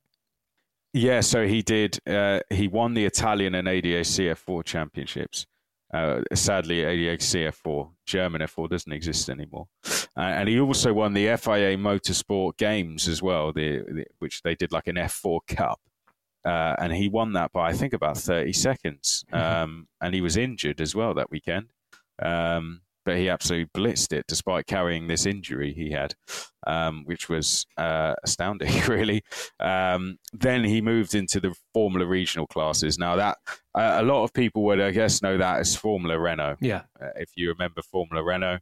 Yeah, 0.94 1.22
so 1.22 1.46
he 1.46 1.62
did. 1.62 2.00
Uh, 2.08 2.40
he 2.50 2.68
won 2.68 2.96
the 2.96 3.06
Italian 3.06 3.54
and 3.56 3.68
ADAC 3.68 4.32
F 4.32 4.40
four 4.40 4.64
championships. 4.64 5.46
Uh, 5.94 6.22
sadly, 6.34 6.78
ADAC 6.78 7.48
F 7.48 7.56
four 7.56 7.92
German 8.08 8.42
F4 8.42 8.70
doesn't 8.70 8.92
exist 8.92 9.30
anymore. 9.30 9.68
Uh, 10.18 10.22
and 10.22 10.50
he 10.50 10.60
also 10.60 10.94
won 10.94 11.14
the 11.14 11.26
FIA 11.38 11.78
Motorsport 11.78 12.58
Games 12.58 13.08
as 13.08 13.22
well, 13.22 13.54
the, 13.54 13.84
the 13.88 14.06
which 14.20 14.42
they 14.42 14.56
did 14.56 14.72
like 14.72 14.88
an 14.88 14.96
F4 14.96 15.40
Cup. 15.48 15.80
Uh, 16.44 16.76
and 16.80 16.94
he 16.94 17.10
won 17.10 17.34
that 17.34 17.52
by, 17.52 17.70
I 17.70 17.74
think, 17.74 17.94
about 17.94 18.18
30 18.18 18.54
seconds. 18.54 19.24
Mm-hmm. 19.32 19.64
Um, 19.64 19.88
and 20.02 20.16
he 20.16 20.22
was 20.22 20.38
injured 20.38 20.82
as 20.82 20.96
well 20.96 21.14
that 21.14 21.30
weekend. 21.30 21.68
Um, 22.22 22.82
but 23.08 23.18
he 23.18 23.30
absolutely 23.30 23.70
blitzed 23.74 24.12
it 24.12 24.26
despite 24.28 24.66
carrying 24.66 25.08
this 25.08 25.26
injury 25.26 25.72
he 25.72 25.92
had, 25.92 26.14
um, 26.68 27.04
which 27.06 27.30
was 27.30 27.66
uh, 27.78 28.16
astounding, 28.24 28.82
really. 28.88 29.24
Um, 29.62 30.18
then 30.34 30.66
he 30.66 30.82
moved 30.82 31.16
into 31.16 31.40
the 31.40 31.56
Formula 31.74 32.06
Regional 32.06 32.48
classes. 32.48 32.98
Now 32.98 33.16
that 33.16 33.38
uh, 33.74 34.00
a 34.00 34.04
lot 34.04 34.26
of 34.26 34.34
people 34.34 34.64
would, 34.64 34.82
I 34.82 34.92
guess, 34.92 35.22
know 35.22 35.38
that 35.38 35.60
as 35.60 35.74
Formula 35.74 36.20
Renault. 36.20 36.58
Yeah. 36.60 36.82
Uh, 37.02 37.12
if 37.16 37.30
you 37.36 37.48
remember 37.48 37.82
Formula 37.82 38.22
Renault, 38.22 38.60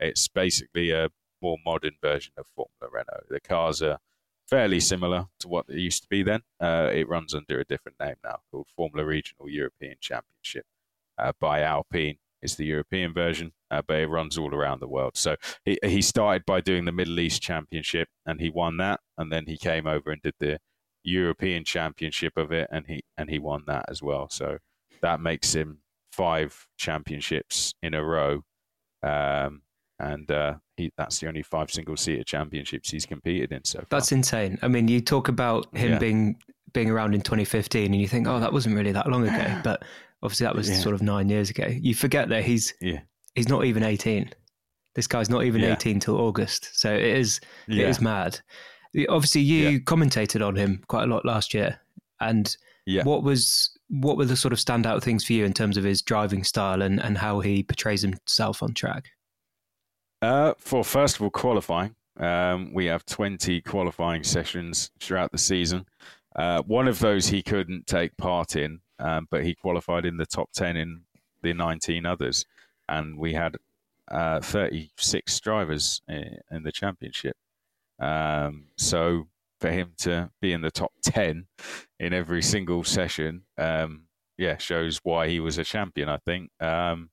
it's 0.00 0.28
basically 0.28 0.90
a 0.90 1.10
more 1.42 1.58
modern 1.64 1.94
version 2.02 2.32
of 2.38 2.46
Formula 2.54 2.90
Renault. 2.92 3.26
The 3.28 3.40
cars 3.40 3.82
are 3.82 3.98
fairly 4.48 4.80
similar 4.80 5.26
to 5.40 5.48
what 5.48 5.66
they 5.68 5.76
used 5.76 6.02
to 6.02 6.08
be 6.08 6.22
then. 6.22 6.42
Uh, 6.60 6.90
it 6.92 7.08
runs 7.08 7.34
under 7.34 7.60
a 7.60 7.64
different 7.64 7.98
name 8.00 8.16
now 8.24 8.38
called 8.50 8.68
Formula 8.76 9.06
Regional 9.06 9.48
European 9.48 9.96
Championship. 10.00 10.64
uh, 11.18 11.32
by 11.40 11.62
Alpine. 11.62 12.18
It's 12.40 12.54
the 12.54 12.66
European 12.66 13.12
version, 13.12 13.52
uh, 13.70 13.82
but 13.86 13.98
it 13.98 14.06
runs 14.06 14.38
all 14.38 14.54
around 14.54 14.80
the 14.80 14.88
world. 14.88 15.16
So 15.16 15.36
he 15.64 15.78
he 15.82 16.00
started 16.02 16.44
by 16.46 16.60
doing 16.60 16.84
the 16.84 16.92
Middle 16.92 17.18
East 17.18 17.42
Championship, 17.42 18.08
and 18.26 18.40
he 18.40 18.48
won 18.50 18.76
that, 18.76 19.00
and 19.16 19.32
then 19.32 19.46
he 19.46 19.56
came 19.56 19.86
over 19.88 20.10
and 20.12 20.22
did 20.22 20.34
the 20.38 20.58
European 21.02 21.64
Championship 21.64 22.36
of 22.36 22.52
it, 22.52 22.68
and 22.70 22.86
he 22.86 23.02
and 23.16 23.28
he 23.28 23.38
won 23.40 23.64
that 23.66 23.86
as 23.88 24.02
well. 24.02 24.28
So 24.30 24.58
that 25.02 25.20
makes 25.20 25.54
him 25.54 25.80
five 26.12 26.68
championships 26.76 27.74
in 27.82 27.94
a 27.94 28.04
row, 28.04 28.42
um, 29.02 29.62
and 30.00 30.30
uh, 30.30 30.54
he 30.76 30.92
that's 30.96 31.18
the 31.18 31.28
only 31.28 31.42
five 31.42 31.70
single 31.70 31.96
seater 31.96 32.24
championships 32.24 32.90
he's 32.90 33.06
competed 33.06 33.52
in 33.52 33.64
so 33.64 33.78
far. 33.80 33.86
That's 33.90 34.12
insane. 34.12 34.58
I 34.62 34.68
mean, 34.68 34.88
you 34.88 35.00
talk 35.00 35.28
about 35.28 35.66
him 35.76 35.92
Yeah. 35.92 35.98
being 35.98 36.36
being 36.72 36.90
around 36.90 37.14
in 37.14 37.20
2015, 37.22 37.86
and 37.92 38.00
you 38.00 38.06
think, 38.08 38.26
oh, 38.28 38.40
that 38.40 38.52
wasn't 38.52 38.74
really 38.76 38.92
that 38.92 39.08
long 39.08 39.26
ago, 39.26 39.60
but 39.64 39.82
obviously 40.22 40.44
that 40.44 40.54
was 40.54 40.68
Yeah. 40.68 40.76
sort 40.76 40.94
of 40.94 41.02
nine 41.02 41.28
years 41.28 41.50
ago. 41.50 41.66
You 41.66 41.94
forget 41.94 42.28
that 42.28 42.44
he's 42.44 42.74
yeah, 42.80 43.00
he's 43.34 43.48
not 43.48 43.64
even 43.64 43.82
18. 43.82 44.30
This 44.94 45.06
guy's 45.06 45.30
not 45.30 45.44
even 45.44 45.60
Yeah. 45.62 45.72
18 45.72 46.00
till 46.00 46.16
August, 46.20 46.70
so 46.78 46.92
it 46.92 47.02
is 47.04 47.40
it 47.68 47.78
is 47.78 48.00
mad. 48.00 48.40
Obviously, 49.08 49.42
you 49.42 49.80
commentated 49.80 50.46
on 50.46 50.56
him 50.56 50.82
quite 50.88 51.04
a 51.04 51.06
lot 51.06 51.24
last 51.24 51.54
year, 51.54 51.78
and 52.20 52.56
yeah. 52.86 53.02
what 53.04 53.22
was 53.22 53.70
what 53.90 54.16
were 54.18 54.24
the 54.26 54.36
sort 54.36 54.52
of 54.52 54.58
standout 54.58 55.02
things 55.02 55.24
for 55.24 55.32
you 55.32 55.44
in 55.44 55.52
terms 55.54 55.76
of 55.78 55.84
his 55.84 56.02
driving 56.02 56.44
style 56.44 56.82
and, 56.82 57.00
and 57.02 57.16
how 57.16 57.40
he 57.40 57.62
portrays 57.62 58.02
himself 58.02 58.62
on 58.62 58.74
track? 58.74 59.08
Uh, 60.20 60.54
for 60.58 60.84
first 60.84 61.16
of 61.16 61.22
all, 61.22 61.30
qualifying, 61.30 61.94
um, 62.18 62.72
we 62.74 62.86
have 62.86 63.04
20 63.06 63.60
qualifying 63.60 64.24
sessions 64.24 64.90
throughout 65.00 65.30
the 65.30 65.38
season. 65.38 65.86
Uh, 66.34 66.62
one 66.62 66.88
of 66.88 66.98
those 66.98 67.28
he 67.28 67.42
couldn't 67.42 67.86
take 67.86 68.16
part 68.16 68.56
in, 68.56 68.80
um, 68.98 69.28
but 69.30 69.44
he 69.44 69.54
qualified 69.54 70.04
in 70.04 70.16
the 70.16 70.26
top 70.26 70.50
10 70.52 70.76
in 70.76 71.02
the 71.42 71.52
19 71.52 72.04
others. 72.04 72.44
And 72.88 73.18
we 73.18 73.34
had 73.34 73.56
uh, 74.08 74.40
36 74.40 75.40
drivers 75.40 76.02
in, 76.08 76.38
in 76.50 76.62
the 76.62 76.72
championship. 76.72 77.36
Um, 78.00 78.66
so 78.76 79.28
for 79.60 79.70
him 79.70 79.92
to 79.98 80.30
be 80.40 80.52
in 80.52 80.62
the 80.62 80.70
top 80.70 80.92
10 81.02 81.46
in 82.00 82.12
every 82.12 82.42
single 82.42 82.84
session, 82.84 83.42
um, 83.56 84.04
yeah, 84.36 84.56
shows 84.56 85.00
why 85.02 85.28
he 85.28 85.40
was 85.40 85.58
a 85.58 85.64
champion, 85.64 86.08
I 86.08 86.18
think. 86.18 86.50
Um, 86.60 87.10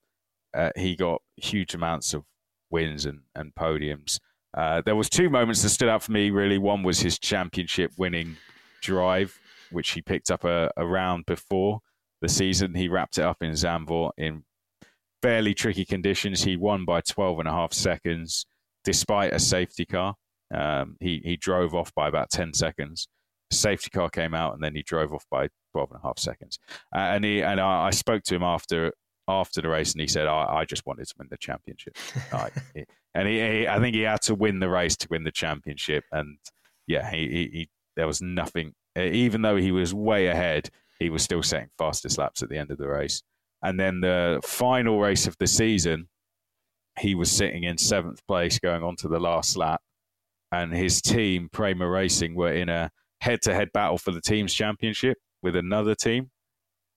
uh, 0.54 0.72
he 0.76 0.96
got 0.96 1.22
huge 1.36 1.74
amounts 1.74 2.14
of 2.14 2.24
wins 2.70 3.06
and, 3.06 3.22
and 3.36 3.54
podiums. 3.56 4.20
Uh, 4.56 4.82
there 4.86 4.96
was 4.96 5.10
two 5.10 5.30
moments 5.30 5.62
that 5.64 5.70
stood 5.70 5.90
out 5.90 6.04
for 6.04 6.12
me. 6.12 6.30
Really, 6.30 6.58
one 6.58 6.84
was 6.84 7.00
his 7.00 7.20
championship 7.20 7.92
winning 7.98 8.38
drive, 8.82 9.38
which 9.72 9.92
he 9.92 10.02
picked 10.02 10.32
up 10.32 10.44
a, 10.46 10.72
a 10.78 10.86
round 10.86 11.26
before 11.26 11.82
the 12.22 12.30
season. 12.30 12.74
He 12.74 12.88
wrapped 12.88 13.18
it 13.18 13.26
up 13.26 13.38
in 13.42 13.52
Zandvoort 13.52 14.12
in 14.18 14.44
fairly 15.22 15.54
tricky 15.54 15.86
conditions. 15.86 16.44
He 16.44 16.56
won 16.56 16.86
by 16.86 17.02
12 17.02 17.40
and 17.40 17.48
a 17.50 17.52
half 17.52 17.74
seconds, 17.74 18.46
despite 18.84 19.34
a 19.34 19.40
safety 19.40 19.86
car. 19.86 20.16
Um, 20.54 20.96
he 21.00 21.22
he 21.24 21.36
drove 21.36 21.74
off 21.74 21.94
by 21.94 22.08
about 22.08 22.30
10 22.30 22.54
seconds. 22.54 23.08
Safety 23.52 23.90
car 23.90 24.10
came 24.10 24.34
out, 24.34 24.54
and 24.54 24.64
then 24.64 24.76
he 24.76 24.84
drove 24.84 25.14
off 25.14 25.26
by 25.30 25.50
12 25.74 25.92
and 25.92 26.00
a 26.02 26.08
half 26.08 26.20
seconds. 26.20 26.60
Uh, 26.96 27.00
and 27.00 27.26
he 27.26 27.42
and 27.42 27.60
I, 27.60 27.88
I 27.88 27.90
spoke 27.90 28.24
to 28.24 28.36
him 28.36 28.44
after 28.44 28.94
after 29.28 29.62
the 29.62 29.70
race, 29.70 29.94
and 29.94 30.02
he 30.02 30.08
said, 30.08 30.28
"I, 30.28 30.58
I 30.60 30.66
just 30.66 30.86
wanted 30.86 31.08
to 31.08 31.16
win 31.18 31.28
the 31.30 31.38
championship." 31.38 31.98
Like, 32.34 32.54
and 33.14 33.28
he, 33.28 33.40
he, 33.40 33.68
I 33.68 33.80
think 33.80 33.96
he 33.96 34.02
had 34.02 34.22
to 34.24 34.36
win 34.36 34.60
the 34.60 34.70
race 34.70 34.98
to 34.98 35.08
win 35.10 35.24
the 35.24 35.32
championship. 35.32 36.04
And 36.12 36.38
yeah, 36.88 37.10
he, 37.10 37.28
he, 37.28 37.50
he 37.58 37.70
there 37.96 38.08
was 38.08 38.22
nothing. 38.22 38.74
Even 38.98 39.42
though 39.42 39.56
he 39.56 39.72
was 39.72 39.94
way 39.94 40.28
ahead, 40.28 40.70
he 41.00 41.10
was 41.10 41.24
still 41.24 41.44
setting 41.44 41.70
fastest 41.78 42.18
laps 42.18 42.42
at 42.44 42.50
the 42.50 42.58
end 42.58 42.72
of 42.72 42.78
the 42.78 42.88
race. 42.88 43.22
And 43.64 43.80
then 43.80 44.02
the 44.02 44.40
final 44.44 45.00
race 45.00 45.28
of 45.28 45.36
the 45.40 45.48
season, 45.48 46.08
he 47.00 47.16
was 47.16 47.32
sitting 47.32 47.64
in 47.64 47.78
seventh 47.78 48.26
place 48.28 48.60
going 48.60 48.84
on 48.84 48.96
to 48.98 49.08
the 49.08 49.20
last 49.20 49.58
lap. 49.58 49.82
And 50.52 50.74
his 50.74 51.02
team, 51.02 51.50
Prema 51.52 51.88
Racing, 51.88 52.36
were 52.36 52.54
in 52.54 52.70
a 52.70 52.92
head 53.22 53.42
to 53.44 53.54
head 53.54 53.70
battle 53.74 53.98
for 53.98 54.12
the 54.12 54.22
team's 54.22 54.54
championship 54.54 55.18
with 55.42 55.56
another 55.56 55.96
team. 55.96 56.30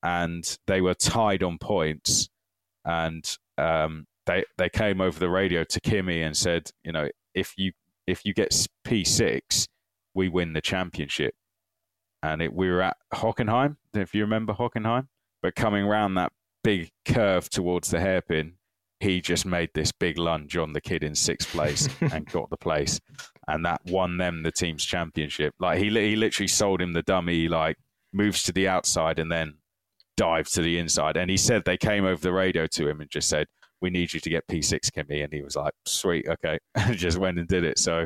And 0.02 0.58
they 0.66 0.80
were 0.80 0.94
tied 0.94 1.42
on 1.42 1.58
points. 1.58 2.28
And 2.84 3.24
um, 3.56 4.06
they, 4.26 4.44
they 4.56 4.68
came 4.68 5.00
over 5.00 5.18
the 5.18 5.30
radio 5.30 5.64
to 5.64 5.80
Kimi 5.80 6.22
and 6.22 6.36
said, 6.36 6.70
you 6.84 6.92
know, 6.92 7.08
if 7.34 7.54
you 7.56 7.72
if 8.06 8.24
you 8.24 8.32
get 8.32 8.50
P6, 8.86 9.68
we 10.14 10.28
win 10.28 10.54
the 10.54 10.62
championship. 10.62 11.34
And 12.22 12.40
it, 12.40 12.52
we 12.52 12.70
were 12.70 12.80
at 12.80 12.96
Hockenheim, 13.12 13.76
if 13.94 14.14
you 14.14 14.22
remember 14.22 14.54
Hockenheim. 14.54 15.08
But 15.42 15.54
coming 15.54 15.86
round 15.86 16.16
that 16.16 16.32
big 16.64 16.90
curve 17.04 17.48
towards 17.50 17.90
the 17.90 18.00
hairpin, 18.00 18.54
he 19.00 19.20
just 19.20 19.46
made 19.46 19.70
this 19.74 19.92
big 19.92 20.18
lunge 20.18 20.56
on 20.56 20.72
the 20.72 20.80
kid 20.80 21.04
in 21.04 21.14
sixth 21.14 21.50
place 21.50 21.88
and 22.00 22.26
got 22.26 22.50
the 22.50 22.56
place, 22.56 22.98
and 23.46 23.64
that 23.64 23.82
won 23.86 24.16
them 24.16 24.42
the 24.42 24.50
team's 24.50 24.84
championship. 24.84 25.54
Like 25.60 25.78
he 25.78 25.90
he 25.90 26.16
literally 26.16 26.48
sold 26.48 26.80
him 26.80 26.94
the 26.94 27.02
dummy, 27.02 27.46
like 27.46 27.76
moves 28.12 28.42
to 28.44 28.52
the 28.52 28.66
outside 28.66 29.18
and 29.18 29.30
then 29.30 29.54
dives 30.18 30.50
to 30.50 30.60
the 30.62 30.76
inside. 30.78 31.16
And 31.16 31.30
he 31.30 31.38
said 31.38 31.62
they 31.64 31.78
came 31.78 32.04
over 32.04 32.20
the 32.20 32.32
radio 32.32 32.66
to 32.66 32.88
him 32.88 33.00
and 33.00 33.08
just 33.08 33.30
said, 33.30 33.46
"We 33.80 33.88
need 33.88 34.12
you 34.12 34.20
to 34.20 34.28
get 34.28 34.46
P6, 34.48 34.92
Kimi," 34.92 35.22
and 35.22 35.32
he 35.32 35.40
was 35.40 35.56
like, 35.56 35.72
"Sweet, 35.86 36.26
okay," 36.28 36.58
and 36.74 36.96
just 36.96 37.16
went 37.16 37.38
and 37.38 37.48
did 37.48 37.64
it. 37.64 37.78
So, 37.78 38.00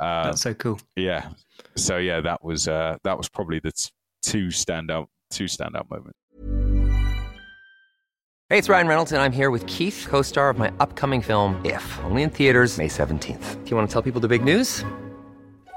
um, 0.00 0.24
That's 0.30 0.40
so 0.40 0.54
cool. 0.54 0.80
yeah, 0.96 1.28
so 1.76 1.98
yeah, 1.98 2.20
that 2.22 2.42
was 2.42 2.68
uh, 2.68 2.96
that 3.04 3.18
was 3.18 3.28
probably 3.28 3.58
the 3.58 3.72
t- 3.72 3.90
two 4.22 4.46
standout 4.46 5.06
two 5.30 5.44
standout 5.44 5.90
moments. 5.90 6.18
Hey, 8.48 8.58
it's 8.58 8.68
Ryan 8.68 8.86
Reynolds, 8.86 9.12
and 9.12 9.22
I'm 9.22 9.32
here 9.32 9.50
with 9.50 9.66
Keith, 9.66 10.06
co 10.08 10.22
star 10.22 10.50
of 10.50 10.58
my 10.58 10.70
upcoming 10.78 11.22
film, 11.22 11.60
If, 11.64 11.98
only 12.04 12.22
in 12.22 12.30
theaters, 12.30 12.78
May 12.78 12.88
17th. 12.88 13.64
Do 13.64 13.70
you 13.70 13.76
want 13.76 13.88
to 13.88 13.92
tell 13.92 14.02
people 14.02 14.20
the 14.20 14.28
big 14.28 14.44
news? 14.44 14.84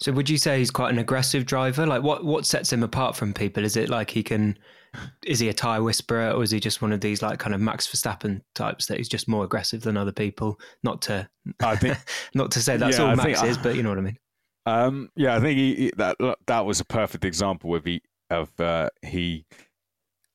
So 0.00 0.12
would 0.12 0.30
you 0.30 0.38
say 0.38 0.58
he's 0.58 0.70
quite 0.70 0.92
an 0.92 0.98
aggressive 0.98 1.44
driver? 1.44 1.84
Like 1.86 2.02
what 2.02 2.24
what 2.24 2.46
sets 2.46 2.72
him 2.72 2.82
apart 2.82 3.16
from 3.16 3.34
people? 3.34 3.64
Is 3.64 3.76
it 3.76 3.88
like 3.88 4.10
he 4.10 4.22
can 4.22 4.56
is 5.24 5.38
he 5.40 5.48
a 5.48 5.52
tire 5.52 5.82
whisperer 5.82 6.30
or 6.30 6.42
is 6.42 6.50
he 6.50 6.60
just 6.60 6.80
one 6.80 6.92
of 6.92 7.00
these 7.00 7.20
like 7.20 7.38
kind 7.38 7.54
of 7.54 7.60
Max 7.60 7.86
Verstappen 7.86 8.40
types 8.54 8.86
that 8.86 8.96
he's 8.98 9.08
just 9.08 9.28
more 9.28 9.44
aggressive 9.44 9.82
than 9.82 9.96
other 9.96 10.12
people? 10.12 10.58
Not 10.82 11.02
to 11.02 11.28
I 11.62 11.76
think 11.76 11.98
not 12.34 12.50
to 12.52 12.60
say 12.62 12.76
that's 12.76 12.98
Yeah, 12.98 13.04
all 13.04 13.10
I 13.10 13.14
Max 13.16 13.40
think- 13.40 13.50
is, 13.50 13.58
but 13.58 13.74
you 13.74 13.82
know 13.82 13.88
what 13.90 13.98
I 13.98 14.02
mean. 14.02 14.18
Um, 14.66 15.08
yeah, 15.16 15.34
I 15.34 15.40
think 15.40 15.58
he- 15.58 15.92
that 15.96 16.16
that 16.46 16.64
was 16.66 16.78
a 16.80 16.84
perfect 16.84 17.24
example 17.24 17.74
of 17.74 17.84
he 17.84 18.02
of 18.30 18.50
uh, 18.60 18.90
he 19.02 19.46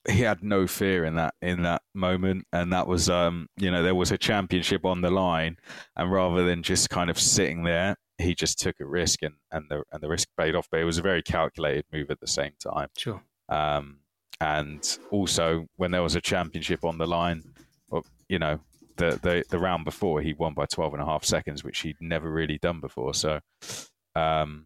he 0.09 0.19
had 0.21 0.43
no 0.43 0.67
fear 0.67 1.05
in 1.05 1.15
that 1.15 1.35
in 1.41 1.61
that 1.63 1.83
moment, 1.93 2.45
and 2.51 2.73
that 2.73 2.87
was 2.87 3.09
um, 3.09 3.47
you 3.57 3.69
know 3.71 3.83
there 3.83 3.95
was 3.95 4.11
a 4.11 4.17
championship 4.17 4.85
on 4.85 5.01
the 5.01 5.11
line, 5.11 5.57
and 5.95 6.11
rather 6.11 6.43
than 6.45 6.63
just 6.63 6.89
kind 6.89 7.09
of 7.11 7.19
sitting 7.19 7.63
there, 7.63 7.95
he 8.17 8.35
just 8.35 8.59
took 8.59 8.79
a 8.79 8.85
risk, 8.85 9.23
and 9.23 9.35
and 9.51 9.65
the 9.69 9.83
and 9.91 10.01
the 10.01 10.09
risk 10.09 10.29
paid 10.37 10.55
off. 10.55 10.67
But 10.71 10.79
it 10.79 10.85
was 10.85 10.97
a 10.97 11.03
very 11.03 11.21
calculated 11.21 11.85
move 11.91 12.11
at 12.11 12.19
the 12.19 12.27
same 12.27 12.53
time. 12.59 12.89
Sure. 12.97 13.21
Um, 13.49 13.99
and 14.41 14.97
also 15.11 15.67
when 15.77 15.91
there 15.91 16.03
was 16.03 16.15
a 16.15 16.21
championship 16.21 16.83
on 16.83 16.97
the 16.97 17.05
line, 17.05 17.43
you 18.27 18.39
know, 18.39 18.59
the, 18.97 19.19
the, 19.21 19.43
the 19.49 19.59
round 19.59 19.85
before 19.85 20.21
he 20.21 20.33
won 20.33 20.53
by 20.53 20.65
12 20.65 20.93
and 20.93 21.01
a 21.01 21.05
half 21.05 21.23
seconds, 21.23 21.63
which 21.63 21.79
he'd 21.79 21.97
never 21.99 22.29
really 22.29 22.57
done 22.57 22.79
before. 22.79 23.13
So, 23.13 23.39
um, 24.15 24.65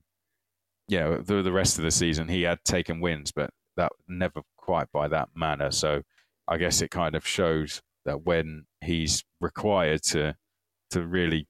yeah, 0.88 1.18
the, 1.22 1.42
the 1.42 1.52
rest 1.52 1.78
of 1.78 1.84
the 1.84 1.92
season 1.92 2.28
he 2.28 2.44
had 2.44 2.64
taken 2.64 3.00
wins, 3.00 3.32
but 3.32 3.52
that 3.76 3.92
never 4.08 4.42
quite 4.58 4.92
by 4.92 5.08
that 5.10 5.30
manner. 5.36 5.72
So 5.72 6.02
I 6.48 6.58
guess 6.58 6.82
it 6.82 6.92
kind 6.92 7.16
of 7.16 7.28
shows 7.28 7.82
that 8.06 8.26
when 8.26 8.66
he's 8.82 9.24
required 9.42 10.02
to 10.04 10.36
to 10.92 11.06
really 11.06 11.48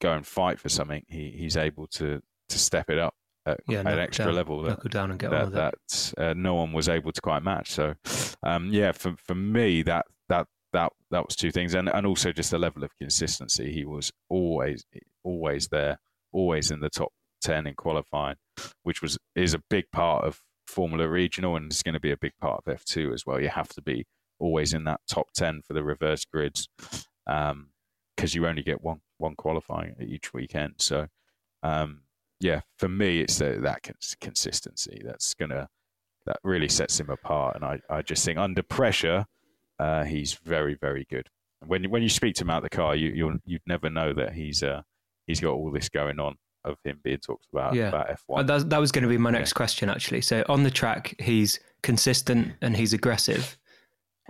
go 0.00 0.12
and 0.12 0.26
fight 0.26 0.58
for 0.58 0.68
something, 0.68 1.02
he, 1.08 1.30
he's 1.30 1.56
able 1.56 1.86
to 1.88 2.20
to 2.48 2.58
step 2.58 2.90
it 2.90 2.98
up 2.98 3.14
at 3.46 3.60
Yeah, 3.68 3.80
an 3.80 3.98
extra 3.98 4.26
down- 4.26 4.34
level 4.34 4.62
that, 4.62 4.90
down 4.90 5.10
and 5.10 5.18
get 5.20 5.32
on 5.32 5.52
that, 5.52 5.74
it. 5.74 6.12
that 6.16 6.22
uh, 6.30 6.34
no 6.34 6.54
one 6.56 6.72
was 6.72 6.88
able 6.88 7.12
to 7.12 7.20
quite 7.20 7.42
match. 7.42 7.70
So, 7.70 7.94
um, 8.42 8.68
yeah, 8.72 8.92
for 8.92 9.14
for 9.16 9.34
me, 9.34 9.82
that 9.82 10.06
that 10.28 10.46
that 10.72 10.92
that 11.10 11.26
was 11.26 11.36
two 11.36 11.50
things, 11.50 11.74
and 11.74 11.88
and 11.88 12.06
also 12.06 12.32
just 12.32 12.50
the 12.50 12.58
level 12.58 12.84
of 12.84 12.90
consistency. 12.98 13.72
He 13.72 13.84
was 13.84 14.12
always 14.28 14.84
always 15.24 15.68
there, 15.68 15.98
always 16.32 16.70
in 16.70 16.80
the 16.80 16.90
top 16.90 17.12
ten 17.42 17.66
in 17.66 17.74
qualifying, 17.74 18.36
which 18.82 19.00
was 19.02 19.18
is 19.34 19.54
a 19.54 19.62
big 19.70 19.84
part 19.92 20.24
of 20.24 20.40
Formula 20.66 21.08
Regional, 21.08 21.56
and 21.56 21.66
it's 21.72 21.82
going 21.82 21.94
to 21.94 22.00
be 22.00 22.12
a 22.12 22.16
big 22.16 22.32
part 22.40 22.62
of 22.64 22.72
F 22.72 22.84
two 22.84 23.12
as 23.12 23.24
well. 23.26 23.40
You 23.40 23.48
have 23.48 23.68
to 23.70 23.82
be 23.82 24.06
always 24.38 24.72
in 24.74 24.84
that 24.84 25.00
top 25.08 25.28
ten 25.34 25.62
for 25.66 25.72
the 25.74 25.82
reverse 25.84 26.24
grids, 26.24 26.68
because 27.26 28.34
you 28.34 28.46
only 28.46 28.62
get 28.62 28.82
one 28.82 29.00
one 29.20 29.34
qualifying 29.36 29.94
each 30.00 30.32
weekend. 30.34 30.74
So. 30.78 31.06
Um, 31.62 32.00
yeah, 32.42 32.62
for 32.78 32.88
me, 32.88 33.20
it's 33.20 33.36
the, 33.36 33.58
that 33.62 33.82
cons- 33.82 34.16
consistency 34.18 35.02
that's 35.04 35.34
gonna 35.34 35.68
that 36.24 36.38
really 36.42 36.70
sets 36.70 36.98
him 36.98 37.10
apart. 37.10 37.54
And 37.56 37.62
I, 37.66 37.80
I 37.90 38.00
just 38.00 38.24
think 38.24 38.38
under 38.38 38.62
pressure, 38.62 39.26
uh, 39.78 40.04
he's 40.04 40.32
very, 40.32 40.74
very 40.80 41.06
good. 41.10 41.28
When 41.66 41.82
you, 41.84 41.90
when 41.90 42.02
you 42.02 42.08
speak 42.08 42.36
to 42.36 42.44
him 42.44 42.48
out 42.48 42.62
the 42.62 42.70
car, 42.70 42.96
you 42.96 43.10
you'll, 43.10 43.36
you'd 43.44 43.60
never 43.66 43.90
know 43.90 44.14
that 44.14 44.32
he's 44.32 44.62
uh, 44.62 44.80
he's 45.26 45.38
got 45.38 45.50
all 45.52 45.70
this 45.70 45.90
going 45.90 46.18
on 46.18 46.36
of 46.64 46.76
him 46.82 46.98
being 47.04 47.18
talked 47.18 47.46
about 47.52 47.74
Yeah. 47.74 47.88
about 47.88 48.08
F 48.08 48.22
Uh, 48.22 48.32
one. 48.32 48.46
that, 48.46 48.70
that 48.70 48.78
was 48.80 48.90
going 48.90 49.02
to 49.02 49.08
be 49.08 49.18
my 49.18 49.30
next 49.30 49.52
question, 49.52 49.90
actually. 49.90 50.22
So 50.22 50.42
on 50.48 50.62
the 50.62 50.70
track, 50.70 51.14
he's 51.18 51.60
consistent 51.82 52.52
and 52.62 52.74
he's 52.74 52.94
aggressive. 52.94 53.58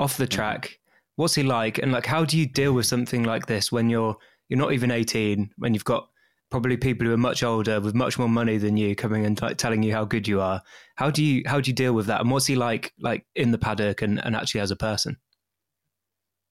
Off 0.01 0.15
Mm-hmm. 0.15 0.23
the 0.25 0.27
track, 0.27 0.81
what's 1.15 1.37
he 1.37 1.45
like? 1.45 1.79
And 1.79 1.93
like, 1.93 2.07
how 2.07 2.25
do 2.25 2.37
you 2.37 2.47
deal 2.47 2.73
with 2.73 2.87
something 2.87 3.23
like 3.23 3.47
this 3.47 3.71
when 3.71 3.89
you're 3.89 4.17
you're 4.51 4.59
not 4.59 4.73
even 4.73 4.91
18, 4.91 5.53
when 5.57 5.73
you've 5.73 5.85
got 5.85 6.09
probably 6.51 6.77
people 6.77 7.07
who 7.07 7.13
are 7.13 7.17
much 7.17 7.43
older 7.43 7.81
with 7.81 7.95
much 7.95 8.19
more 8.19 8.29
money 8.29 8.59
than 8.59 8.77
you 8.77 8.97
coming 8.97 9.25
and 9.25 9.41
like 9.41 9.57
telling 9.57 9.83
you 9.83 9.93
how 9.93 10.05
good 10.05 10.27
you 10.27 10.41
are? 10.41 10.61
How 10.97 11.11
do 11.11 11.25
you 11.25 11.43
how 11.47 11.61
do 11.61 11.71
you 11.71 11.75
deal 11.75 11.93
with 11.93 12.07
that? 12.07 12.21
And 12.21 12.31
what's 12.31 12.47
he 12.47 12.57
like 12.57 12.93
like 12.99 13.25
in 13.37 13.53
the 13.53 13.59
paddock 13.59 14.03
and, 14.03 14.23
and 14.25 14.37
actually 14.37 14.61
as 14.61 14.71
a 14.71 14.77
person? 14.77 15.17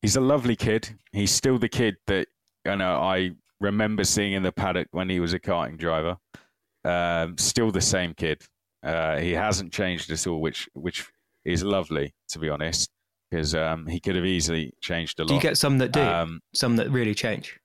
He's 0.02 0.16
a 0.16 0.22
lovely 0.22 0.56
kid. 0.56 0.90
He's 1.12 1.32
still 1.32 1.60
the 1.60 1.70
kid 1.70 1.98
that 2.08 2.28
you 2.66 2.76
know 2.78 2.96
I 2.96 3.32
remember 3.60 4.06
seeing 4.06 4.34
in 4.34 4.44
the 4.44 4.54
paddock 4.54 4.88
when 4.92 5.10
he 5.10 5.20
was 5.20 5.34
a 5.34 5.40
karting 5.40 5.78
driver. 5.78 6.18
Um, 6.86 7.38
still 7.38 7.72
the 7.72 7.82
same 7.82 8.14
kid. 8.14 8.42
Uh, 8.82 9.18
he 9.18 9.34
hasn't 9.34 9.74
changed 9.74 10.10
at 10.10 10.26
all, 10.26 10.40
which 10.40 10.70
which 10.74 11.06
is 11.44 11.64
lovely 11.64 12.14
to 12.30 12.40
be 12.40 12.48
honest, 12.48 12.90
because 13.30 13.54
um, 13.54 13.86
he 13.88 14.00
could 14.00 14.16
have 14.16 14.26
easily 14.26 14.74
changed 14.82 15.20
a 15.20 15.24
lot. 15.24 15.28
Do 15.28 15.36
you 15.36 15.42
get 15.42 15.58
some 15.58 15.78
that 15.80 15.92
do, 15.92 16.00
Um, 16.00 16.40
some 16.54 16.78
that 16.78 16.90
really 16.90 17.14
change? 17.14 17.60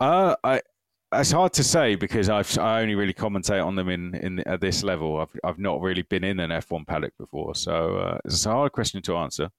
Uh, 0.00 0.34
I. 0.44 0.60
It's 1.12 1.32
hard 1.32 1.52
to 1.54 1.64
say 1.64 1.96
because 1.96 2.28
I've 2.28 2.56
I 2.56 2.80
only 2.82 2.94
really 2.94 3.12
commentate 3.12 3.66
on 3.66 3.74
them 3.74 3.88
in, 3.88 4.14
in 4.14 4.38
at 4.46 4.60
this 4.60 4.84
level. 4.84 5.18
I've 5.18 5.36
I've 5.42 5.58
not 5.58 5.80
really 5.80 6.02
been 6.02 6.22
in 6.22 6.38
an 6.38 6.50
F1 6.50 6.86
paddock 6.86 7.12
before, 7.18 7.56
so 7.56 7.96
uh, 7.96 8.18
it's 8.24 8.46
a 8.46 8.50
hard 8.52 8.70
question 8.70 9.02
to 9.02 9.16
answer. 9.16 9.50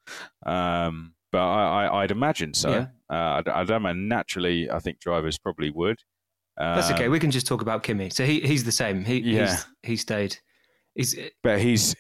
Um, 0.45 1.13
but 1.34 1.41
I, 1.41 1.88
I 1.88 2.04
I'd 2.04 2.12
imagine 2.12 2.54
so. 2.54 2.69
Yeah. 2.69 2.86
Uh, 3.10 3.41
I, 3.45 3.62
I 3.62 3.63
don't 3.65 3.84
know. 3.84 3.91
Naturally, 3.91 4.71
I 4.71 4.80
think 4.80 5.01
drivers 5.01 5.38
probably 5.38 5.71
would. 5.71 5.97
That's 6.58 6.89
okay. 6.91 7.06
Um, 7.08 7.12
We 7.12 7.19
can 7.19 7.32
just 7.32 7.47
talk 7.47 7.62
about 7.62 7.84
Kimi. 7.84 8.10
So 8.12 8.23
he 8.25 8.39
he's 8.39 8.63
the 8.63 8.71
same. 8.71 9.04
He 9.04 9.17
Yeah. 9.19 9.47
he's, 9.47 9.65
he 9.84 9.95
stayed. 9.97 10.38
He's 10.95 11.19
but 11.43 11.60
he's 11.60 11.93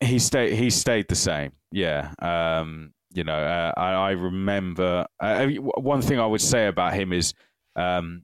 he 0.00 0.18
stayed 0.18 0.54
he 0.54 0.70
stayed 0.70 1.06
the 1.08 1.14
same. 1.14 1.52
Yeah. 1.70 2.12
Um, 2.20 2.92
you 3.12 3.22
know, 3.22 3.38
uh, 3.38 3.72
I, 3.76 3.92
I 3.92 4.10
remember 4.10 5.06
uh, 5.20 5.46
one 5.76 6.02
thing 6.02 6.18
I 6.18 6.26
would 6.26 6.40
say 6.40 6.66
about 6.66 6.94
him 6.94 7.12
is 7.12 7.32
um, 7.78 8.22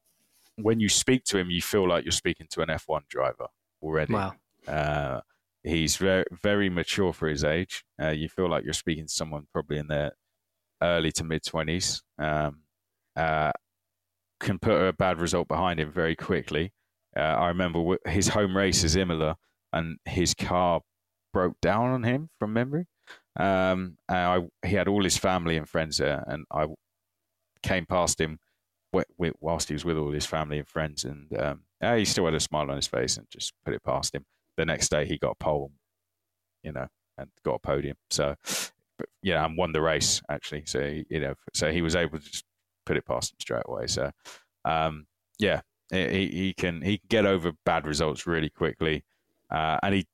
when 0.56 0.80
you 0.80 0.88
speak 0.88 1.24
to 1.24 1.38
him, 1.38 1.50
you 1.50 1.62
feel 1.62 1.88
like 1.88 2.04
you're 2.04 2.12
speaking 2.12 2.46
to 2.50 2.62
an 2.62 2.68
F1 2.68 3.08
driver 3.08 3.46
already. 3.82 4.12
wow. 4.14 4.32
Uh, 4.66 5.20
he's 5.62 5.96
very 5.96 6.24
very 6.42 6.68
mature 6.70 7.12
for 7.12 7.28
his 7.28 7.44
age. 7.44 7.84
Uh, 8.00 8.10
you 8.10 8.28
feel 8.28 8.48
like 8.48 8.64
you're 8.64 8.72
speaking 8.72 9.06
to 9.06 9.12
someone 9.12 9.46
probably 9.52 9.78
in 9.78 9.88
their 9.88 10.12
early 10.82 11.12
to 11.12 11.24
mid 11.24 11.44
twenties. 11.44 12.02
Um, 12.18 12.60
uh, 13.16 13.52
can 14.40 14.58
put 14.58 14.80
a 14.80 14.92
bad 14.92 15.20
result 15.20 15.48
behind 15.48 15.80
him 15.80 15.90
very 15.92 16.16
quickly. 16.16 16.72
Uh, 17.16 17.20
I 17.20 17.48
remember 17.48 17.78
w- 17.78 17.98
his 18.06 18.28
home 18.28 18.56
race 18.56 18.84
is 18.84 18.96
Imola, 18.96 19.36
and 19.72 19.98
his 20.04 20.34
car 20.34 20.80
broke 21.32 21.60
down 21.60 21.90
on 21.90 22.02
him 22.04 22.28
from 22.38 22.52
memory. 22.52 22.86
Um, 23.36 23.98
and 24.08 24.18
I, 24.62 24.66
he 24.66 24.74
had 24.76 24.88
all 24.88 25.02
his 25.04 25.16
family 25.16 25.56
and 25.56 25.68
friends 25.68 25.98
there, 25.98 26.24
and 26.26 26.44
I 26.50 26.66
came 27.62 27.86
past 27.86 28.20
him 28.20 28.38
whilst 29.40 29.68
he 29.68 29.74
was 29.74 29.84
with 29.84 29.96
all 29.96 30.12
his 30.12 30.26
family 30.26 30.58
and 30.58 30.68
friends, 30.68 31.04
and 31.04 31.26
um, 31.38 31.62
he 31.96 32.04
still 32.04 32.24
had 32.24 32.34
a 32.34 32.40
smile 32.40 32.70
on 32.70 32.76
his 32.76 32.86
face 32.86 33.16
and 33.16 33.26
just 33.30 33.52
put 33.64 33.74
it 33.74 33.82
past 33.84 34.14
him. 34.14 34.24
The 34.56 34.64
next 34.64 34.88
day, 34.88 35.06
he 35.06 35.18
got 35.18 35.36
a 35.40 35.44
pole, 35.44 35.72
you 36.62 36.72
know, 36.72 36.86
and 37.18 37.28
got 37.44 37.56
a 37.56 37.58
podium. 37.58 37.96
So, 38.10 38.34
but, 38.98 39.08
yeah, 39.22 39.44
and 39.44 39.56
won 39.56 39.72
the 39.72 39.82
race 39.82 40.22
actually. 40.28 40.64
So 40.66 41.00
you 41.08 41.20
know, 41.20 41.34
so 41.52 41.72
he 41.72 41.82
was 41.82 41.96
able 41.96 42.18
to 42.18 42.24
just 42.24 42.44
put 42.86 42.96
it 42.96 43.06
past 43.06 43.32
him 43.32 43.36
straight 43.40 43.64
away. 43.66 43.86
So, 43.86 44.10
um, 44.64 45.06
yeah, 45.38 45.62
he, 45.90 46.28
he 46.28 46.54
can 46.56 46.82
he 46.82 46.98
can 46.98 47.06
get 47.08 47.26
over 47.26 47.52
bad 47.64 47.86
results 47.86 48.26
really 48.26 48.50
quickly, 48.50 49.04
uh, 49.50 49.78
and 49.82 49.94
he 49.94 50.06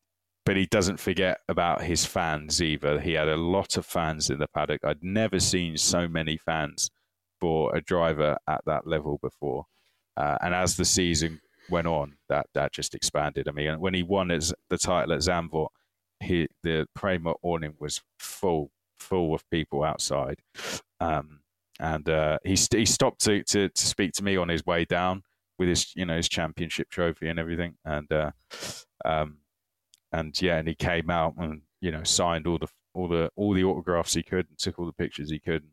but 0.46 0.56
he 0.56 0.66
doesn't 0.66 0.98
forget 0.98 1.40
about 1.48 1.82
his 1.82 2.06
fans 2.06 2.62
either. 2.62 2.98
He 2.98 3.12
had 3.12 3.28
a 3.28 3.36
lot 3.36 3.76
of 3.76 3.84
fans 3.84 4.30
in 4.30 4.38
the 4.38 4.48
paddock. 4.48 4.84
I'd 4.84 5.02
never 5.02 5.38
seen 5.38 5.76
so 5.76 6.08
many 6.08 6.38
fans 6.38 6.90
for 7.40 7.74
a 7.74 7.80
driver 7.80 8.36
at 8.48 8.62
that 8.66 8.86
level 8.86 9.18
before. 9.22 9.64
Uh, 10.16 10.36
and 10.42 10.54
as 10.54 10.76
the 10.76 10.84
season 10.84 11.40
went 11.68 11.86
on, 11.86 12.16
that 12.28 12.46
that 12.54 12.72
just 12.72 12.94
expanded. 12.94 13.48
I 13.48 13.52
mean, 13.52 13.80
when 13.80 13.94
he 13.94 14.02
won 14.02 14.28
his, 14.28 14.52
the 14.68 14.78
title 14.78 15.14
at 15.14 15.20
Zandvoort, 15.20 15.68
he, 16.20 16.48
the 16.62 16.86
Prema 16.94 17.34
awning 17.42 17.74
was 17.78 18.02
full, 18.18 18.70
full 18.98 19.34
of 19.34 19.48
people 19.50 19.82
outside. 19.82 20.40
Um, 21.00 21.40
and 21.80 22.08
uh, 22.08 22.38
he 22.44 22.56
st- 22.56 22.80
he 22.80 22.86
stopped 22.86 23.22
to, 23.22 23.42
to 23.44 23.70
to 23.70 23.86
speak 23.86 24.12
to 24.12 24.24
me 24.24 24.36
on 24.36 24.48
his 24.48 24.64
way 24.66 24.84
down 24.84 25.22
with 25.58 25.68
his 25.68 25.94
you 25.96 26.04
know 26.04 26.16
his 26.16 26.28
championship 26.28 26.90
trophy 26.90 27.28
and 27.28 27.38
everything. 27.38 27.74
And 27.84 28.12
uh, 28.12 28.32
um, 29.04 29.38
and 30.12 30.40
yeah, 30.40 30.58
and 30.58 30.68
he 30.68 30.74
came 30.74 31.10
out 31.10 31.34
and 31.38 31.62
you 31.80 31.90
know 31.90 32.02
signed 32.04 32.46
all 32.46 32.58
the 32.58 32.68
all 32.92 33.08
the 33.08 33.30
all 33.34 33.54
the 33.54 33.64
autographs 33.64 34.14
he 34.14 34.22
could 34.22 34.46
and 34.48 34.58
took 34.58 34.78
all 34.78 34.86
the 34.86 34.92
pictures 34.92 35.30
he 35.30 35.38
could. 35.38 35.64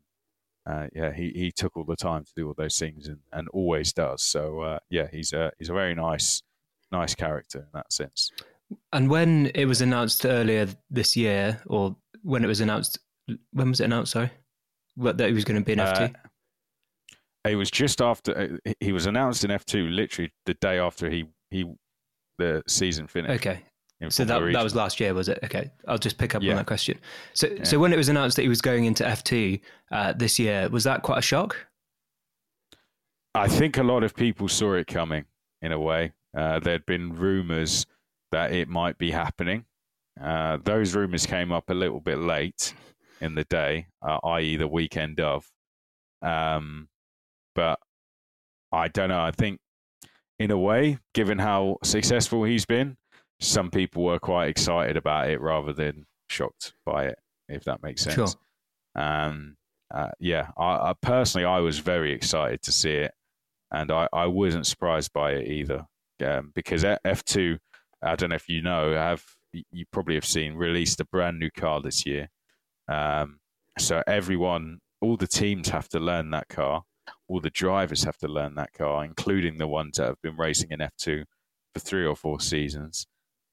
Uh, 0.68 0.86
yeah, 0.94 1.12
he, 1.12 1.30
he 1.30 1.50
took 1.50 1.76
all 1.76 1.84
the 1.84 1.96
time 1.96 2.24
to 2.24 2.32
do 2.36 2.46
all 2.46 2.54
those 2.54 2.78
things 2.78 3.08
and, 3.08 3.18
and 3.32 3.48
always 3.48 3.92
does. 3.92 4.22
So 4.22 4.60
uh, 4.60 4.78
yeah, 4.90 5.06
he's 5.10 5.32
a 5.32 5.50
he's 5.58 5.70
a 5.70 5.74
very 5.74 5.94
nice 5.94 6.42
nice 6.92 7.14
character 7.14 7.60
in 7.60 7.66
that 7.72 7.90
sense. 7.92 8.30
And 8.92 9.08
when 9.08 9.50
it 9.54 9.64
was 9.64 9.80
announced 9.80 10.26
earlier 10.26 10.68
this 10.90 11.16
year, 11.16 11.62
or 11.66 11.96
when 12.22 12.44
it 12.44 12.48
was 12.48 12.60
announced, 12.60 12.98
when 13.52 13.70
was 13.70 13.80
it 13.80 13.84
announced? 13.84 14.12
Sorry, 14.12 14.30
what, 14.94 15.16
that 15.16 15.28
he 15.28 15.34
was 15.34 15.44
going 15.44 15.58
to 15.58 15.64
be 15.64 15.72
an 15.72 15.78
F2. 15.78 16.14
Uh, 16.14 17.48
It 17.48 17.56
was 17.56 17.70
just 17.70 18.02
after 18.02 18.58
uh, 18.66 18.72
he 18.80 18.92
was 18.92 19.06
announced 19.06 19.44
in 19.44 19.50
F 19.50 19.64
two, 19.64 19.88
literally 19.88 20.30
the 20.44 20.54
day 20.54 20.78
after 20.78 21.08
he 21.08 21.24
he 21.50 21.64
the 22.36 22.62
season 22.66 23.06
finished. 23.06 23.40
okay, 23.40 23.54
in 23.54 23.62
so 24.08 24.24
that 24.24 24.40
that 24.52 24.62
was 24.62 24.74
last 24.76 25.00
year, 25.00 25.12
was 25.14 25.28
it? 25.28 25.38
Okay, 25.42 25.70
I'll 25.88 25.98
just 25.98 26.18
pick 26.18 26.34
up 26.34 26.42
Yeah. 26.42 26.52
on 26.52 26.56
that 26.58 26.66
question. 26.66 26.98
So, 27.34 27.48
so 27.64 27.78
when 27.78 27.92
it 27.92 27.96
was 27.96 28.08
announced 28.08 28.36
that 28.36 28.42
he 28.42 28.48
was 28.48 28.60
going 28.62 28.84
into 28.84 29.02
F2 29.04 29.60
uh, 29.90 30.12
this 30.12 30.38
year, 30.38 30.68
was 30.68 30.84
that 30.84 31.02
quite 31.02 31.18
a 31.18 31.22
shock? 31.22 31.56
I 33.34 33.48
think 33.48 33.76
a 33.76 33.82
lot 33.82 34.04
of 34.04 34.14
people 34.14 34.48
saw 34.48 34.74
it 34.74 34.86
coming 34.86 35.24
in 35.62 35.72
a 35.72 35.78
way. 35.78 36.12
Uh, 36.36 36.60
there'd 36.60 36.86
been 36.86 37.14
rumors 37.16 37.86
that 38.32 38.52
it 38.52 38.68
might 38.68 38.98
be 38.98 39.10
happening. 39.10 39.64
Uh, 40.20 40.58
those 40.64 40.94
rumors 40.94 41.26
came 41.26 41.52
up 41.52 41.70
a 41.70 41.74
little 41.74 42.00
bit 42.00 42.18
late 42.18 42.74
in 43.20 43.34
the 43.34 43.44
day, 43.44 43.86
uh, 44.02 44.18
i.e., 44.24 44.56
the 44.56 44.68
weekend 44.68 45.20
of. 45.20 45.48
Um, 46.22 46.88
but 47.54 47.78
I 48.72 48.88
don't 48.88 49.08
know. 49.08 49.20
I 49.20 49.30
think, 49.30 49.60
in 50.38 50.50
a 50.50 50.58
way, 50.58 50.98
given 51.14 51.38
how 51.38 51.78
successful 51.82 52.44
he's 52.44 52.66
been, 52.66 52.96
some 53.40 53.70
people 53.70 54.04
were 54.04 54.18
quite 54.18 54.48
excited 54.48 54.96
about 54.96 55.30
it 55.30 55.40
rather 55.40 55.72
than 55.72 56.06
shocked 56.28 56.74
by 56.84 57.06
it, 57.06 57.18
if 57.48 57.64
that 57.64 57.82
makes 57.82 58.02
sense. 58.02 58.14
Sure. 58.14 58.28
Um, 58.94 59.56
uh, 59.94 60.10
yeah, 60.18 60.48
I, 60.58 60.90
I 60.90 60.94
personally, 61.00 61.44
I 61.44 61.60
was 61.60 61.78
very 61.78 62.12
excited 62.12 62.62
to 62.62 62.72
see 62.72 62.92
it, 62.92 63.12
and 63.70 63.90
I, 63.90 64.08
I 64.12 64.26
wasn't 64.26 64.66
surprised 64.66 65.12
by 65.12 65.32
it 65.32 65.48
either, 65.48 65.86
um, 66.24 66.52
because 66.54 66.84
F 66.84 67.24
two, 67.24 67.58
I 68.02 68.16
don't 68.16 68.30
know 68.30 68.36
if 68.36 68.48
you 68.48 68.62
know, 68.62 68.92
have 68.92 69.24
you 69.52 69.86
probably 69.90 70.14
have 70.14 70.26
seen 70.26 70.54
released 70.54 71.00
a 71.00 71.06
brand 71.06 71.38
new 71.38 71.50
car 71.50 71.80
this 71.80 72.04
year. 72.04 72.28
Um, 72.86 73.40
so 73.78 74.02
everyone, 74.06 74.80
all 75.00 75.16
the 75.16 75.26
teams 75.26 75.70
have 75.70 75.88
to 75.90 75.98
learn 75.98 76.30
that 76.30 76.48
car, 76.48 76.82
all 77.28 77.40
the 77.40 77.48
drivers 77.50 78.04
have 78.04 78.18
to 78.18 78.28
learn 78.28 78.56
that 78.56 78.74
car, 78.74 79.04
including 79.04 79.56
the 79.56 79.66
ones 79.66 79.96
that 79.96 80.06
have 80.06 80.22
been 80.22 80.36
racing 80.36 80.70
in 80.70 80.82
F 80.82 80.92
two 80.98 81.24
for 81.72 81.80
three 81.80 82.04
or 82.04 82.14
four 82.14 82.40
seasons. 82.40 83.06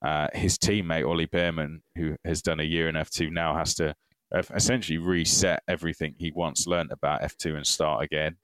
Uh, 0.05 0.27
his 0.33 0.57
teammate 0.57 1.07
Ollie 1.07 1.25
Bearman, 1.25 1.81
who 1.95 2.15
has 2.25 2.43
done 2.43 2.59
a 2.59 2.63
year 2.63 2.87
in 2.87 2.95
F 2.95 3.09
two, 3.09 3.31
now 3.31 3.55
has 3.57 3.73
to 3.75 3.95
uh, 4.33 4.43
essentially 4.53 4.97
reset 4.97 5.63
everything 5.67 6.13
he 6.17 6.31
once 6.31 6.67
learnt 6.67 6.91
about 6.91 7.21
F2 7.21 7.55
and 7.55 7.65
start 7.65 8.03
again. 8.03 8.35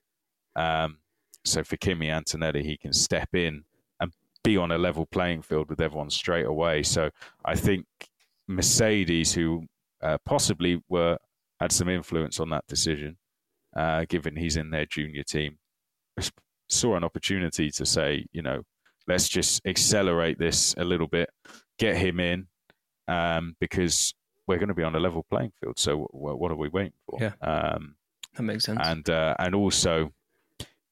Um, 0.56 0.98
so 1.44 1.64
for 1.64 1.78
Kimi 1.78 2.10
Antonelli, 2.10 2.64
he 2.64 2.78
can 2.78 2.94
step 2.94 3.30
in 3.34 3.64
and 4.00 4.12
be 4.44 4.58
on 4.58 4.72
a 4.72 4.78
level 4.78 5.06
playing 5.06 5.42
field 5.42 5.70
with 5.70 5.82
everyone 5.82 6.10
straight 6.10 6.46
away. 6.46 6.84
So 6.84 7.10
I 7.46 7.56
think 7.56 7.86
Mercedes, 8.48 9.34
who 9.34 9.66
uh, 10.02 10.18
possibly 10.26 10.82
were 10.90 11.18
had 11.60 11.72
some 11.72 11.90
influence 11.90 12.40
on 12.40 12.50
that 12.50 12.66
decision, 12.68 13.18
uh, 13.76 14.06
given 14.08 14.36
he's 14.36 14.58
in 14.58 14.72
their 14.72 14.86
junior 14.86 15.24
team, 15.24 15.58
saw 16.70 16.96
an 16.96 17.04
opportunity 17.04 17.70
to 17.72 17.86
say, 17.86 18.26
you 18.32 18.42
know, 18.42 18.62
let's 19.08 19.28
just 19.30 19.62
accelerate 19.66 20.40
this 20.40 20.74
a 20.78 20.84
little 20.84 21.08
bit, 21.08 21.30
get 21.80 21.98
him 21.98 22.20
in, 22.20 22.48
um, 23.08 23.56
because 23.60 24.14
we're 24.48 24.58
going 24.58 24.70
to 24.70 24.74
be 24.74 24.84
on 24.84 24.96
a 24.96 25.00
level 25.00 25.26
playing 25.30 25.52
field. 25.62 25.80
So 25.80 26.10
w- 26.14 26.36
what 26.36 26.52
are 26.52 26.56
we 26.56 26.70
waiting 26.70 26.94
for? 27.10 27.20
Yeah, 27.22 27.34
um, 27.42 27.96
that 28.36 28.44
makes 28.44 28.66
sense. 28.66 28.80
And 28.84 29.10
uh, 29.10 29.36
and 29.40 29.56
also, 29.56 30.12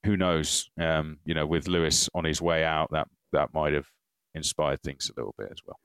who 0.05 0.17
knows? 0.17 0.69
Um, 0.79 1.19
you 1.25 1.33
know, 1.33 1.45
with 1.45 1.67
Lewis 1.67 2.09
on 2.13 2.25
his 2.25 2.41
way 2.41 2.63
out, 2.63 2.89
that 2.91 3.07
that 3.33 3.53
might 3.53 3.73
have 3.73 3.87
inspired 4.35 4.81
things 4.83 5.09
a 5.09 5.19
little 5.19 5.35
bit 5.37 5.49
as 5.51 5.57
well. 5.65 5.77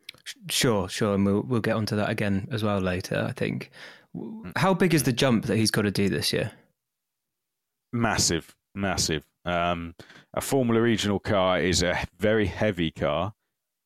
Sure, 0.51 0.89
sure, 0.89 1.15
and 1.15 1.25
we'll 1.25 1.43
we'll 1.43 1.61
get 1.61 1.77
onto 1.77 1.97
that 1.97 2.11
again 2.11 2.49
as 2.51 2.63
well 2.63 2.79
later. 2.79 3.27
I 3.29 3.33
think. 3.33 3.71
Mm. 4.17 4.53
How 4.57 4.75
big 4.75 4.95
is 4.95 5.03
the 5.03 5.13
jump 5.13 5.47
that 5.47 5.57
he's 5.57 5.71
got 5.71 5.83
to 5.83 5.91
do 5.91 6.09
this 6.09 6.33
year? 6.33 6.53
Massive, 7.93 8.55
massive. 8.75 9.25
Um, 9.45 9.95
a 10.33 10.41
Formula 10.41 10.81
Regional 10.81 11.19
car 11.19 11.61
is 11.61 11.83
a 11.83 12.05
very 12.19 12.47
heavy 12.47 12.91
car. 12.91 13.35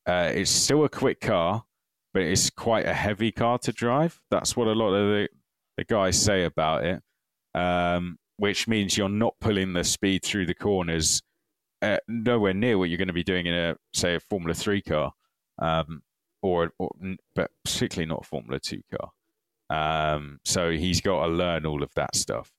Uh, 0.06 0.30
it's 0.34 0.50
still 0.50 0.84
a 0.84 0.88
quick 0.88 1.20
car, 1.20 1.64
but 2.14 2.22
it's 2.22 2.50
quite 2.50 2.86
a 2.86 2.94
heavy 2.94 3.30
car 3.30 3.58
to 3.58 3.72
drive. 3.72 4.20
That's 4.30 4.56
what 4.56 4.68
a 4.68 4.72
lot 4.72 4.94
of 4.94 5.08
the, 5.08 5.28
the 5.76 5.84
guys 5.84 6.20
say 6.20 6.44
about 6.44 6.84
it, 6.84 7.02
um, 7.54 8.18
which 8.38 8.66
means 8.66 8.96
you're 8.96 9.08
not 9.08 9.34
pulling 9.40 9.74
the 9.74 9.84
speed 9.84 10.24
through 10.24 10.46
the 10.46 10.54
corners 10.54 11.22
uh, 11.82 11.98
nowhere 12.08 12.54
near 12.54 12.78
what 12.78 12.88
you're 12.88 12.98
going 12.98 13.08
to 13.08 13.14
be 13.14 13.24
doing 13.24 13.46
in 13.46 13.54
a, 13.54 13.76
say, 13.92 14.14
a 14.14 14.20
Formula 14.20 14.54
3 14.54 14.82
car, 14.82 15.12
um, 15.58 16.02
or, 16.42 16.72
or, 16.78 16.90
but 17.34 17.50
particularly 17.64 18.08
not 18.08 18.22
a 18.22 18.26
Formula 18.26 18.58
2 18.58 18.80
car. 18.90 19.10
Um, 19.70 20.40
so 20.44 20.70
he's 20.70 21.00
got 21.00 21.26
to 21.26 21.32
learn 21.32 21.66
all 21.66 21.82
of 21.82 21.92
that 21.94 22.16
stuff. 22.16 22.52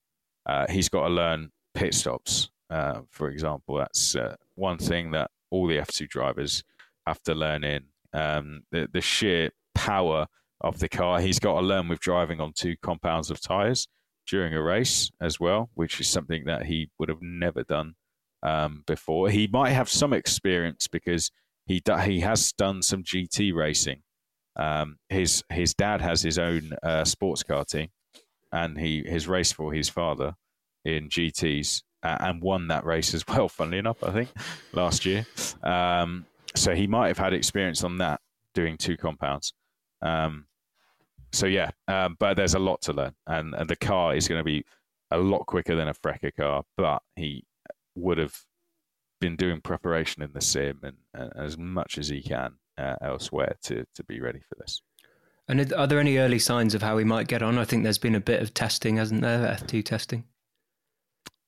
Uh, 0.46 0.68
he's 0.70 0.90
got 0.90 1.08
to 1.08 1.14
learn 1.14 1.52
pit 1.74 1.94
stops. 1.94 2.50
Uh, 2.70 3.02
for 3.10 3.30
example, 3.30 3.78
that's 3.78 4.16
uh, 4.16 4.36
one 4.56 4.78
thing 4.78 5.12
that 5.12 5.32
all 5.50 5.68
the 5.68 5.78
F2 5.78 6.08
drivers 6.08 6.64
have 7.08 7.22
to 7.24 7.34
learn 7.34 7.64
in. 7.64 7.84
Um, 8.14 8.62
the, 8.72 8.88
the 8.92 9.02
sheer 9.02 9.52
power 9.76 10.28
of 10.62 10.80
the 10.80 10.90
car. 10.90 11.20
He's 11.20 11.40
got 11.40 11.60
to 11.60 11.66
learn 11.66 11.88
with 11.88 12.00
driving 12.00 12.40
on 12.40 12.54
two 12.54 12.76
compounds 12.82 13.32
of 13.32 13.42
tyres 13.42 13.88
during 14.28 14.54
a 14.54 14.62
race 14.62 15.10
as 15.22 15.40
well, 15.40 15.70
which 15.74 16.00
is 16.00 16.08
something 16.08 16.46
that 16.46 16.66
he 16.66 16.90
would 17.00 17.10
have 17.10 17.22
never 17.22 17.64
done 17.64 17.96
um, 18.44 18.84
before. 18.86 19.30
He 19.30 19.48
might 19.48 19.72
have 19.72 19.90
some 19.90 20.14
experience 20.14 20.88
because 20.88 21.32
he 21.66 21.82
he 22.04 22.20
has 22.22 22.52
done 22.54 22.82
some 22.82 23.04
GT 23.04 23.54
racing. 23.54 24.02
Um, 24.56 24.98
his 25.08 25.44
his 25.50 25.74
dad 25.74 26.02
has 26.02 26.22
his 26.22 26.38
own 26.38 26.72
uh, 26.84 27.06
sports 27.06 27.44
car 27.44 27.64
team, 27.64 27.90
and 28.52 28.78
he 28.78 29.06
has 29.10 29.28
raced 29.28 29.56
for 29.56 29.72
his 29.72 29.88
father 29.88 30.34
in 30.84 31.10
GTS 31.10 31.84
uh, 32.04 32.18
and 32.20 32.42
won 32.42 32.68
that 32.68 32.86
race 32.86 33.14
as 33.14 33.26
well. 33.28 33.50
Funnily 33.50 33.78
enough, 33.78 34.04
I 34.04 34.12
think 34.12 34.30
last 34.74 35.06
year. 35.06 35.26
Um, 35.64 36.26
so 36.56 36.74
he 36.74 36.88
might 36.88 37.08
have 37.08 37.18
had 37.18 37.34
experience 37.34 37.84
on 37.84 37.98
that 37.98 38.22
doing 38.54 38.78
two 38.78 38.98
compounds. 38.98 39.54
Um, 40.02 40.46
so 41.32 41.46
yeah, 41.46 41.72
um, 41.88 42.16
but 42.20 42.36
there's 42.36 42.56
a 42.56 42.60
lot 42.60 42.82
to 42.84 42.94
learn, 42.94 43.14
and, 43.28 43.54
and 43.54 43.70
the 43.70 43.76
car 43.76 44.16
is 44.16 44.28
going 44.28 44.40
to 44.40 44.44
be 44.44 44.64
a 45.12 45.18
lot 45.18 45.46
quicker 45.46 45.76
than 45.76 45.88
a 45.88 45.94
FRECA 45.94 46.36
car. 46.36 46.64
But 46.76 47.04
he 47.16 47.46
would 47.96 48.18
have 48.18 48.36
been 49.22 49.36
doing 49.36 49.62
preparation 49.62 50.24
in 50.24 50.32
the 50.34 50.42
sim 50.42 50.80
and, 50.82 50.96
and 51.14 51.32
as 51.36 51.58
much 51.58 51.98
as 51.98 52.08
he 52.08 52.22
can 52.22 52.54
uh, 52.78 52.96
elsewhere 53.02 53.56
to 53.64 53.86
to 53.94 54.04
be 54.06 54.20
ready 54.20 54.40
for 54.40 54.56
this. 54.60 54.82
And 55.48 55.74
are 55.74 55.88
there 55.88 56.00
any 56.00 56.18
early 56.18 56.38
signs 56.38 56.76
of 56.76 56.84
how 56.84 56.98
he 57.00 57.04
might 57.04 57.28
get 57.28 57.42
on? 57.42 57.58
I 57.58 57.66
think 57.66 57.84
there's 57.84 57.98
been 57.98 58.16
a 58.16 58.20
bit 58.20 58.42
of 58.42 58.54
testing, 58.54 58.98
hasn't 58.98 59.22
there? 59.22 59.58
F2 59.60 59.84
testing. 59.84 60.26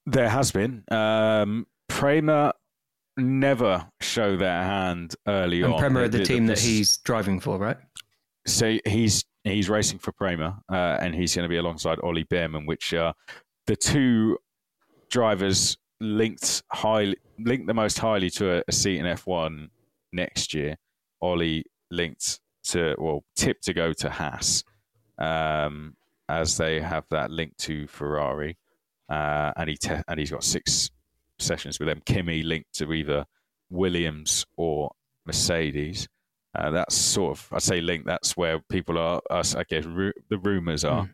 There 0.05 0.29
has 0.29 0.51
been. 0.51 0.83
Um, 0.91 1.67
Prema 1.87 2.53
never 3.17 3.87
show 3.99 4.37
their 4.37 4.63
hand 4.63 5.15
early 5.27 5.61
and 5.61 5.73
on. 5.73 5.79
Prema 5.79 6.01
are 6.01 6.07
the, 6.07 6.19
the 6.19 6.25
team 6.25 6.45
the, 6.45 6.53
that 6.53 6.61
he's 6.61 6.97
driving 6.97 7.39
for, 7.39 7.57
right? 7.57 7.77
So 8.47 8.77
he's 8.85 9.23
he's 9.43 9.69
racing 9.69 9.99
for 9.99 10.11
Prema, 10.11 10.61
uh, 10.71 10.97
and 10.99 11.13
he's 11.13 11.35
going 11.35 11.43
to 11.43 11.49
be 11.49 11.57
alongside 11.57 11.99
Ollie 12.01 12.25
Bearman, 12.25 12.65
which 12.65 12.93
are 12.93 13.13
the 13.67 13.75
two 13.75 14.37
drivers 15.09 15.77
linked 15.99 16.63
highly 16.71 17.15
linked 17.37 17.67
the 17.67 17.73
most 17.73 17.99
highly 17.99 18.29
to 18.29 18.57
a, 18.57 18.63
a 18.67 18.71
seat 18.71 18.99
in 18.99 19.05
F1 19.05 19.67
next 20.11 20.53
year. 20.53 20.75
Ollie 21.21 21.65
linked 21.91 22.39
to 22.63 22.95
well 22.97 23.23
tipped 23.35 23.63
to 23.65 23.73
go 23.73 23.93
to 23.93 24.09
Haas, 24.09 24.63
um, 25.19 25.95
as 26.29 26.57
they 26.57 26.79
have 26.79 27.05
that 27.11 27.29
link 27.29 27.55
to 27.57 27.87
Ferrari, 27.87 28.57
uh, 29.11 29.51
and 29.57 29.69
he 29.69 29.75
te- 29.75 30.01
and 30.07 30.19
he's 30.19 30.31
got 30.31 30.43
six 30.43 30.89
sessions 31.37 31.79
with 31.79 31.89
them. 31.89 32.01
Kimi 32.05 32.43
linked 32.43 32.73
to 32.75 32.93
either 32.93 33.25
Williams 33.69 34.45
or 34.55 34.91
Mercedes. 35.25 36.07
Uh, 36.57 36.71
that's 36.71 36.95
sort 36.95 37.37
of, 37.37 37.47
I 37.51 37.59
say 37.59 37.81
link, 37.81 38.05
that's 38.05 38.37
where 38.37 38.59
people 38.69 38.97
are, 38.97 39.21
us, 39.29 39.53
I 39.55 39.63
guess, 39.63 39.85
ru- 39.85 40.13
the 40.29 40.37
rumors 40.37 40.85
are. 40.85 41.09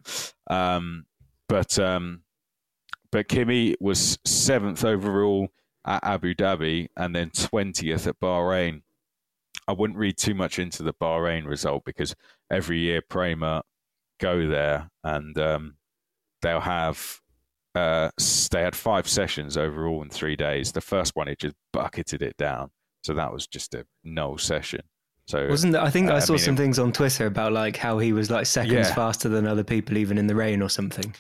Mm. 0.50 0.54
Um, 0.54 1.06
but, 1.50 1.78
um, 1.80 2.22
but 3.12 3.28
Kimi 3.28 3.76
was 3.80 4.20
seventh 4.26 4.84
overall 4.86 5.48
at 5.86 6.04
Abu 6.04 6.36
Dhabi 6.36 6.88
and 6.98 7.16
then 7.16 7.32
20th 7.32 8.08
at 8.08 8.20
Bahrain. 8.20 8.82
I 9.68 9.74
wouldn't 9.74 10.00
read 10.00 10.18
too 10.18 10.36
much 10.36 10.60
into 10.60 10.84
the 10.84 10.94
Bahrain 10.94 11.48
result 11.48 11.84
because 11.86 12.16
every 12.52 12.80
year 12.80 13.02
Prema 13.02 13.64
go 14.20 14.48
there 14.48 14.90
and 15.04 15.38
um, 15.38 15.76
they'll 16.42 16.62
have 16.62 17.22
uh, 17.78 18.10
they 18.52 18.62
had 18.62 18.76
five 18.76 19.08
sessions 19.08 19.58
overall 19.58 20.02
in 20.02 20.10
three 20.10 20.36
days. 20.36 20.72
The 20.72 20.82
first 20.82 21.16
one, 21.16 21.28
it 21.28 21.40
just 21.40 21.56
bucketed 21.72 22.22
it 22.22 22.36
down. 22.38 22.70
So 23.04 23.14
that 23.14 23.32
was 23.32 23.48
just 23.48 23.74
a 23.74 23.86
no 24.04 24.36
session. 24.38 24.82
So 25.28 25.48
wasn't 25.48 25.74
that, 25.74 25.84
I 25.84 25.90
think 25.90 26.10
uh, 26.10 26.16
I 26.16 26.20
saw 26.20 26.34
I 26.34 26.38
mean, 26.38 26.46
some 26.46 26.54
it, 26.56 26.58
things 26.58 26.80
on 26.80 26.92
Twitter 26.92 27.26
about 27.26 27.52
like 27.52 27.78
how 27.78 28.00
he 28.00 28.14
was 28.14 28.32
like 28.32 28.46
seconds 28.46 28.88
yeah. 28.90 28.96
faster 28.96 29.30
than 29.30 29.46
other 29.46 29.64
people, 29.64 29.98
even 29.98 30.18
in 30.18 30.28
the 30.28 30.36
rain 30.36 30.62
or 30.62 30.70
something. 30.70 31.14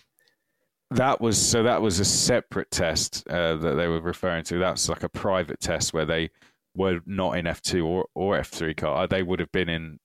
That 0.91 1.19
was 1.19 1.37
so. 1.37 1.63
That 1.63 1.81
was 1.81 1.99
a 1.99 2.05
separate 2.05 2.71
test 2.71 3.27
uh, 3.29 3.57
that 3.57 3.75
they 3.75 3.87
were 3.87 3.99
referring 3.99 4.45
to. 4.45 4.57
That's 4.57 4.87
like 4.87 5.03
a 5.03 5.09
private 5.09 5.59
test 5.59 5.93
where 5.93 6.05
they 6.05 6.29
were 6.75 7.01
not 7.05 7.37
in 7.37 7.45
F 7.47 7.61
two 7.61 7.85
or, 7.85 8.07
or 8.15 8.37
F 8.37 8.47
three 8.47 8.73
car. 8.73 9.05
They 9.07 9.23
would 9.23 9.41
have 9.41 9.51
been 9.51 9.67
in 9.67 9.99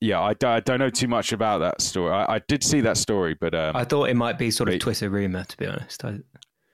yeah, 0.00 0.20
I, 0.20 0.34
I 0.44 0.60
don't 0.60 0.78
know 0.78 0.90
too 0.90 1.08
much 1.08 1.32
about 1.32 1.58
that 1.58 1.80
story. 1.80 2.12
I, 2.12 2.36
I 2.36 2.40
did 2.46 2.62
see 2.62 2.80
that 2.82 2.96
story, 2.96 3.34
but 3.34 3.54
um, 3.54 3.74
I 3.74 3.84
thought 3.84 4.08
it 4.08 4.16
might 4.16 4.38
be 4.38 4.50
sort 4.50 4.68
of 4.68 4.78
Twitter 4.78 5.10
rumor, 5.10 5.44
to 5.44 5.56
be 5.56 5.66
honest. 5.66 6.04
I... 6.04 6.18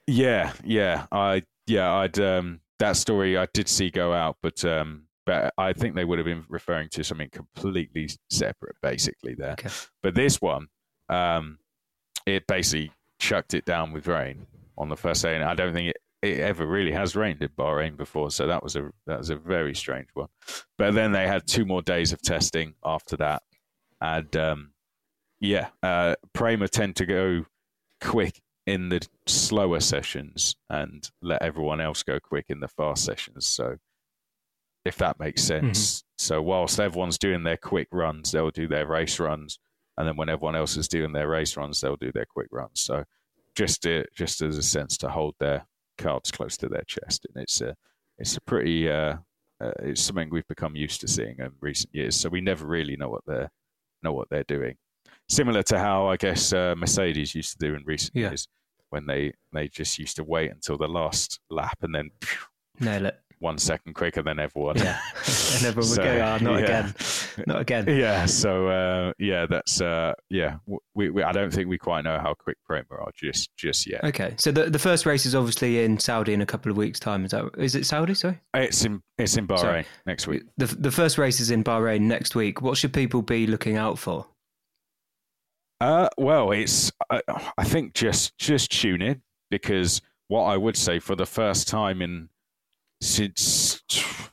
Yeah, 0.07 0.53
yeah, 0.63 1.07
I 1.11 1.43
yeah, 1.67 1.93
I'd 1.93 2.19
um, 2.19 2.61
that 2.79 2.97
story 2.97 3.39
I 3.39 3.47
did 3.55 3.69
see 3.69 3.91
go 3.91 4.13
out, 4.13 4.37
but 4.43 4.65
um, 4.65 5.05
but 5.25 5.55
I 5.57 5.73
think 5.73 5.95
they 5.95 6.05
would 6.05 6.19
have 6.19 6.27
been 6.27 6.45
referring 6.49 6.89
to 6.91 7.05
something 7.05 7.31
completely 7.31 8.11
separate, 8.31 8.77
basically 8.83 9.35
there. 9.35 9.53
Okay. 9.53 9.71
But 10.03 10.15
this 10.15 10.41
one, 10.41 10.69
um, 11.09 11.59
it 12.27 12.47
basically 12.47 12.93
chucked 13.19 13.55
it 13.55 13.65
down 13.65 13.93
with 13.93 14.07
rain 14.07 14.47
on 14.77 14.91
the 14.91 14.97
first 14.97 15.23
day, 15.23 15.35
and 15.35 15.45
I 15.45 15.55
don't 15.55 15.73
think 15.73 15.91
it 15.91 15.97
it 16.33 16.41
ever 16.41 16.67
really 16.67 16.93
has 16.93 17.17
rained 17.17 17.43
in 17.43 17.49
Bahrain 17.49 17.97
before, 17.97 18.31
so 18.31 18.47
that 18.47 18.63
was 18.63 18.77
a 18.77 18.91
that 19.07 19.19
was 19.19 19.31
a 19.31 19.37
very 19.37 19.75
strange 19.75 20.09
one. 20.15 20.29
But 20.79 20.95
then 20.95 21.13
they 21.13 21.27
had 21.27 21.47
two 21.47 21.65
more 21.65 21.83
days 21.83 22.13
of 22.13 22.23
testing 22.23 22.75
after 22.85 23.17
that, 23.19 23.43
and 24.01 24.35
um, 24.37 24.73
yeah, 25.41 25.69
uh, 25.83 26.15
Prema 26.33 26.69
tend 26.69 26.97
to 26.97 27.07
go 27.07 27.45
quick 28.01 28.41
in 28.67 28.89
the 28.89 29.07
slower 29.27 29.81
sessions 29.81 30.57
and 30.71 31.11
let 31.21 31.43
everyone 31.43 31.81
else 31.81 32.03
go 32.03 32.19
quick 32.19 32.47
in 32.49 32.61
the 32.61 32.69
fast 32.69 33.05
sessions. 33.05 33.47
So 33.47 33.77
if 34.85 34.97
that 34.97 35.19
makes 35.19 35.43
mm-hmm. 35.43 35.67
sense. 35.67 35.99
Mm-hmm. 35.99 36.05
So 36.19 36.43
whilst 36.43 36.81
everyone's 36.81 37.19
doing 37.19 37.43
their 37.43 37.57
quick 37.57 37.89
runs, 37.93 38.31
they'll 38.31 38.51
do 38.51 38.69
their 38.69 38.87
race 38.87 39.19
runs, 39.19 39.59
and 39.97 40.07
then 40.07 40.17
when 40.17 40.29
everyone 40.29 40.57
else 40.57 40.77
is 40.77 40.89
doing 40.89 41.13
their 41.13 41.29
race 41.29 41.57
runs, 41.57 41.81
they'll 41.81 41.97
do 41.97 42.13
their 42.13 42.27
quick 42.27 42.49
runs. 42.51 42.81
So 42.81 43.05
just 43.55 43.83
to, 43.83 44.05
just 44.15 44.43
as 44.43 44.59
a 44.59 44.63
sense 44.63 44.97
to 44.99 45.09
hold 45.09 45.35
their 45.39 45.67
cards 45.99 46.31
close 46.31 46.57
to 46.59 46.69
their 46.69 46.85
chest, 46.87 47.27
and 47.27 47.43
it's 47.43 47.61
a 47.61 47.75
it's 48.19 48.37
a 48.37 48.41
pretty 48.43 48.91
uh, 48.91 49.17
uh, 49.61 49.73
it's 49.81 50.01
something 50.01 50.29
we've 50.31 50.49
become 50.49 50.77
used 50.77 51.01
to 51.01 51.09
seeing 51.09 51.37
in 51.39 51.51
recent 51.61 51.95
years. 51.95 52.17
So 52.17 52.29
we 52.29 52.41
never 52.41 52.67
really 52.67 52.97
know 52.97 53.09
what 53.09 53.23
they're 53.27 53.51
know 54.03 54.13
what 54.13 54.29
they're 54.31 54.45
doing. 54.45 54.77
Similar 55.29 55.63
to 55.65 55.79
how 55.79 56.07
I 56.09 56.17
guess 56.17 56.53
uh, 56.53 56.75
Mercedes 56.77 57.35
used 57.35 57.53
to 57.53 57.67
do 57.67 57.75
in 57.75 57.83
recent 57.85 58.15
yeah. 58.15 58.29
years 58.29 58.49
when 58.91 59.07
they 59.07 59.33
they 59.53 59.69
just 59.69 59.99
used 59.99 60.17
to 60.17 60.25
wait 60.25 60.51
until 60.51 60.77
the 60.77 60.89
last 60.89 61.41
lap 61.51 61.79
and 61.83 61.95
then 61.95 62.11
nail 62.81 63.07
it 63.07 63.19
one 63.39 63.59
second 63.59 63.95
quicker 63.95 64.23
than 64.23 64.39
everyone. 64.39 64.77
Yeah, 64.77 64.99
and 65.17 65.65
everyone 65.65 65.91
would 65.91 65.97
so, 65.97 66.05
go, 66.05 66.39
"Oh, 66.41 66.45
not 66.45 66.61
yeah. 66.61 66.65
again." 66.65 66.95
not 67.47 67.61
again. 67.61 67.87
Yeah. 67.89 68.27
So 68.27 68.69
uh, 68.69 69.13
yeah, 69.19 69.47
that's 69.47 69.81
uh, 69.81 70.15
yeah. 70.31 70.57
We, 70.95 71.11
we, 71.11 71.23
I 71.23 71.33
don't 71.33 71.53
think 71.53 71.69
we 71.69 71.79
quite 71.79 72.05
know 72.05 72.19
how 72.19 72.35
quick 72.35 72.57
Prema 72.65 72.85
are 72.91 73.11
just 73.15 73.55
just 73.57 73.89
yet. 73.89 74.05
Okay. 74.05 74.35
So 74.39 74.53
the 74.53 74.71
the 74.71 74.79
first 74.79 75.07
race 75.07 75.27
is 75.27 75.35
obviously 75.35 75.85
in 75.85 75.99
Saudi 75.99 76.33
in 76.33 76.41
a 76.41 76.47
couple 76.47 76.71
of 76.71 76.77
weeks' 76.77 77.01
time. 77.01 77.25
Is 77.25 77.31
that 77.33 77.51
is 77.59 77.75
it 77.75 77.87
Saudi? 77.87 78.15
Sorry. 78.15 78.41
It's 78.55 78.85
in 78.85 79.03
it's 79.19 79.37
in 79.37 79.47
Bahrain 79.47 79.59
Sorry. 79.59 79.87
next 80.07 80.27
week. 80.27 80.43
The 80.57 80.67
the 80.67 80.91
first 80.91 81.19
race 81.19 81.41
is 81.41 81.51
in 81.51 81.65
Bahrain 81.65 82.03
next 82.03 82.35
week. 82.35 82.63
What 82.63 82.77
should 82.77 82.93
people 82.93 83.23
be 83.23 83.47
looking 83.47 83.77
out 83.77 83.99
for? 83.99 84.27
Uh, 85.81 86.09
well, 86.17 86.53
it's 86.53 86.93
uh, 87.11 87.21
I 87.59 87.65
think 87.65 87.95
just 87.95 88.37
just 88.39 88.71
tune 88.71 89.03
in 89.03 89.23
because 89.51 90.01
what 90.29 90.45
I 90.45 90.57
would 90.57 90.77
say 90.77 90.99
for 90.99 91.15
the 91.15 91.27
first 91.27 91.69
time 91.69 92.01
in 92.01 92.29
since 93.05 93.83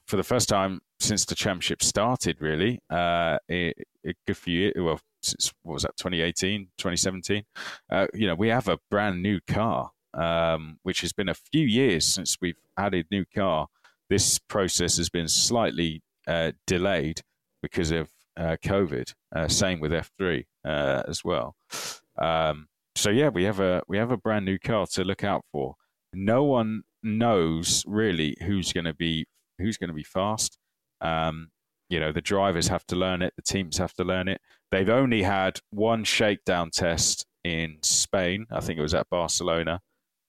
for 0.07 0.17
the 0.17 0.23
first 0.23 0.49
time 0.49 0.81
since 0.99 1.25
the 1.25 1.35
championship 1.35 1.83
started, 1.83 2.37
really, 2.39 2.79
uh, 2.89 3.37
a, 3.49 3.73
a 4.05 4.13
good 4.25 4.37
few 4.37 4.59
years. 4.59 4.73
Well, 4.77 4.99
since 5.21 5.53
what 5.63 5.73
was 5.73 5.83
that, 5.83 5.97
2018, 5.97 6.67
2017? 6.77 7.43
Uh, 7.91 8.07
you 8.13 8.27
know, 8.27 8.35
we 8.35 8.49
have 8.49 8.67
a 8.67 8.79
brand 8.89 9.21
new 9.21 9.39
car, 9.47 9.91
um, 10.13 10.79
which 10.83 11.01
has 11.01 11.13
been 11.13 11.29
a 11.29 11.33
few 11.33 11.65
years 11.65 12.05
since 12.05 12.37
we've 12.41 12.59
added 12.77 13.07
new 13.11 13.25
car. 13.35 13.67
This 14.09 14.39
process 14.39 14.97
has 14.97 15.09
been 15.09 15.27
slightly 15.27 16.01
uh, 16.27 16.51
delayed 16.65 17.21
because 17.61 17.91
of 17.91 18.09
uh, 18.37 18.57
COVID. 18.63 19.13
Uh, 19.35 19.47
same 19.47 19.79
with 19.79 19.91
F3 19.91 20.45
uh, 20.65 21.03
as 21.07 21.23
well. 21.23 21.55
Um, 22.21 22.67
so 22.95 23.09
yeah, 23.09 23.29
we 23.29 23.43
have 23.45 23.59
a 23.59 23.81
we 23.87 23.97
have 23.97 24.11
a 24.11 24.17
brand 24.17 24.45
new 24.45 24.59
car 24.59 24.85
to 24.87 25.03
look 25.03 25.23
out 25.23 25.45
for. 25.51 25.75
No 26.13 26.43
one 26.43 26.83
knows 27.03 27.83
really 27.87 28.35
who's 28.41 28.73
going 28.73 28.85
to 28.85 28.93
be 28.93 29.25
who's 29.57 29.77
going 29.77 29.89
to 29.89 29.93
be 29.93 30.03
fast. 30.03 30.57
Um, 31.01 31.49
you 31.89 31.99
know, 31.99 32.11
the 32.11 32.21
drivers 32.21 32.67
have 32.69 32.85
to 32.87 32.95
learn 32.95 33.21
it, 33.21 33.33
the 33.35 33.41
teams 33.41 33.77
have 33.77 33.93
to 33.95 34.03
learn 34.03 34.27
it. 34.27 34.39
They've 34.71 34.89
only 34.89 35.23
had 35.23 35.59
one 35.71 36.03
shakedown 36.03 36.69
test 36.71 37.25
in 37.43 37.77
Spain. 37.81 38.45
I 38.51 38.61
think 38.61 38.79
it 38.79 38.81
was 38.81 38.93
at 38.93 39.09
Barcelona, 39.09 39.81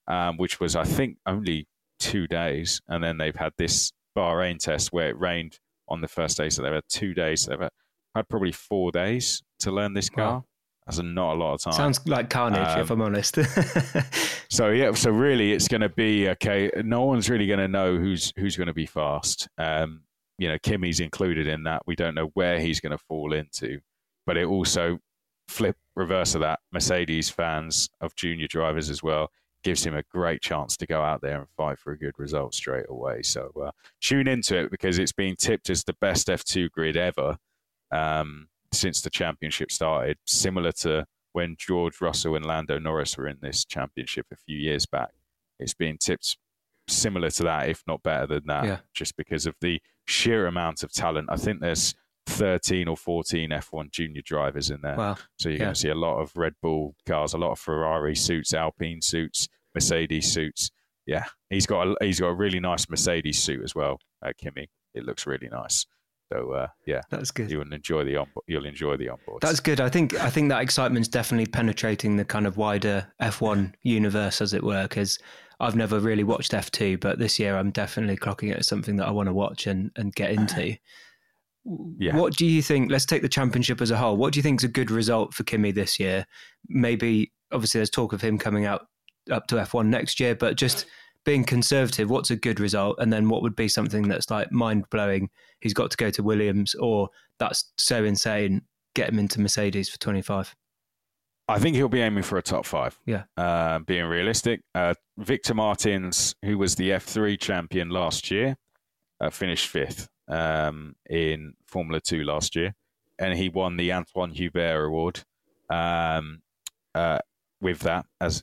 um, 0.09 0.37
which 0.39 0.59
was 0.61 0.75
I 0.75 0.85
think 0.85 1.19
only 1.27 1.67
two 2.01 2.27
days, 2.27 2.81
and 2.89 3.03
then 3.03 3.19
they've 3.19 3.37
had 3.37 3.53
this 3.59 3.93
Bahrain 4.17 4.59
test 4.59 4.93
where 4.93 5.11
it 5.11 5.19
rained 5.19 5.59
on 5.89 6.01
the 6.01 6.09
first 6.09 6.37
day, 6.37 6.51
so 6.51 6.63
they've 6.63 6.73
had 6.73 6.89
two 6.89 7.15
days. 7.15 7.47
They've 7.47 7.61
had, 7.61 7.71
had 8.15 8.29
probably 8.29 8.53
four 8.53 8.91
days 8.91 9.43
to 9.61 9.71
learn 9.71 9.95
this 9.95 10.11
car. 10.11 10.33
Wow. 10.33 10.45
That's 10.87 10.99
a, 10.99 11.03
not 11.03 11.35
a 11.35 11.39
lot 11.39 11.55
of 11.55 11.61
time. 11.61 11.73
Sounds 11.75 12.07
like 12.09 12.29
carnage, 12.29 12.77
um, 12.77 12.81
if 12.81 12.91
I'm 12.91 13.03
honest. 13.03 13.39
so 14.51 14.71
yeah, 14.71 14.93
so 14.93 15.11
really, 15.11 15.53
it's 15.53 15.69
going 15.69 15.81
to 15.81 15.89
be 15.89 16.29
okay. 16.31 16.71
No 16.85 17.05
one's 17.05 17.31
really 17.31 17.47
going 17.47 17.61
to 17.61 17.69
know 17.69 17.97
who's 17.97 18.33
who's 18.37 18.57
going 18.57 18.67
to 18.67 18.75
be 18.75 18.87
fast. 18.87 19.49
Um, 19.59 20.03
you 20.39 20.49
know, 20.49 20.59
Kimi's 20.59 21.01
included 21.01 21.47
in 21.47 21.63
that. 21.65 21.83
We 21.87 21.95
don't 21.95 22.15
know 22.15 22.31
where 22.35 22.59
he's 22.59 22.81
going 22.81 22.91
to 22.91 22.99
fall 22.99 23.33
into, 23.33 23.81
but 24.27 24.37
it 24.37 24.47
also 24.47 24.99
flip 25.49 25.77
reverse 25.95 26.35
of 26.35 26.41
that. 26.41 26.61
Mercedes 26.73 27.31
fans 27.31 27.89
of 28.01 28.15
junior 28.17 28.49
drivers 28.49 28.91
as 28.91 29.03
well 29.03 29.31
gives 29.63 29.87
him 29.87 29.95
a 29.97 30.03
great 30.11 30.43
chance 30.43 30.77
to 30.77 30.87
go 30.87 31.03
out 31.03 31.21
there 31.21 31.39
and 31.39 31.49
fight 31.57 31.79
for 31.79 31.93
a 31.93 31.99
good 31.99 32.19
result 32.19 32.55
straight 32.55 32.87
away. 32.89 33.23
So 33.23 33.53
uh, 33.63 33.71
tune 34.01 34.27
into 34.27 34.59
it 34.59 34.71
because 34.71 34.99
it's 34.99 35.13
being 35.13 35.37
tipped 35.37 35.71
as 35.71 35.85
the 35.85 35.95
best 36.01 36.29
F2 36.29 36.71
grid 36.71 36.97
ever. 36.97 37.37
Um, 37.93 38.49
since 38.73 39.01
the 39.03 39.11
championship 39.11 39.71
started, 39.71 40.19
similar 40.27 40.73
to 40.73 41.07
when 41.33 41.57
George 41.59 42.01
Russell 42.01 42.37
and 42.37 42.45
Lando 42.45 42.79
Norris 42.79 43.17
were 43.17 43.29
in 43.29 43.39
this 43.41 43.65
championship 43.65 44.27
a 44.33 44.37
few 44.37 44.57
years 44.57 44.87
back. 44.87 45.11
It's 45.59 45.75
being 45.75 45.99
tipped 45.99 46.37
similar 46.89 47.31
to 47.31 47.45
that, 47.45 47.69
if 47.69 47.83
not 47.87 48.03
better 48.03 48.27
than 48.27 48.47
that, 48.47 48.65
yeah. 48.65 48.79
just 48.95 49.17
because 49.17 49.47
of 49.47 49.55
the 49.61 49.81
sheer 50.07 50.47
amount 50.47 50.83
of 50.83 50.93
talent. 50.93 51.29
I 51.31 51.37
think 51.37 51.61
there's 51.61 51.95
13 52.27 52.89
or 52.89 52.97
14 52.97 53.51
F1 53.51 53.91
junior 53.91 54.23
drivers 54.25 54.71
in 54.71 54.81
there. 54.83 54.97
Wow. 54.97 55.17
So 55.39 55.49
you're 55.49 55.59
yeah. 55.59 55.65
going 55.65 55.75
to 55.75 55.81
see 55.81 55.89
a 55.89 55.95
lot 55.95 56.21
of 56.21 56.37
Red 56.37 56.55
Bull 56.63 56.95
cars, 57.07 57.35
a 57.35 57.39
lot 57.39 57.53
of 57.53 57.59
Ferrari 57.59 58.15
suits, 58.15 58.55
Alpine 58.55 59.03
suits, 59.03 59.49
Mercedes 59.75 60.31
suits. 60.33 60.71
Yeah, 61.07 61.25
he's 61.51 61.67
got 61.67 61.89
a, 61.89 61.97
he's 62.01 62.21
got 62.21 62.29
a 62.29 62.35
really 62.35 62.61
nice 62.61 62.89
Mercedes 62.89 63.43
suit 63.43 63.63
as 63.65 63.75
well, 63.75 63.99
uh, 64.25 64.33
Kimi. 64.39 64.69
It 64.95 65.05
looks 65.05 65.27
really 65.27 65.49
nice. 65.49 65.85
So 66.33 66.53
uh, 66.53 66.69
yeah, 66.87 67.03
that's 67.11 67.31
good. 67.31 67.51
You'll 67.51 67.73
enjoy 67.73 68.05
the 68.05 68.17
on, 68.17 68.27
you'll 68.47 68.65
enjoy 68.65 68.97
the 68.97 69.11
onboard. 69.11 69.43
That's 69.43 69.61
good. 69.61 69.81
I 69.81 69.89
think 69.89 70.15
I 70.15 70.31
think 70.31 70.49
that 70.49 70.63
excitement's 70.63 71.09
definitely 71.09 71.47
penetrating 71.47 72.17
the 72.17 72.25
kind 72.25 72.47
of 72.47 72.57
wider 72.57 73.07
F1 73.21 73.75
universe, 73.83 74.41
as 74.41 74.55
it 74.55 74.63
were. 74.63 74.85
Because 74.85 75.19
I've 75.61 75.77
never 75.77 76.01
really 76.01 76.25
watched 76.25 76.53
F2, 76.53 77.01
but 77.01 77.19
this 77.19 77.39
year 77.39 77.57
I'm 77.57 77.71
definitely 77.71 78.17
clocking 78.17 78.51
it 78.51 78.59
as 78.59 78.67
something 78.67 78.97
that 78.97 79.07
I 79.07 79.11
want 79.11 79.29
to 79.29 79.35
watch 79.35 79.67
and 79.67 79.91
and 79.97 80.15
get 80.15 80.31
into. 80.31 80.77
Yeah. 81.65 82.17
What 82.17 82.35
do 82.35 82.45
you 82.45 82.61
think? 82.61 82.91
Let's 82.91 83.07
take 83.07 83.23
the 83.23 83.29
championship 83.29 83.81
as 83.81 83.93
a 83.93 83.97
whole. 83.97 84.17
What 84.17 84.33
do 84.33 84.41
you 84.41 84.43
think 84.43 84.59
is 84.61 84.65
a 84.65 84.69
good 84.69 84.91
result 84.91 85.33
for 85.33 85.45
Kimi 85.45 85.71
this 85.71 86.01
year? 86.01 86.27
Maybe 86.69 87.31
obviously 87.53 87.79
there's 87.79 87.89
talk 87.89 88.13
of 88.13 88.21
him 88.21 88.37
coming 88.37 88.65
out 88.65 88.89
up 89.31 89.47
to 89.47 89.55
F1 89.55 89.87
next 89.87 90.19
year, 90.19 90.35
but 90.35 90.57
just 90.57 90.87
being 91.25 91.45
conservative, 91.45 92.11
what's 92.11 92.31
a 92.31 92.37
good 92.37 92.61
result? 92.61 92.97
And 92.99 93.13
then 93.13 93.29
what 93.29 93.43
would 93.43 93.57
be 93.57 93.69
something 93.69 94.09
that's 94.09 94.31
like 94.31 94.51
mind 94.53 94.85
blowing? 94.91 95.31
He's 95.61 95.75
got 95.75 95.91
to 95.91 95.97
go 95.97 96.11
to 96.11 96.23
Williams, 96.23 96.75
or 96.75 97.09
that's 97.39 97.73
so 97.77 98.05
insane, 98.05 98.63
get 98.95 99.09
him 99.09 99.19
into 99.19 99.41
Mercedes 99.41 99.89
for 99.89 99.99
25. 99.99 100.55
I 101.49 101.59
think 101.59 101.77
he'll 101.77 101.89
be 101.89 102.01
aiming 102.01 102.23
for 102.23 102.39
a 102.39 102.43
top 102.43 102.65
five. 102.65 102.99
Yeah. 103.05 103.25
Uh, 103.37 103.81
being 103.81 104.07
realistic, 104.07 104.63
uh, 104.75 104.95
Victor 105.19 105.55
Martins, 105.55 106.35
who 106.45 106.57
was 106.57 106.77
the 106.77 106.91
F3 106.91 107.39
champion 107.39 107.91
last 107.91 108.31
year, 108.31 108.57
uh, 109.21 109.31
finished 109.31 109.69
fifth 109.69 110.09
um, 110.29 110.95
in 111.09 111.55
Formula 111.67 112.01
Two 112.01 112.25
last 112.25 112.57
year, 112.57 112.75
and 113.19 113.37
he 113.37 113.49
won 113.49 113.77
the 113.77 113.93
Antoine 113.93 114.31
Hubert 114.31 114.85
Award. 114.85 115.21
Um, 115.69 116.43
uh, 116.95 117.19
with 117.61 117.81
that, 117.81 118.07
as 118.21 118.43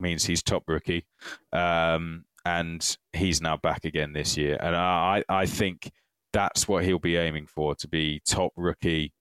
means 0.00 0.24
he's 0.24 0.42
top 0.42 0.64
rookie, 0.66 1.06
um, 1.52 2.24
and 2.44 2.96
he's 3.12 3.40
now 3.40 3.56
back 3.56 3.84
again 3.84 4.12
this 4.12 4.36
year. 4.36 4.56
And 4.60 4.74
I, 4.74 5.22
I 5.28 5.46
think 5.46 5.90
that's 6.32 6.68
what 6.68 6.84
he'll 6.84 6.98
be 6.98 7.16
aiming 7.16 7.46
for 7.46 7.74
to 7.76 7.88
be 7.88 8.20
top 8.26 8.52
rookie, 8.56 9.12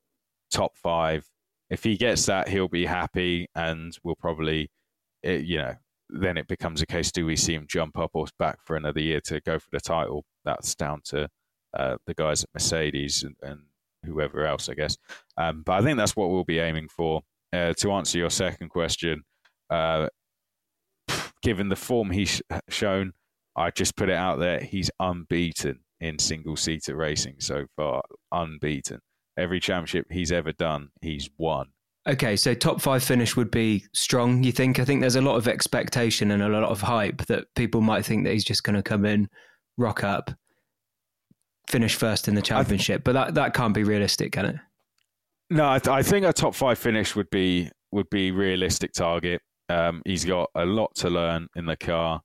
top 0.51 0.77
five. 0.77 1.25
If 1.69 1.83
he 1.83 1.97
gets 1.97 2.25
that, 2.25 2.49
he'll 2.49 2.67
be 2.67 2.85
happy, 2.85 3.47
and 3.55 3.97
we'll 4.03 4.15
probably, 4.15 4.69
eh, 5.23 5.37
you 5.37 5.57
know, 5.57 5.75
then 6.09 6.37
it 6.37 6.47
becomes 6.47 6.81
a 6.81 6.85
case: 6.85 7.11
do 7.11 7.25
we 7.25 7.35
see 7.35 7.53
him 7.53 7.65
jump 7.67 7.97
up 7.97 8.11
or 8.13 8.25
back 8.37 8.59
for 8.63 8.75
another 8.75 9.01
year 9.01 9.21
to 9.25 9.39
go 9.41 9.59
for 9.59 9.69
the 9.71 9.79
title? 9.79 10.25
That's 10.45 10.75
down 10.75 11.01
to 11.05 11.29
uh, 11.77 11.97
the 12.07 12.13
guys 12.13 12.43
at 12.43 12.49
Mercedes 12.53 13.23
and, 13.23 13.35
and, 13.41 13.61
whoever 14.05 14.45
else, 14.45 14.69
I 14.69 14.75
guess. 14.75 14.97
Um, 15.35 15.61
but 15.65 15.73
I 15.73 15.81
think 15.81 15.97
that's 15.97 16.15
what 16.15 16.29
we'll 16.29 16.45
be 16.45 16.59
aiming 16.59 16.87
for. 16.87 17.21
Uh, 17.51 17.73
to 17.73 17.91
answer 17.91 18.17
your 18.17 18.29
second 18.29 18.69
question, 18.69 19.23
uh, 19.69 20.07
given 21.41 21.69
the 21.69 21.75
form 21.75 22.11
he's 22.11 22.41
shown, 22.69 23.13
I 23.55 23.71
just 23.71 23.95
put 23.95 24.09
it 24.09 24.15
out 24.15 24.39
there. 24.39 24.59
He's 24.59 24.89
unbeaten 24.99 25.79
in 25.99 26.19
single 26.19 26.55
seater 26.55 26.95
racing 26.95 27.35
so 27.39 27.65
far. 27.75 28.01
Unbeaten. 28.31 28.99
Every 29.37 29.59
championship 29.59 30.07
he's 30.11 30.31
ever 30.31 30.51
done, 30.51 30.89
he's 31.01 31.29
won. 31.37 31.67
Okay, 32.07 32.35
so 32.35 32.53
top 32.53 32.81
five 32.81 33.03
finish 33.03 33.35
would 33.35 33.51
be 33.51 33.85
strong, 33.93 34.43
you 34.43 34.51
think? 34.51 34.79
I 34.79 34.85
think 34.85 35.01
there's 35.01 35.17
a 35.17 35.21
lot 35.21 35.35
of 35.35 35.47
expectation 35.47 36.31
and 36.31 36.41
a 36.41 36.47
lot 36.47 36.63
of 36.63 36.81
hype 36.81 37.25
that 37.27 37.45
people 37.55 37.81
might 37.81 38.05
think 38.05 38.23
that 38.23 38.33
he's 38.33 38.45
just 38.45 38.63
going 38.63 38.75
to 38.75 38.81
come 38.81 39.05
in, 39.05 39.29
rock 39.77 40.03
up, 40.03 40.31
finish 41.69 41.95
first 41.95 42.27
in 42.27 42.35
the 42.35 42.41
championship, 42.41 42.99
th- 42.99 43.03
but 43.03 43.13
that, 43.13 43.33
that 43.35 43.53
can't 43.53 43.73
be 43.73 43.83
realistic, 43.83 44.31
can 44.31 44.45
it? 44.45 44.55
No, 45.49 45.69
I, 45.69 45.79
th- 45.79 45.93
I 45.93 46.01
think 46.01 46.25
a 46.25 46.33
top 46.33 46.55
five 46.55 46.79
finish 46.79 47.15
would 47.15 47.29
be 47.29 47.69
would 47.91 48.09
be 48.09 48.31
realistic 48.31 48.93
target. 48.93 49.41
Um, 49.69 50.01
he's 50.05 50.25
got 50.25 50.49
a 50.55 50.65
lot 50.65 50.95
to 50.95 51.09
learn 51.09 51.47
in 51.55 51.65
the 51.65 51.77
car. 51.77 52.21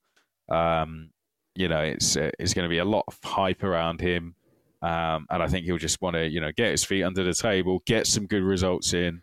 Um, 0.51 1.11
you 1.55 1.69
know, 1.69 1.81
it's 1.81 2.17
it's 2.17 2.55
going 2.55 2.65
to 2.65 2.69
be 2.69 2.79
a 2.79 2.85
lot 2.85 3.05
of 3.07 3.19
hype 3.23 3.63
around 3.63 4.01
him, 4.01 4.35
um, 4.83 5.27
and 5.31 5.43
I 5.43 5.47
think 5.47 5.67
he'll 5.67 5.79
just 5.79 6.03
want 6.03 6.17
to 6.17 6.29
you 6.29 6.41
know 6.41 6.51
get 6.57 6.71
his 6.71 6.85
feet 6.85 7.05
under 7.05 7.23
the 7.23 7.35
table, 7.35 7.83
get 7.87 8.07
some 8.07 8.27
good 8.27 8.43
results 8.43 8.93
in, 8.93 9.23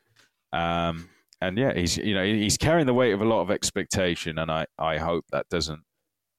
um, 0.54 1.10
and 1.42 1.58
yeah, 1.58 1.74
he's 1.74 1.98
you 1.98 2.14
know 2.14 2.24
he's 2.24 2.58
carrying 2.58 2.86
the 2.86 2.94
weight 2.94 3.14
of 3.14 3.22
a 3.22 3.26
lot 3.26 3.42
of 3.42 3.52
expectation, 3.52 4.38
and 4.38 4.52
I 4.52 4.66
I 4.78 4.98
hope 4.98 5.26
that 5.32 5.50
doesn't 5.50 5.82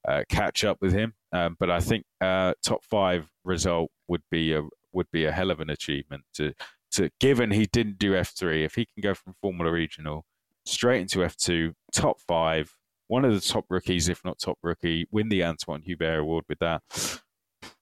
uh, 0.08 0.22
catch 0.28 0.64
up 0.64 0.78
with 0.80 0.92
him. 0.92 1.14
Um, 1.32 1.56
but 1.58 1.70
I 1.70 1.80
think 1.80 2.04
uh, 2.20 2.54
top 2.62 2.84
five 2.84 3.28
result 3.44 3.90
would 4.08 4.22
be 4.30 4.54
a 4.54 4.62
would 4.92 5.10
be 5.12 5.24
a 5.24 5.32
hell 5.32 5.50
of 5.50 5.60
an 5.60 5.70
achievement 5.70 6.24
to 6.34 6.54
to 6.92 7.10
given 7.20 7.50
he 7.50 7.66
didn't 7.66 7.98
do 7.98 8.14
F 8.14 8.32
three 8.36 8.64
if 8.64 8.74
he 8.74 8.86
can 8.86 9.02
go 9.02 9.14
from 9.14 9.34
Formula 9.40 9.70
Regional 9.70 10.24
straight 10.64 11.00
into 11.02 11.18
F2, 11.20 11.74
top 11.92 12.20
five, 12.20 12.74
one 13.08 13.24
of 13.24 13.32
the 13.34 13.40
top 13.40 13.66
rookies, 13.68 14.08
if 14.08 14.24
not 14.24 14.38
top 14.38 14.58
rookie, 14.62 15.06
win 15.10 15.28
the 15.28 15.44
Antoine 15.44 15.82
Hubert 15.82 16.20
Award 16.20 16.44
with 16.48 16.58
that. 16.60 16.82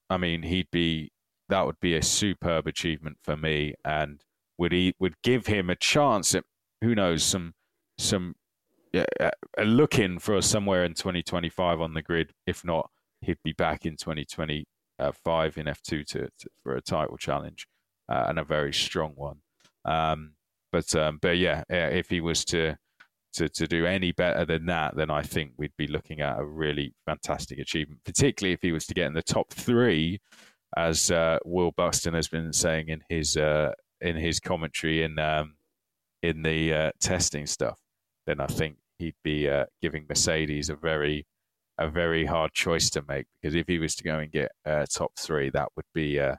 I 0.09 0.17
mean, 0.17 0.43
he'd 0.43 0.71
be 0.71 1.13
that 1.49 1.67
would 1.67 1.81
be 1.81 1.95
a 1.95 2.03
superb 2.03 2.67
achievement 2.67 3.19
for 3.23 3.37
me, 3.37 3.75
and 3.85 4.23
would 4.59 4.73
he 4.73 4.95
would 4.99 5.15
give 5.23 5.47
him 5.47 5.71
a 5.71 5.77
chance 5.77 6.35
at 6.35 6.45
who 6.81 6.95
knows 6.95 7.23
some 7.25 7.55
some 7.99 8.35
uh, 8.95 9.31
looking 9.65 10.19
for 10.19 10.41
somewhere 10.43 10.85
in 10.85 10.95
2025 10.95 11.81
on 11.81 11.95
the 11.95 12.03
grid. 12.03 12.33
If 12.47 12.65
not, 12.65 12.91
he'd 13.21 13.39
be 13.45 13.53
back 13.53 13.87
in 13.87 13.97
2025 13.97 15.59
in 15.59 15.67
F2 15.67 15.83
to, 15.85 16.05
to 16.07 16.31
for 16.63 16.75
a 16.75 16.83
title 16.83 17.17
challenge. 17.17 17.67
uh, 18.11 18.25
and 18.29 18.39
a 18.39 18.45
very 18.45 18.75
strong 18.75 19.13
one. 19.15 19.39
Um, 19.85 20.33
but 20.73 20.95
um, 20.95 21.19
but 21.21 21.39
yeah, 21.39 21.65
if 21.69 22.09
he 22.09 22.21
was 22.21 22.45
to 22.47 22.77
to 23.35 23.49
to 23.49 23.67
do 23.67 23.87
any 23.87 24.13
better 24.13 24.45
than 24.45 24.67
that, 24.67 24.97
then 24.97 25.11
I 25.11 25.23
think 25.23 25.53
we'd 25.57 25.77
be 25.77 25.87
looking 25.87 26.21
at 26.21 26.39
a 26.39 26.45
really 26.45 26.95
fantastic 27.07 27.59
achievement. 27.59 28.01
Particularly 28.05 28.53
if 28.55 28.63
he 28.63 28.73
was 28.73 28.87
to 28.87 28.95
get 28.95 29.07
in 29.07 29.15
the 29.15 29.23
top 29.23 29.53
three, 29.53 30.21
as 30.77 31.11
uh, 31.11 31.39
Will 31.45 31.73
Buxton 31.73 32.15
has 32.15 32.29
been 32.29 32.53
saying 32.53 32.89
in 32.89 33.03
his 33.09 33.37
uh, 33.37 33.73
in 34.01 34.17
his 34.17 34.41
commentary 34.41 35.03
in 35.03 35.19
um, 35.19 35.55
in 36.23 36.43
the 36.43 36.73
uh, 36.73 36.91
testing 37.01 37.47
stuff. 37.47 37.79
Then 38.27 38.41
I 38.41 38.47
think 38.47 38.77
he'd 38.99 39.15
be 39.25 39.49
uh, 39.49 39.67
giving 39.81 40.07
Mercedes 40.09 40.71
a 40.71 40.77
very 40.77 41.27
a 41.79 41.89
very 41.89 42.27
hard 42.27 42.53
choice 42.53 42.91
to 42.91 43.03
make 43.09 43.27
because 43.41 43.55
if 43.55 43.67
he 43.67 43.79
was 43.79 43.95
to 43.97 44.05
go 44.05 44.19
and 44.19 44.31
get 44.31 44.53
uh, 44.67 44.85
top 44.93 45.13
three, 45.19 45.51
that 45.51 45.69
would 45.77 45.87
be 45.95 46.19
uh, 46.21 46.37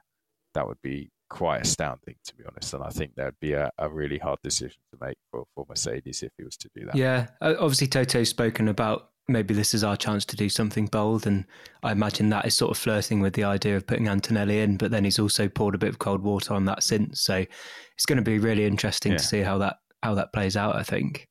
that 0.54 0.66
would 0.66 0.80
be 0.82 1.10
quite 1.32 1.62
astounding 1.62 2.14
to 2.24 2.34
be 2.36 2.44
honest. 2.46 2.74
And 2.74 2.84
I 2.84 2.90
think 2.90 3.14
that'd 3.14 3.40
be 3.40 3.54
a, 3.54 3.70
a, 3.78 3.88
really 3.88 4.18
hard 4.18 4.38
decision 4.44 4.82
to 4.92 4.98
make 5.00 5.16
for, 5.30 5.44
for 5.54 5.64
Mercedes 5.66 6.22
if 6.22 6.30
he 6.36 6.44
was 6.44 6.58
to 6.58 6.68
do 6.76 6.84
that. 6.84 6.94
Yeah, 6.94 7.28
uh, 7.40 7.54
obviously 7.58 7.86
Toto's 7.86 8.28
spoken 8.28 8.68
about 8.68 9.08
maybe 9.28 9.54
this 9.54 9.72
is 9.72 9.82
our 9.82 9.96
chance 9.96 10.26
to 10.26 10.36
do 10.36 10.50
something 10.50 10.86
bold, 10.86 11.26
and 11.26 11.46
I 11.82 11.92
imagine 11.92 12.28
that 12.28 12.44
is 12.44 12.54
sort 12.54 12.70
of 12.70 12.76
flirting 12.76 13.20
with 13.20 13.32
the 13.32 13.44
idea 13.44 13.76
of 13.78 13.86
putting 13.86 14.08
Antonelli 14.08 14.60
in. 14.60 14.76
But 14.76 14.90
then 14.90 15.04
he's 15.04 15.18
also 15.18 15.48
poured 15.48 15.74
a 15.74 15.78
bit 15.78 15.88
of 15.88 15.98
cold 15.98 16.22
water 16.22 16.52
on 16.52 16.66
that 16.66 16.82
since, 16.82 17.22
so 17.22 17.36
it's 17.36 18.06
going 18.06 18.18
to 18.18 18.22
be 18.22 18.38
really 18.38 18.66
interesting 18.66 19.12
yeah. 19.12 19.18
to 19.18 19.24
see 19.24 19.40
how 19.40 19.56
that 19.58 19.76
how 20.02 20.14
that 20.14 20.34
plays 20.34 20.56
out. 20.56 20.76
I 20.76 20.82
think. 20.82 21.28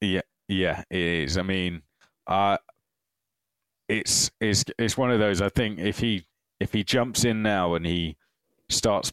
Yeah, 0.00 0.22
yeah, 0.48 0.82
it 0.90 0.98
is. 0.98 1.36
I 1.36 1.42
mean, 1.42 1.82
uh, 2.26 2.56
it's 3.86 4.30
it's 4.40 4.64
it's 4.78 4.96
one 4.96 5.10
of 5.10 5.18
those. 5.18 5.42
I 5.42 5.50
think 5.50 5.78
if 5.78 5.98
he 5.98 6.24
if 6.58 6.72
he 6.72 6.84
jumps 6.84 7.24
in 7.24 7.42
now 7.42 7.74
and 7.74 7.84
he 7.84 8.16
starts 8.68 9.12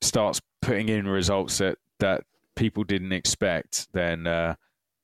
starts 0.00 0.40
putting 0.60 0.88
in 0.88 1.06
results 1.06 1.58
that 1.58 1.78
that 2.00 2.24
people 2.56 2.84
didn't 2.84 3.12
expect, 3.12 3.88
then 3.92 4.26
uh, 4.26 4.54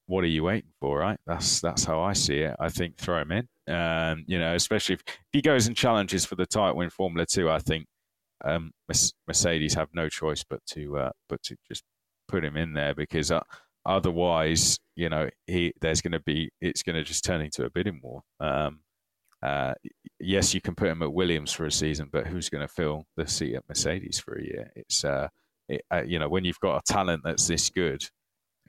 what 0.06 0.24
are 0.24 0.28
you 0.28 0.44
waiting 0.44 0.70
for, 0.80 0.98
right? 0.98 1.18
That's 1.26 1.60
that's 1.60 1.84
how 1.84 2.00
I 2.00 2.12
see 2.12 2.38
it. 2.38 2.56
I 2.58 2.68
think 2.68 2.96
throw 2.96 3.20
him 3.20 3.32
in. 3.32 3.48
Um, 3.72 4.24
you 4.26 4.38
know, 4.38 4.54
especially 4.54 4.94
if, 4.94 5.02
if, 5.06 5.18
he 5.32 5.42
goes 5.42 5.66
and 5.66 5.76
challenges 5.76 6.24
for 6.24 6.34
the 6.34 6.46
title 6.46 6.80
in 6.80 6.90
Formula 6.90 7.26
Two, 7.26 7.50
I 7.50 7.58
think 7.58 7.86
um, 8.44 8.72
Mercedes 9.26 9.74
have 9.74 9.88
no 9.92 10.08
choice 10.08 10.44
but 10.48 10.64
to 10.70 10.98
uh, 10.98 11.10
but 11.28 11.42
to 11.44 11.56
just 11.68 11.84
put 12.26 12.44
him 12.44 12.56
in 12.56 12.72
there 12.74 12.94
because 12.94 13.30
uh, 13.30 13.40
otherwise, 13.84 14.78
you 14.96 15.08
know, 15.08 15.28
he 15.46 15.72
there's 15.80 16.00
going 16.00 16.12
to 16.12 16.20
be 16.20 16.50
it's 16.60 16.82
going 16.82 16.96
to 16.96 17.04
just 17.04 17.24
turn 17.24 17.40
into 17.40 17.64
a 17.64 17.70
bidding 17.70 18.00
war. 18.02 18.22
Um, 18.40 18.80
uh, 19.42 19.74
yes, 20.18 20.54
you 20.54 20.60
can 20.60 20.74
put 20.74 20.88
him 20.88 21.02
at 21.02 21.12
Williams 21.12 21.52
for 21.52 21.66
a 21.66 21.72
season, 21.72 22.08
but 22.10 22.26
who's 22.26 22.48
going 22.48 22.66
to 22.66 22.72
fill 22.72 23.06
the 23.16 23.26
seat 23.26 23.54
at 23.54 23.68
Mercedes 23.68 24.18
for 24.18 24.34
a 24.34 24.44
year? 24.44 24.72
It's 24.74 25.04
uh, 25.04 25.28
it, 25.68 25.82
uh, 25.92 26.02
you 26.02 26.18
know 26.18 26.28
when 26.28 26.44
you've 26.44 26.60
got 26.60 26.78
a 26.78 26.92
talent 26.92 27.22
that's 27.24 27.46
this 27.46 27.70
good. 27.70 28.02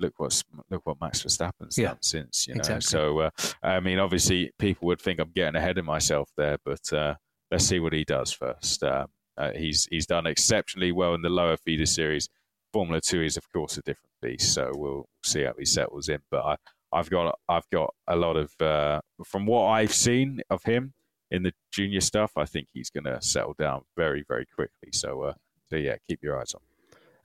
Look 0.02 0.14
what's 0.18 0.46
look 0.70 0.86
what 0.86 1.02
Max 1.02 1.24
Verstappen's 1.24 1.78
yeah, 1.78 1.90
done 1.90 1.98
since 2.02 2.48
you 2.48 2.54
know. 2.54 2.60
Exactly. 2.60 2.82
So 2.82 3.20
uh, 3.20 3.30
I 3.62 3.82
mean, 3.82 4.00
obviously, 4.00 4.52
people 4.58 4.88
would 4.88 5.02
think 5.02 5.20
I'm 5.20 5.32
getting 5.36 5.58
ahead 5.58 5.78
of 5.78 5.84
myself 5.84 6.30
there, 6.38 6.58
but 6.64 6.94
uh, 6.94 7.16
let's 7.52 7.66
see 7.66 7.80
what 7.80 7.92
he 7.92 8.06
does 8.06 8.32
first. 8.32 8.82
Uh, 8.82 9.08
he's 9.56 9.88
he's 9.90 10.06
done 10.06 10.26
exceptionally 10.26 10.92
well 10.92 11.16
in 11.16 11.22
the 11.22 11.30
lower 11.30 11.58
feeder 11.58 11.86
series. 11.86 12.30
Formula 12.72 13.02
Two 13.02 13.24
is, 13.24 13.36
of 13.36 13.52
course, 13.52 13.78
a 13.78 13.82
different 13.82 14.12
beast, 14.22 14.54
so 14.54 14.72
we'll 14.74 15.10
see 15.24 15.44
how 15.44 15.54
he 15.58 15.66
settles 15.66 16.08
in. 16.08 16.20
But 16.30 16.46
I, 16.46 16.56
I've 16.92 17.10
got 17.10 17.38
I've 17.48 17.70
got 17.72 17.94
a 18.08 18.16
lot 18.16 18.36
of 18.36 18.54
uh, 18.62 19.02
from 19.26 19.46
what 19.46 19.66
I've 19.66 19.94
seen 19.94 20.42
of 20.50 20.64
him 20.64 20.94
in 21.32 21.44
the 21.44 21.54
junior 21.72 22.02
stuff. 22.02 22.32
I 22.36 22.46
think 22.46 22.68
he's 22.74 22.90
going 22.90 23.04
to 23.06 23.22
settle 23.22 23.56
down 23.58 23.82
very 23.96 24.24
very 24.28 24.46
quickly. 24.46 24.90
So 24.92 25.24
uh, 25.24 25.34
so 25.70 25.76
yeah, 25.76 25.96
keep 26.08 26.24
your 26.24 26.40
eyes 26.40 26.54
on. 26.54 26.62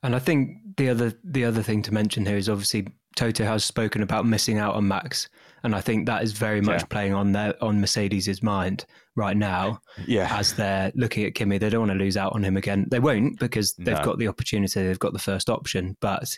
And 0.03 0.15
I 0.15 0.19
think 0.19 0.57
the 0.77 0.89
other 0.89 1.13
the 1.23 1.45
other 1.45 1.63
thing 1.63 1.81
to 1.83 1.93
mention 1.93 2.25
here 2.25 2.37
is 2.37 2.49
obviously 2.49 2.87
Toto 3.15 3.45
has 3.45 3.63
spoken 3.63 4.03
about 4.03 4.25
missing 4.25 4.59
out 4.59 4.75
on 4.75 4.87
Max, 4.87 5.29
and 5.63 5.73
I 5.73 5.81
think 5.81 6.05
that 6.05 6.21
is 6.21 6.33
very 6.33 6.61
much 6.61 6.81
yeah. 6.81 6.87
playing 6.87 7.13
on 7.13 7.31
their 7.31 7.55
on 7.63 7.81
Mercedes's 7.81 8.43
mind 8.43 8.85
right 9.15 9.35
now. 9.35 9.81
Yeah, 10.05 10.27
as 10.37 10.53
they're 10.53 10.91
looking 10.95 11.25
at 11.25 11.33
Kimi, 11.33 11.57
they 11.57 11.69
don't 11.69 11.87
want 11.87 11.97
to 11.97 12.03
lose 12.03 12.17
out 12.17 12.33
on 12.33 12.43
him 12.43 12.57
again. 12.57 12.87
They 12.91 12.99
won't 12.99 13.39
because 13.39 13.73
they've 13.73 13.97
no. 13.97 14.03
got 14.03 14.19
the 14.19 14.27
opportunity, 14.27 14.83
they've 14.83 14.99
got 14.99 15.13
the 15.13 15.19
first 15.19 15.49
option, 15.49 15.97
but 16.01 16.37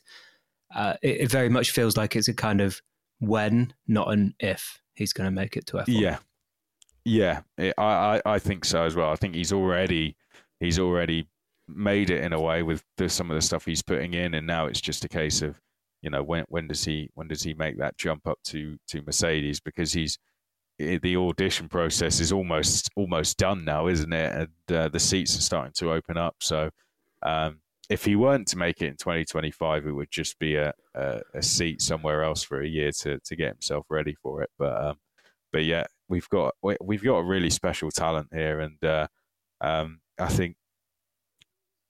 uh, 0.74 0.94
it, 1.02 1.22
it, 1.22 1.32
very 1.32 1.50
much 1.50 1.72
feels 1.72 1.98
like 1.98 2.16
it's 2.16 2.28
a 2.28 2.34
kind 2.34 2.62
of 2.62 2.82
when, 3.20 3.74
not 3.88 4.12
an 4.12 4.36
if 4.40 4.82
he's 4.96 5.14
going 5.14 5.28
to 5.28 5.32
make 5.32 5.58
it 5.58 5.66
to 5.68 5.78
F1. 5.78 5.86
Yeah, 5.88 6.18
yeah, 7.06 7.42
it, 7.58 7.74
I, 7.78 7.84
I 8.26 8.34
I 8.34 8.40
think 8.40 8.66
so 8.66 8.84
as 8.84 8.96
well. 8.96 9.10
I 9.10 9.16
think 9.16 9.36
he's 9.36 9.54
already 9.54 10.16
he's 10.60 10.80
already 10.80 11.28
made 11.68 12.10
it 12.10 12.24
in 12.24 12.34
a 12.34 12.40
way 12.42 12.64
with 12.64 12.84
the, 12.98 13.10
some 13.10 13.30
of 13.30 13.36
the 13.36 13.42
stuff 13.42 13.66
he's 13.66 13.82
putting 13.82 14.14
in, 14.14 14.34
and 14.34 14.46
now 14.46 14.66
it's 14.66 14.82
just 14.82 15.06
a 15.06 15.10
case 15.10 15.42
of 15.42 15.60
you 16.02 16.10
know 16.10 16.24
when 16.24 16.46
when 16.50 16.68
does 16.68 16.84
he 16.86 17.10
when 17.16 17.28
does 17.28 17.44
he 17.44 17.54
make 17.54 17.78
that 17.78 17.98
jump 17.98 18.28
up 18.28 18.40
to 18.46 18.78
to 18.88 19.02
Mercedes 19.02 19.60
because 19.60 19.94
he's 19.94 20.18
the 20.80 21.18
audition 21.18 21.68
process 21.68 22.20
is 22.20 22.32
almost 22.32 22.90
almost 22.96 23.38
done 23.38 23.66
now, 23.66 23.88
isn't 23.88 24.14
it? 24.14 24.34
And 24.34 24.78
uh, 24.78 24.90
the 24.90 25.00
seats 25.00 25.38
are 25.38 25.42
starting 25.42 25.74
to 25.78 25.92
open 25.92 26.18
up. 26.18 26.36
So 26.40 26.70
um, 27.24 27.60
if 27.90 28.04
he 28.04 28.16
weren't 28.16 28.48
to 28.50 28.58
make 28.58 28.82
it 28.82 28.88
in 28.88 28.98
2025, 28.98 29.86
it 29.86 29.92
would 29.92 30.12
just 30.12 30.38
be 30.40 30.56
a, 30.56 30.74
a, 30.94 31.22
a, 31.36 31.42
seat 31.42 31.82
somewhere 31.82 32.24
else 32.24 32.44
for 32.44 32.62
a 32.62 32.68
year 32.68 32.92
to, 32.92 33.20
to 33.20 33.36
get 33.36 33.54
himself 33.54 33.86
ready 33.90 34.14
for 34.22 34.42
it. 34.42 34.50
But 34.60 34.84
um, 34.84 34.98
but 35.54 35.64
yeah, 35.64 35.86
we've 36.10 36.28
got 36.30 36.56
we've 36.82 37.04
got 37.04 37.18
a 37.18 37.24
really 37.24 37.50
special 37.50 37.90
talent 37.92 38.28
here, 38.34 38.60
and 38.60 38.84
uh, 38.84 39.08
um, 39.62 40.02
I 40.20 40.28
think 40.28 40.58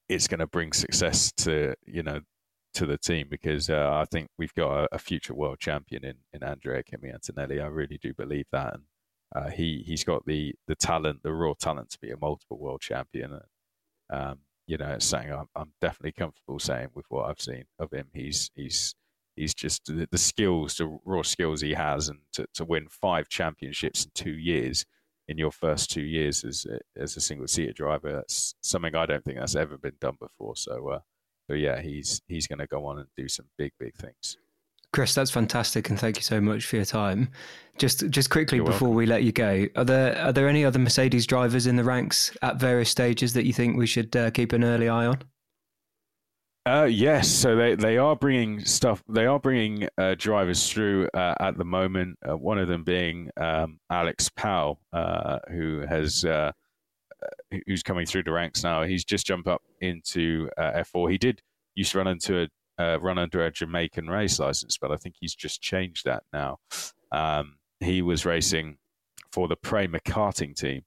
it's 0.08 0.28
going 0.28 0.40
to 0.40 0.46
bring 0.46 0.72
success 0.72 1.32
to 1.38 1.74
you 1.84 2.02
know 2.02 2.20
to 2.74 2.86
the 2.86 2.98
team 2.98 3.26
because 3.28 3.68
uh, 3.68 3.90
I 3.92 4.04
think 4.04 4.28
we've 4.38 4.54
got 4.54 4.84
a, 4.84 4.88
a, 4.92 4.98
future 4.98 5.34
world 5.34 5.58
champion 5.58 6.04
in 6.04 6.14
in 6.32 6.44
Andrea 6.44 6.82
Kimi 6.84 7.10
Antonelli. 7.10 7.60
I 7.60 7.66
really 7.66 7.98
do 8.00 8.14
believe 8.14 8.46
that, 8.52 8.74
and 8.74 8.82
uh, 9.34 9.50
he 9.50 9.82
he's 9.84 10.04
got 10.04 10.24
the 10.26 10.54
the 10.68 10.76
talent, 10.76 11.22
the 11.24 11.32
raw 11.32 11.54
talent 11.58 11.90
to 11.90 11.98
be 12.00 12.10
a 12.10 12.16
multiple 12.16 12.58
world 12.58 12.80
champion. 12.80 13.40
Um, 14.10 14.38
you 14.68 14.76
know, 14.76 14.90
it's 14.90 15.06
something 15.06 15.32
I'm, 15.32 15.48
I'm 15.56 15.72
definitely 15.80 16.12
comfortable 16.12 16.58
saying 16.58 16.90
with 16.94 17.06
what 17.08 17.28
I've 17.28 17.40
seen 17.40 17.64
of 17.78 17.90
him. 17.90 18.06
He's 18.12 18.50
he's 18.54 18.94
he's 19.34 19.54
just 19.54 19.86
the, 19.86 20.06
the 20.12 20.18
skills, 20.18 20.76
the 20.76 20.98
raw 21.06 21.22
skills 21.22 21.62
he 21.62 21.72
has, 21.72 22.10
and 22.10 22.18
to, 22.34 22.46
to 22.54 22.66
win 22.66 22.86
five 22.88 23.28
championships 23.30 24.04
in 24.04 24.10
two 24.14 24.34
years 24.34 24.84
in 25.26 25.38
your 25.38 25.50
first 25.50 25.90
two 25.90 26.02
years 26.02 26.44
as 26.44 26.66
as 26.96 27.16
a 27.16 27.20
single 27.20 27.48
seater 27.48 27.72
driver. 27.72 28.12
That's 28.12 28.54
something 28.60 28.94
I 28.94 29.06
don't 29.06 29.24
think 29.24 29.38
that's 29.38 29.56
ever 29.56 29.78
been 29.78 29.96
done 30.02 30.18
before. 30.20 30.54
So, 30.54 30.88
uh, 30.90 31.00
so 31.48 31.54
yeah, 31.54 31.80
he's 31.80 32.20
he's 32.28 32.46
going 32.46 32.58
to 32.58 32.66
go 32.66 32.84
on 32.84 32.98
and 32.98 33.08
do 33.16 33.26
some 33.26 33.46
big 33.56 33.72
big 33.80 33.96
things. 33.96 34.36
Chris, 34.92 35.14
that's 35.14 35.30
fantastic, 35.30 35.90
and 35.90 35.98
thank 35.98 36.16
you 36.16 36.22
so 36.22 36.40
much 36.40 36.64
for 36.64 36.76
your 36.76 36.84
time. 36.84 37.28
Just, 37.76 38.08
just 38.10 38.30
quickly 38.30 38.56
You're 38.56 38.66
before 38.66 38.88
welcome. 38.88 38.96
we 38.96 39.06
let 39.06 39.22
you 39.22 39.32
go, 39.32 39.66
are 39.76 39.84
there 39.84 40.18
are 40.18 40.32
there 40.32 40.48
any 40.48 40.64
other 40.64 40.78
Mercedes 40.78 41.26
drivers 41.26 41.66
in 41.66 41.76
the 41.76 41.84
ranks 41.84 42.36
at 42.42 42.56
various 42.56 42.90
stages 42.90 43.34
that 43.34 43.44
you 43.44 43.52
think 43.52 43.76
we 43.76 43.86
should 43.86 44.14
uh, 44.16 44.30
keep 44.30 44.52
an 44.52 44.64
early 44.64 44.88
eye 44.88 45.06
on? 45.06 45.22
Uh, 46.66 46.84
yes, 46.84 47.28
so 47.28 47.56
they, 47.56 47.74
they 47.76 47.96
are 47.96 48.14
bringing 48.14 48.62
stuff. 48.64 49.02
They 49.08 49.24
are 49.24 49.38
bringing 49.38 49.88
uh, 49.96 50.16
drivers 50.18 50.70
through 50.70 51.08
uh, 51.14 51.34
at 51.40 51.56
the 51.56 51.64
moment. 51.64 52.18
Uh, 52.28 52.36
one 52.36 52.58
of 52.58 52.68
them 52.68 52.84
being 52.84 53.30
um, 53.38 53.78
Alex 53.90 54.28
Powell, 54.28 54.80
uh, 54.92 55.38
who 55.48 55.84
has 55.88 56.24
uh, 56.24 56.52
who's 57.66 57.82
coming 57.82 58.04
through 58.04 58.24
the 58.24 58.32
ranks 58.32 58.64
now. 58.64 58.82
He's 58.82 59.04
just 59.04 59.26
jumped 59.26 59.48
up 59.48 59.62
into 59.80 60.50
F4. 60.58 61.10
He 61.10 61.16
did 61.16 61.40
used 61.74 61.92
to 61.92 61.98
run 61.98 62.08
into 62.08 62.42
a 62.42 62.48
uh, 62.78 62.98
run 63.00 63.18
under 63.18 63.44
a 63.44 63.50
Jamaican 63.50 64.08
race 64.08 64.38
license, 64.38 64.78
but 64.78 64.90
I 64.90 64.96
think 64.96 65.16
he's 65.18 65.34
just 65.34 65.60
changed 65.60 66.04
that 66.04 66.22
now. 66.32 66.58
Um, 67.12 67.56
he 67.80 68.02
was 68.02 68.24
racing 68.24 68.78
for 69.30 69.48
the 69.48 69.56
Prema 69.56 70.00
karting 70.00 70.54
team 70.54 70.82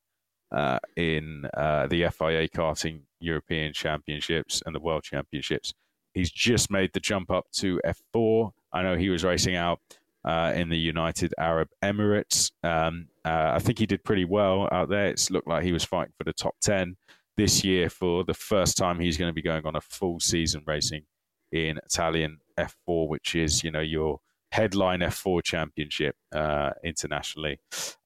uh, 0.51 0.79
in 0.95 1.45
uh, 1.55 1.87
the 1.87 2.07
FIA 2.09 2.47
karting 2.49 3.01
European 3.19 3.73
Championships 3.73 4.61
and 4.65 4.75
the 4.75 4.79
World 4.79 5.03
Championships. 5.03 5.73
He's 6.13 6.31
just 6.31 6.69
made 6.69 6.91
the 6.93 6.99
jump 6.99 7.31
up 7.31 7.45
to 7.53 7.79
F4. 7.85 8.51
I 8.73 8.81
know 8.83 8.95
he 8.95 9.09
was 9.09 9.23
racing 9.23 9.55
out 9.55 9.79
uh, 10.25 10.53
in 10.55 10.69
the 10.69 10.77
United 10.77 11.33
Arab 11.37 11.69
Emirates. 11.83 12.51
Um, 12.63 13.07
uh, 13.23 13.51
I 13.55 13.59
think 13.59 13.79
he 13.79 13.85
did 13.85 14.03
pretty 14.03 14.25
well 14.25 14.67
out 14.71 14.89
there. 14.89 15.07
It's 15.07 15.31
looked 15.31 15.47
like 15.47 15.63
he 15.63 15.71
was 15.71 15.85
fighting 15.85 16.13
for 16.17 16.25
the 16.25 16.33
top 16.33 16.55
10 16.61 16.97
this 17.37 17.63
year 17.63 17.89
for 17.89 18.23
the 18.25 18.33
first 18.33 18.77
time 18.77 18.99
he's 18.99 19.17
going 19.17 19.29
to 19.29 19.33
be 19.33 19.41
going 19.41 19.65
on 19.65 19.75
a 19.75 19.81
full 19.81 20.19
season 20.19 20.63
racing 20.67 21.03
in 21.51 21.77
Italian 21.77 22.39
F4, 22.57 23.07
which 23.07 23.35
is 23.35 23.63
you 23.63 23.71
know 23.71 23.81
your 23.81 24.19
headline 24.51 24.99
F4 24.99 25.41
championship 25.43 26.15
uh, 26.33 26.71
internationally, 26.83 27.59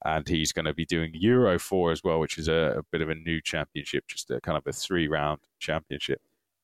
and 0.04 0.28
he's 0.28 0.52
going 0.52 0.64
to 0.64 0.74
be 0.74 0.84
doing 0.84 1.10
Euro 1.14 1.58
4 1.58 1.92
as 1.92 2.04
well, 2.04 2.20
which 2.20 2.38
is 2.38 2.48
a, 2.48 2.76
a, 2.78 2.82
bit 2.92 3.02
of 3.02 3.10
a 3.10 3.14
new 3.14 3.40
championship, 3.40 4.04
just 4.06 4.30
a 4.30 4.40
kind 4.40 4.56
of 4.56 4.64
a 4.66 4.72
three 4.72 5.08
round 5.08 5.40
championship. 5.58 6.20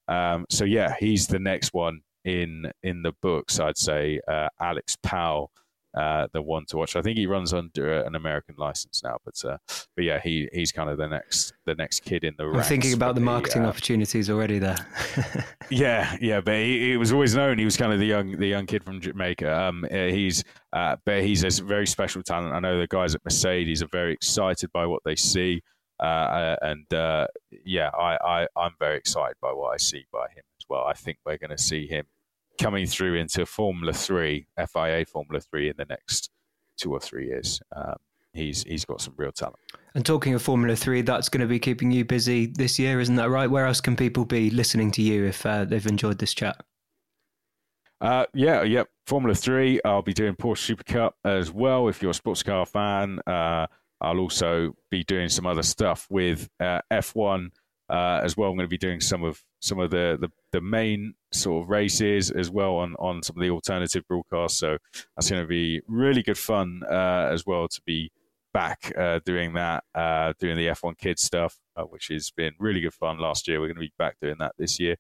Um, 0.09 0.47
so 0.49 0.65
yeah, 0.65 0.95
he's 0.99 1.27
the 1.27 1.39
next 1.39 1.75
one 1.75 2.03
in 2.25 2.71
in 2.83 3.03
the 3.03 3.13
books. 3.21 3.59
I'd 3.59 3.79
say 3.79 4.21
uh, 4.29 4.49
Alex 4.61 4.97
Powell 5.03 5.51
uh, 5.95 6.27
the 6.33 6.41
one 6.41 6.65
to 6.67 6.77
watch. 6.77 6.97
I 6.97 7.03
think 7.03 7.19
he 7.19 7.27
runs 7.27 7.53
under 7.53 8.01
an 8.03 8.15
American 8.15 8.55
license 8.57 9.03
now, 9.03 9.19
but 9.25 9.43
uh, 9.45 9.59
but 9.95 10.05
yeah, 10.05 10.21
he 10.21 10.49
he's 10.53 10.73
kind 10.73 10.89
of 10.89 10.97
the 10.97 11.09
next 11.09 11.53
the 11.67 11.75
next 11.75 12.01
kid 12.01 12.25
in 12.25 12.35
the. 12.39 12.45
I'm 12.45 12.63
thinking 12.63 12.95
about 12.95 13.15
the 13.15 13.21
marketing 13.21 13.65
uh, 13.65 13.69
opportunities 13.69 14.31
already 14.31 14.59
there. 14.59 14.87
yeah, 15.71 16.17
yeah, 16.21 16.41
but 16.41 16.55
he, 16.55 16.91
he, 16.91 16.97
was 16.97 17.13
always 17.13 17.35
known 17.35 17.59
he 17.59 17.65
was 17.65 17.77
kind 17.77 17.93
of 17.93 17.99
the 17.99 18.07
young 18.07 18.39
the 18.39 18.47
young 18.47 18.67
kid 18.67 18.85
from 18.85 19.01
Jamaica. 19.01 19.55
Um, 19.55 19.85
uh, 19.85 19.95
he's 20.07 20.45
uh, 20.73 20.97
but 21.05 21.23
he's 21.23 21.45
a 21.45 21.63
very 21.63 21.87
special 21.87 22.23
talent. 22.23 22.55
I 22.55 22.61
know 22.61 22.79
the 22.79 22.87
guys 22.87 23.15
at 23.15 23.25
Mercedes 23.25 23.83
are 23.83 23.89
very 23.89 24.15
excited 24.15 24.73
by 24.73 24.87
what 24.87 25.03
they 25.05 25.17
see. 25.17 25.63
Uh, 26.01 26.57
and 26.63 26.87
yeah, 27.65 27.91
I, 27.97 28.17
I 28.25 28.47
I'm 28.57 28.73
very 28.79 28.97
excited 28.97 29.37
by 29.41 29.53
what 29.53 29.75
I 29.75 29.77
see 29.77 30.05
by 30.11 30.23
him 30.23 30.43
as 30.59 30.67
well. 30.69 30.85
I 30.85 30.95
think 30.95 31.19
we're 31.25 31.39
going 31.39 31.51
to 31.51 31.63
see 31.63 31.87
him 31.87 32.07
coming 32.61 32.87
through 32.87 33.17
into 33.17 33.47
Formula 33.47 33.93
Three, 33.93 34.47
FIA 34.57 35.05
Formula 35.07 35.41
Three 35.41 35.69
in 35.69 35.75
the 35.77 35.87
next 35.87 36.31
two 36.77 36.93
or 36.93 37.01
three 37.01 37.27
years. 37.27 37.61
Um, 37.75 37.97
he's 38.33 38.63
he's 38.65 38.85
got 38.85 39.01
some 39.01 39.15
real 39.17 39.33
talent. 39.33 39.57
And 39.95 40.05
talking 40.05 40.35
of 40.35 40.43
Formula 40.43 40.77
Three, 40.77 41.03
that's 41.03 41.29
going 41.29 41.41
to 41.41 41.47
be 41.47 41.59
keeping 41.59 41.91
you 41.91 42.05
busy 42.05 42.47
this 42.47 42.79
year, 42.79 43.01
isn't 43.01 43.17
that 43.17 43.31
right? 43.31 43.51
Where 43.51 43.67
else 43.67 43.81
can 43.81 43.97
people 43.97 44.25
be 44.25 44.51
listening 44.51 44.91
to 44.93 45.03
you 45.03 45.25
if 45.27 45.45
uh, 45.45 45.65
they've 45.65 45.87
enjoyed 45.87 46.19
this 46.19 46.35
chat? 46.35 46.57
Uh, 48.01 48.27
yeah, 48.35 48.63
yep. 48.63 48.89
Formula 49.07 49.35
Three. 49.35 49.81
I'll 49.85 50.03
be 50.03 50.15
doing 50.15 50.35
Porsche 50.35 50.59
Super 50.59 50.85
Cup 50.85 51.17
as 51.25 51.53
well. 51.53 51.89
If 51.89 52.03
you're 52.03 52.11
a 52.11 52.15
sports 52.15 52.43
car 52.43 52.67
fan, 52.67 53.21
uh, 53.27 53.67
I'll 54.01 54.19
also 54.19 54.75
be 54.91 55.05
doing 55.05 55.29
some 55.29 55.47
other 55.47 55.63
stuff 55.63 56.09
with 56.11 56.49
uh, 56.59 56.81
F1 56.93 57.51
uh, 57.89 58.21
as 58.23 58.37
well. 58.37 58.51
I'm 58.51 58.57
going 58.57 58.67
to 58.67 58.71
be 58.71 58.79
doing 58.79 59.01
some 59.01 59.25
of 59.25 59.43
some 59.61 59.79
of 59.79 59.91
the, 59.91 60.19
the, 60.21 60.31
the 60.53 60.61
main 60.61 61.15
sort 61.33 61.65
of 61.65 61.71
races 61.71 62.31
as 62.31 62.51
well 62.51 62.77
on 62.77 62.95
on 62.99 63.23
some 63.23 63.37
of 63.37 63.43
the 63.43 63.51
alternative 63.51 64.05
broadcasts. 64.09 64.59
So 64.59 64.79
that's 65.17 65.31
going 65.31 65.43
to 65.43 65.49
be 65.49 65.81
really 65.87 66.23
good 66.23 66.39
fun 66.39 66.83
uh, 66.89 67.29
as 67.33 67.47
well 67.47 67.69
to 67.69 67.81
be 67.87 68.11
back 68.53 68.93
uh, 68.99 69.21
doing 69.25 69.55
that, 69.55 69.85
uh, 69.95 70.33
doing 70.39 70.57
the 70.57 70.67
F1 70.69 70.99
Kids 70.99 71.23
stuff, 71.23 71.57
uh, 71.77 71.85
which 71.85 72.09
has 72.09 72.31
been 72.31 72.53
really 72.59 72.81
good 72.81 72.95
fun 72.95 73.19
last 73.19 73.49
year. 73.49 73.61
We're 73.61 73.69
going 73.69 73.77
to 73.77 73.81
be 73.81 73.93
back 73.99 74.17
doing 74.21 74.37
that 74.39 74.53
this 74.59 74.79
year. 74.79 74.97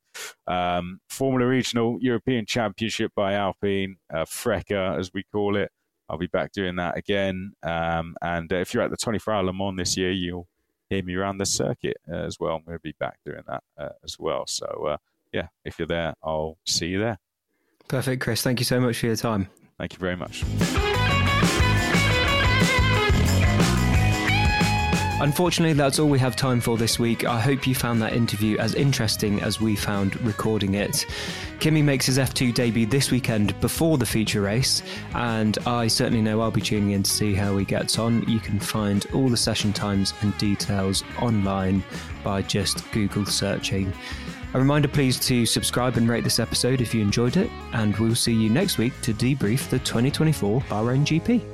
Um, 0.47 1.01
Formula 1.09 1.47
Regional 1.47 1.99
European 2.01 2.47
Championship 2.47 3.13
by 3.15 3.35
Alpine, 3.35 3.97
uh, 4.13 4.25
FRECA 4.25 4.99
as 4.99 5.11
we 5.13 5.25
call 5.25 5.57
it. 5.57 5.71
I'll 6.09 6.19
be 6.19 6.27
back 6.27 6.53
doing 6.53 6.77
that 6.77 6.97
again. 6.99 7.53
Um, 7.63 8.17
and 8.21 8.51
if 8.53 8.75
you're 8.75 8.83
at 8.83 8.91
the 8.91 8.97
24 8.97 9.35
hour 9.35 9.45
Le 9.45 9.53
Mans 9.53 9.79
this 9.79 9.97
year, 9.97 10.11
you'll 10.11 10.47
hear 10.93 11.03
me 11.03 11.15
around 11.15 11.39
the 11.39 11.47
circuit 11.47 11.97
uh, 12.11 12.17
as 12.17 12.39
well. 12.39 12.57
I'm 12.57 12.63
going 12.65 12.79
to 12.79 12.83
be 12.83 12.95
back 12.99 13.19
doing 13.25 13.43
that 13.47 13.63
uh, 13.79 13.89
as 14.05 14.19
well. 14.19 14.47
So, 14.47 14.67
uh, 14.67 14.97
yeah, 15.33 15.49
if 15.65 15.79
you're 15.79 15.89
there, 15.89 16.15
I'll 16.23 16.59
see 16.65 16.87
you 16.87 16.99
there. 16.99 17.19
Perfect, 17.89 18.23
Chris. 18.23 18.43
Thank 18.43 18.61
you 18.61 18.65
so 18.65 18.81
much 18.81 18.99
for 18.99 19.07
your 19.07 19.17
time. 19.17 19.49
Thank 19.79 19.95
you 19.95 19.99
very 19.99 20.17
much. 20.17 20.45
Unfortunately, 25.23 25.73
that's 25.73 26.01
all 26.01 26.09
we 26.09 26.19
have 26.19 26.35
time 26.35 26.61
for 26.61 26.77
this 26.77 26.99
week. 26.99 27.25
I 27.25 27.39
hope 27.39 27.65
you 27.65 27.77
found 27.77 28.03
that 28.03 28.13
interview 28.13 28.59
as 28.59 28.75
interesting 28.75 29.41
as 29.41 29.61
we 29.61 29.77
found 29.77 30.21
recording 30.23 30.75
it. 30.75 31.07
Kimi 31.61 31.81
makes 31.81 32.07
his 32.07 32.19
F2 32.19 32.53
debut 32.53 32.87
this 32.87 33.13
weekend 33.13 33.59
before 33.61 33.99
the 33.99 34.05
feature 34.05 34.41
race, 34.41 34.83
and 35.15 35.59
I 35.65 35.87
certainly 35.87 36.23
know 36.23 36.41
I'll 36.41 36.51
be 36.51 36.61
tuning 36.61 36.91
in 36.91 37.05
to 37.05 37.11
see 37.11 37.35
how 37.35 37.57
he 37.57 37.65
gets 37.65 38.01
on. 38.01 38.29
You 38.29 38.41
can 38.41 38.59
find 38.59 39.07
all 39.15 39.29
the 39.29 39.37
session 39.37 39.73
times 39.73 40.13
and 40.23 40.37
details 40.39 41.05
online 41.21 41.85
by 42.25 42.43
just 42.43 42.91
Google 42.91 43.25
searching. 43.25 43.93
A 44.55 44.59
reminder, 44.59 44.89
please, 44.89 45.21
to 45.21 45.47
subscribe 45.47 45.97
and 45.99 46.09
rate 46.09 46.25
this 46.25 46.41
episode 46.41 46.81
if 46.81 46.93
you 46.93 47.01
enjoyed 47.01 47.37
it, 47.37 47.49
and 47.75 47.97
we'll 47.99 48.17
see 48.17 48.35
you 48.35 48.51
next 48.51 48.77
week 48.77 48.93
to 49.03 49.15
debrief 49.15 49.69
the 49.69 49.79
2024 49.79 50.63
Bahrain 50.63 51.07
GP. 51.07 51.52